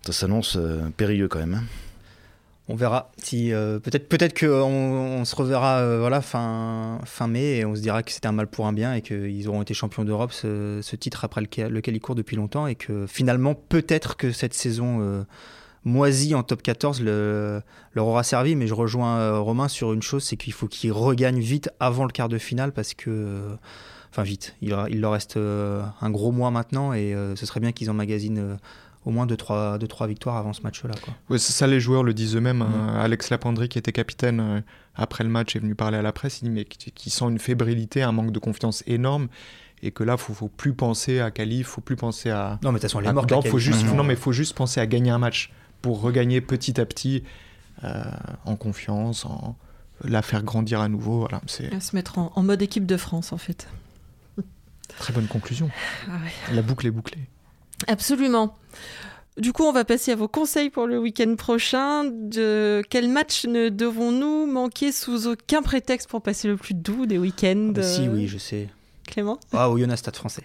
ça 0.06 0.12
s'annonce 0.12 0.58
périlleux 0.96 1.28
quand 1.28 1.40
même. 1.40 1.54
hein. 1.54 1.64
On 2.66 2.76
verra 2.76 3.10
si 3.18 3.50
peut-être 3.50 4.08
peut-être 4.08 4.40
qu'on 4.40 4.46
on 4.48 5.26
se 5.26 5.36
reverra 5.36 5.98
voilà 5.98 6.22
fin 6.22 6.98
fin 7.04 7.26
mai 7.26 7.58
et 7.58 7.66
on 7.66 7.74
se 7.74 7.82
dira 7.82 8.02
que 8.02 8.10
c'était 8.10 8.26
un 8.26 8.32
mal 8.32 8.46
pour 8.46 8.66
un 8.66 8.72
bien 8.72 8.94
et 8.94 9.02
qu'ils 9.02 9.46
auront 9.48 9.60
été 9.60 9.74
champions 9.74 10.02
d'Europe 10.02 10.32
ce, 10.32 10.96
titre 10.96 11.26
après 11.26 11.42
lequel, 11.42 11.82
ils 11.86 12.00
courent 12.00 12.14
depuis 12.14 12.36
longtemps 12.36 12.66
et 12.66 12.74
que 12.74 13.06
finalement 13.06 13.54
peut-être 13.54 14.16
que 14.16 14.32
cette 14.32 14.54
saison 14.54 15.26
moisie 15.84 16.34
en 16.34 16.42
top 16.42 16.62
14 16.62 17.02
le, 17.02 17.60
leur 17.92 18.06
aura 18.06 18.22
servi 18.22 18.56
mais 18.56 18.66
je 18.66 18.74
rejoins 18.74 19.18
euh, 19.18 19.38
Romain 19.38 19.68
sur 19.68 19.92
une 19.92 20.02
chose 20.02 20.24
c'est 20.24 20.36
qu'il 20.36 20.52
faut 20.52 20.66
qu'ils 20.66 20.92
regagnent 20.92 21.40
vite 21.40 21.70
avant 21.80 22.04
le 22.04 22.10
quart 22.10 22.28
de 22.28 22.38
finale 22.38 22.72
parce 22.72 22.94
que 22.94 23.10
euh, 23.10 23.54
enfin 24.10 24.22
vite 24.22 24.56
il, 24.62 24.74
il, 24.88 25.00
leur 25.00 25.12
reste 25.12 25.36
euh, 25.36 25.82
un 26.00 26.10
gros 26.10 26.32
mois 26.32 26.50
maintenant 26.50 26.92
et 26.94 27.14
ce 27.36 27.46
serait 27.46 27.60
bien 27.60 27.72
qu'ils 27.72 27.90
emmagasinent 27.90 28.58
au 29.04 29.10
moins 29.10 29.26
2-3 29.26 29.28
deux, 29.28 29.36
trois, 29.36 29.78
deux, 29.78 29.86
trois 29.86 30.06
victoires 30.06 30.36
avant 30.36 30.52
ce 30.52 30.62
match-là. 30.62 30.94
Ouais, 31.28 31.38
ça, 31.38 31.66
les 31.66 31.80
joueurs 31.80 32.02
le 32.02 32.14
disent 32.14 32.36
eux-mêmes. 32.36 32.58
Mmh. 32.58 32.88
Hein. 32.88 33.00
Alex 33.00 33.30
Lapandry, 33.30 33.68
qui 33.68 33.78
était 33.78 33.92
capitaine 33.92 34.40
euh, 34.40 34.60
après 34.94 35.24
le 35.24 35.30
match, 35.30 35.56
est 35.56 35.58
venu 35.58 35.74
parler 35.74 35.98
à 35.98 36.02
la 36.02 36.12
presse. 36.12 36.40
Il 36.42 36.44
dit 36.46 36.50
mais 36.50 36.64
qui 36.64 37.10
sent 37.10 37.26
une 37.26 37.38
fébrilité, 37.38 38.02
un 38.02 38.12
manque 38.12 38.32
de 38.32 38.38
confiance 38.38 38.82
énorme. 38.86 39.28
Et 39.82 39.90
que 39.90 40.02
là, 40.02 40.14
il 40.14 40.20
faut, 40.20 40.32
faut 40.32 40.48
plus 40.48 40.72
penser 40.72 41.20
à 41.20 41.30
qualif, 41.30 41.66
il 41.66 41.70
faut 41.70 41.80
plus 41.82 41.96
penser 41.96 42.30
à. 42.30 42.58
Non, 42.62 42.72
mais 42.72 42.78
de 42.78 42.82
toute 42.82 42.82
façon, 42.82 43.00
les 43.00 43.12
morts. 43.12 43.26
faut 43.46 43.58
juste, 43.58 43.84
mmh. 43.84 43.96
Non, 43.96 44.04
mais 44.04 44.14
il 44.14 44.20
faut 44.20 44.32
juste 44.32 44.54
penser 44.54 44.80
à 44.80 44.86
gagner 44.86 45.10
un 45.10 45.18
match 45.18 45.52
pour 45.84 46.00
regagner 46.00 46.40
petit 46.40 46.80
à 46.80 46.86
petit 46.86 47.24
euh, 47.84 48.02
en 48.46 48.56
confiance, 48.56 49.26
en 49.26 49.54
la 50.02 50.22
faire 50.22 50.42
grandir 50.42 50.80
à 50.80 50.88
nouveau. 50.88 51.18
Voilà, 51.18 51.42
c'est... 51.46 51.78
Se 51.78 51.94
mettre 51.94 52.18
en, 52.18 52.32
en, 52.34 52.42
mode 52.42 52.62
équipe 52.62 52.86
de 52.86 52.96
France, 52.96 53.34
en 53.34 53.36
fait. 53.36 53.68
Très 54.98 55.12
bonne 55.12 55.26
conclusion. 55.26 55.68
Ah 56.08 56.12
ouais. 56.24 56.54
La 56.54 56.62
boucle 56.62 56.86
est 56.86 56.90
bouclée. 56.90 57.20
Absolument. 57.86 58.56
Du 59.36 59.52
coup, 59.52 59.64
on 59.64 59.72
va 59.72 59.84
passer 59.84 60.12
à 60.12 60.16
vos 60.16 60.26
conseils 60.26 60.70
pour 60.70 60.86
le 60.86 60.98
week-end 60.98 61.34
prochain. 61.36 62.04
De 62.04 62.82
quel 62.88 63.10
match 63.10 63.44
ne 63.44 63.68
devons-nous 63.68 64.46
manquer 64.46 64.90
sous 64.90 65.26
aucun 65.26 65.60
prétexte 65.60 66.08
pour 66.08 66.22
passer 66.22 66.48
le 66.48 66.56
plus 66.56 66.72
doux 66.72 67.04
des 67.04 67.18
week-ends 67.18 67.72
ah 67.72 67.80
bah 67.80 67.82
Si, 67.82 68.08
oui, 68.08 68.26
je 68.26 68.38
sais. 68.38 68.70
Clément? 69.06 69.38
Ah, 69.52 69.68
au 69.68 69.76
Yona 69.76 69.98
Stade 69.98 70.16
français. 70.16 70.44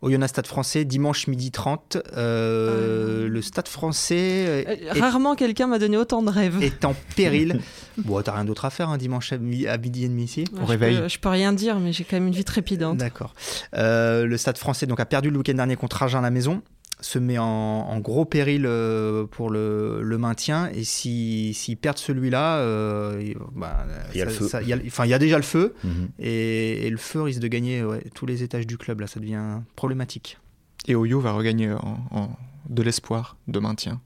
Au 0.00 0.10
Yona 0.10 0.28
Stade 0.28 0.46
français, 0.46 0.84
dimanche 0.84 1.26
midi 1.26 1.50
30. 1.50 1.96
Euh, 1.96 2.02
euh... 2.16 3.28
Le 3.28 3.42
Stade 3.42 3.66
français. 3.66 4.44
Euh, 4.46 4.64
est... 4.66 5.00
Rarement 5.00 5.34
quelqu'un 5.34 5.66
m'a 5.66 5.80
donné 5.80 5.96
autant 5.96 6.22
de 6.22 6.30
rêves. 6.30 6.62
Est 6.62 6.84
en 6.84 6.94
péril. 7.16 7.60
bon, 7.98 8.22
t'as 8.22 8.32
rien 8.32 8.44
d'autre 8.44 8.64
à 8.64 8.70
faire 8.70 8.90
un 8.90 8.94
hein, 8.94 8.98
dimanche 8.98 9.32
à 9.32 9.38
midi, 9.38 9.64
et 9.66 10.08
demi 10.08 10.24
ici 10.24 10.44
Au 10.62 10.66
réveil. 10.66 10.98
Peux, 10.98 11.08
je 11.08 11.18
peux 11.18 11.28
rien 11.28 11.52
dire, 11.52 11.80
mais 11.80 11.92
j'ai 11.92 12.04
quand 12.04 12.16
même 12.16 12.28
une 12.28 12.34
vie 12.34 12.44
trépidante. 12.44 12.96
D'accord. 12.96 13.34
Euh, 13.74 14.24
le 14.24 14.36
Stade 14.36 14.58
français 14.58 14.86
donc, 14.86 15.00
a 15.00 15.06
perdu 15.06 15.30
le 15.30 15.38
week-end 15.38 15.54
dernier 15.54 15.74
contre 15.74 16.00
Agen 16.02 16.20
à 16.20 16.22
la 16.22 16.30
maison 16.30 16.62
se 17.00 17.18
met 17.18 17.38
en, 17.38 17.44
en 17.44 18.00
gros 18.00 18.24
péril 18.24 18.64
euh, 18.66 19.26
pour 19.26 19.50
le, 19.50 20.02
le, 20.02 20.18
maintien 20.18 20.68
et 20.70 20.84
s'ils 20.84 21.54
si, 21.54 21.54
si 21.54 21.76
perdent 21.76 21.98
celui-là, 21.98 22.58
euh, 22.58 23.34
bah, 23.54 23.86
il 24.12 24.18
y 24.18 24.22
a 24.22 24.24
le 24.24 24.30
feu. 24.30 24.48
Ça, 24.48 24.62
il, 24.62 24.68
y 24.68 24.72
a, 24.72 24.78
enfin, 24.86 25.04
il 25.04 25.10
y 25.10 25.14
a 25.14 25.18
déjà 25.18 25.36
le 25.36 25.42
feu 25.42 25.74
mm 25.84 25.88
-hmm. 25.88 26.08
et, 26.18 26.86
et, 26.86 26.90
le 26.90 26.96
feu 26.96 27.22
risque 27.22 27.40
de 27.40 27.48
gagner 27.48 27.84
ouais, 27.84 28.02
tous 28.14 28.26
les 28.26 28.42
étages 28.42 28.66
du 28.66 28.78
club. 28.78 29.00
Là, 29.00 29.06
ça 29.06 29.20
devient 29.20 29.60
problématique. 29.76 30.38
Et 30.86 30.94
Oyo 30.94 31.20
va 31.20 31.32
regagner 31.32 31.72
en, 31.72 31.98
en 32.10 32.30
de 32.68 32.82
l'espoir 32.82 33.36
de 33.46 33.60
maintien. 33.60 34.00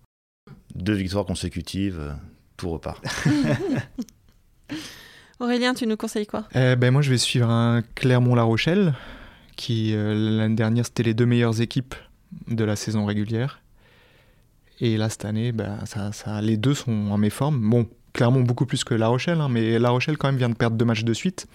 Deux 0.75 0.95
victoires 0.95 1.27
consécutives, 1.27 2.15
tout 2.57 2.71
repart. 2.71 3.05
Aurélien, 5.41 5.75
tu 5.75 5.87
nous 5.87 5.97
conseilles 5.97 6.27
quoi? 6.27 6.49
Eh 6.55 6.77
ben, 6.77 6.93
Moi, 6.93 7.03
je 7.03 7.11
vais 7.11 7.19
suivre 7.19 7.51
un 7.51 7.83
Clermont-La 7.95 8.45
Rochelle, 8.45 8.95
qui 9.57 9.95
euh, 9.95 10.15
l'année 10.15 10.55
dernière, 10.55 10.87
c'était 10.87 11.03
les 11.03 11.15
deux 11.15 11.27
meilleures 11.27 11.61
équipes 11.61 11.95
de 12.49 12.65
la 12.65 12.77
saison 12.77 13.05
régulière. 13.05 13.63
Et 14.81 14.97
là, 14.97 15.09
cette 15.09 15.25
année, 15.25 15.53
bah, 15.53 15.79
ça, 15.85 16.13
ça, 16.13 16.41
les 16.41 16.57
deux 16.57 16.75
sont 16.75 17.11
en 17.11 17.19
méforme. 17.19 17.61
Bon, 17.69 17.89
clairement 18.13 18.41
beaucoup 18.41 18.67
plus 18.67 18.85
que 18.85 18.95
La 18.95 19.09
Rochelle, 19.09 19.41
hein, 19.41 19.49
mais 19.49 19.79
La 19.79 19.91
Rochelle 19.91 20.19
quand 20.19 20.29
même 20.29 20.39
vient 20.39 20.49
de 20.49 20.55
perdre 20.55 20.77
deux 20.77 20.85
matchs 20.85 21.05
de 21.05 21.13
suite, 21.13 21.47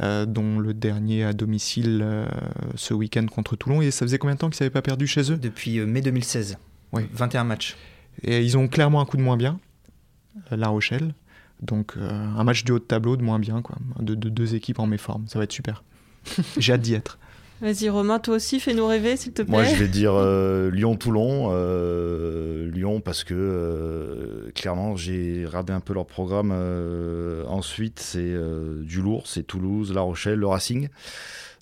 euh, 0.00 0.24
dont 0.26 0.58
le 0.58 0.72
dernier 0.72 1.24
à 1.24 1.32
domicile 1.32 2.00
euh, 2.02 2.26
ce 2.76 2.94
week-end 2.94 3.26
contre 3.26 3.56
Toulon. 3.56 3.82
Et 3.82 3.90
ça 3.90 4.06
faisait 4.06 4.18
combien 4.18 4.34
de 4.34 4.40
temps 4.40 4.50
qu'ils 4.50 4.62
n'avaient 4.62 4.72
pas 4.72 4.82
perdu 4.82 5.06
chez 5.06 5.30
eux? 5.32 5.36
Depuis 5.36 5.78
euh, 5.78 5.86
mai 5.86 6.00
2016. 6.00 6.58
Oui. 6.92 7.02
21 7.12 7.44
matchs. 7.44 7.76
Et 8.22 8.42
ils 8.42 8.56
ont 8.56 8.68
clairement 8.68 9.00
un 9.00 9.04
coup 9.04 9.16
de 9.16 9.22
moins 9.22 9.36
bien, 9.36 9.60
La 10.50 10.68
Rochelle. 10.68 11.14
Donc 11.62 11.94
euh, 11.96 12.10
un 12.10 12.44
match 12.44 12.64
du 12.64 12.72
haut 12.72 12.78
de 12.78 12.84
tableau 12.84 13.16
de 13.16 13.22
moins 13.22 13.38
bien, 13.38 13.62
quoi, 13.62 13.76
de, 13.98 14.14
de 14.14 14.28
deux 14.28 14.54
équipes 14.54 14.78
en 14.78 14.86
méforme. 14.86 15.26
Ça 15.28 15.38
va 15.38 15.44
être 15.44 15.52
super. 15.52 15.82
J'ai 16.58 16.72
hâte 16.72 16.80
d'y 16.80 16.94
être. 16.94 17.18
Vas-y 17.60 17.88
Romain, 17.90 18.18
toi 18.18 18.36
aussi, 18.36 18.58
fais-nous 18.58 18.86
rêver 18.86 19.16
s'il 19.16 19.32
te 19.32 19.42
plaît. 19.42 19.50
Moi 19.52 19.64
je 19.64 19.74
vais 19.74 19.88
dire 19.88 20.12
euh, 20.16 20.70
Lyon-Toulon. 20.70 21.50
Euh, 21.52 22.70
Lyon 22.70 23.00
parce 23.00 23.24
que 23.24 23.34
euh, 23.36 24.50
clairement 24.54 24.96
j'ai 24.96 25.44
regardé 25.46 25.72
un 25.72 25.80
peu 25.80 25.92
leur 25.92 26.06
programme. 26.06 26.52
euh, 26.54 27.44
ensuite 27.46 28.00
c'est 28.00 28.34
du 28.82 29.02
lourd, 29.02 29.26
c'est 29.26 29.42
Toulouse, 29.42 29.92
La 29.92 30.00
Rochelle, 30.00 30.38
le 30.38 30.46
Racing. 30.46 30.88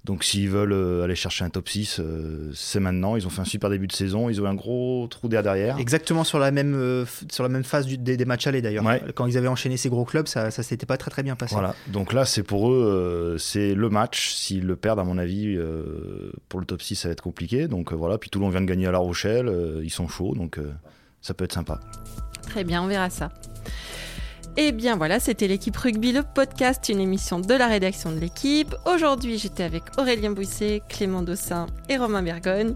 Donc 0.05 0.25
s'ils 0.25 0.49
veulent 0.49 0.73
euh, 0.73 1.03
aller 1.03 1.17
chercher 1.17 1.45
un 1.45 1.51
top 1.51 1.69
6, 1.69 1.99
euh, 1.99 2.51
c'est 2.55 2.81
maintenant. 2.81 3.17
Ils 3.17 3.27
ont 3.27 3.31
fait 3.31 3.41
un 3.41 3.45
super 3.45 3.69
début 3.69 3.89
de 3.89 3.93
saison. 3.93 4.31
Ils 4.31 4.41
ont 4.41 4.45
eu 4.45 4.49
un 4.49 4.55
gros 4.55 5.07
trou 5.09 5.29
d'air 5.29 5.43
derrière. 5.43 5.79
Exactement 5.79 6.25
sur 6.25 6.39
la 6.39 6.51
même, 6.51 6.75
euh, 6.75 7.05
sur 7.31 7.43
la 7.43 7.49
même 7.49 7.65
phase 7.65 7.87
du, 7.87 7.99
des, 7.99 8.17
des, 8.17 8.25
matchs 8.25 8.47
allés 8.47 8.63
d'ailleurs. 8.63 8.85
Ouais. 8.85 9.03
Quand 9.15 9.27
ils 9.27 9.37
avaient 9.37 9.49
enchaîné 9.49 9.77
ces 9.77 9.89
gros 9.89 10.05
clubs, 10.05 10.27
ça, 10.27 10.51
ça 10.51 10.63
s'était 10.63 10.87
pas 10.87 10.97
très 10.97 11.11
très 11.11 11.23
bien 11.23 11.37
passé. 11.37 11.55
Voilà. 11.55 11.75
Donc 11.89 12.13
là, 12.13 12.25
c'est 12.25 12.45
pour 12.45 12.71
eux, 12.71 12.77
euh, 12.77 13.39
c'est 13.39 13.75
le 13.75 13.91
match. 13.91 14.31
S'ils 14.31 14.65
le 14.65 14.77
perdent, 14.77 15.01
à 15.01 15.05
mon 15.05 15.19
avis, 15.19 15.57
euh, 15.57 16.33
pour 16.49 16.61
le 16.61 16.67
top 16.67 16.81
6, 16.81 16.95
ça 16.95 17.09
va 17.09 17.13
être 17.13 17.23
compliqué. 17.23 17.67
Donc 17.67 17.93
voilà. 17.93 18.19
Puis 18.19 18.31
Toulon 18.31 18.51
vient 18.51 18.61
de 18.61 18.67
gagner 18.67 18.87
à 18.87 18.93
La 18.93 18.99
Rochelle. 18.99 19.53
ils 19.83 19.91
sont 19.91 20.09
chauds. 20.09 20.35
Donc 20.35 20.61
ça 21.21 21.35
peut 21.35 21.45
être 21.45 21.53
sympa. 21.53 21.81
Très 22.43 22.65
bien, 22.65 22.83
on 22.83 22.87
verra 22.87 23.11
ça. 23.11 23.31
Et 24.59 24.69
eh 24.69 24.73
bien 24.73 24.97
voilà, 24.97 25.21
c'était 25.21 25.47
l'équipe 25.47 25.77
rugby, 25.77 26.11
le 26.11 26.25
podcast, 26.25 26.89
une 26.89 26.99
émission 26.99 27.39
de 27.39 27.55
la 27.55 27.69
rédaction 27.69 28.11
de 28.11 28.19
l'équipe. 28.19 28.75
Aujourd'hui, 28.93 29.39
j'étais 29.39 29.63
avec 29.63 29.85
Aurélien 29.99 30.33
Bousset, 30.33 30.83
Clément 30.89 31.23
Dossin 31.23 31.67
et 31.89 31.97
Romain 31.97 32.25
Bergogne. 32.25 32.75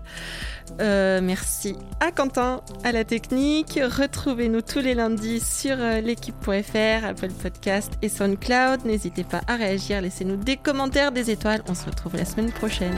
Euh, 0.81 1.21
merci 1.21 1.75
à 1.99 2.13
Quentin, 2.13 2.61
à 2.85 2.93
la 2.93 3.03
technique. 3.03 3.81
Retrouvez-nous 3.83 4.63
tous 4.63 4.79
les 4.79 4.95
lundis 4.95 5.41
sur 5.41 5.77
l'équipe.fr, 5.77 7.05
Apple 7.05 7.33
Podcast 7.43 7.95
et 8.01 8.09
SoundCloud. 8.09 8.85
N'hésitez 8.85 9.25
pas 9.25 9.41
à 9.49 9.57
réagir, 9.57 10.03
laissez-nous 10.03 10.37
des 10.37 10.59
commentaires, 10.59 11.11
des 11.11 11.33
étoiles. 11.33 11.65
On 11.69 11.75
se 11.75 11.87
retrouve 11.87 12.15
la 12.15 12.25
semaine 12.25 12.53
prochaine. 12.53 12.95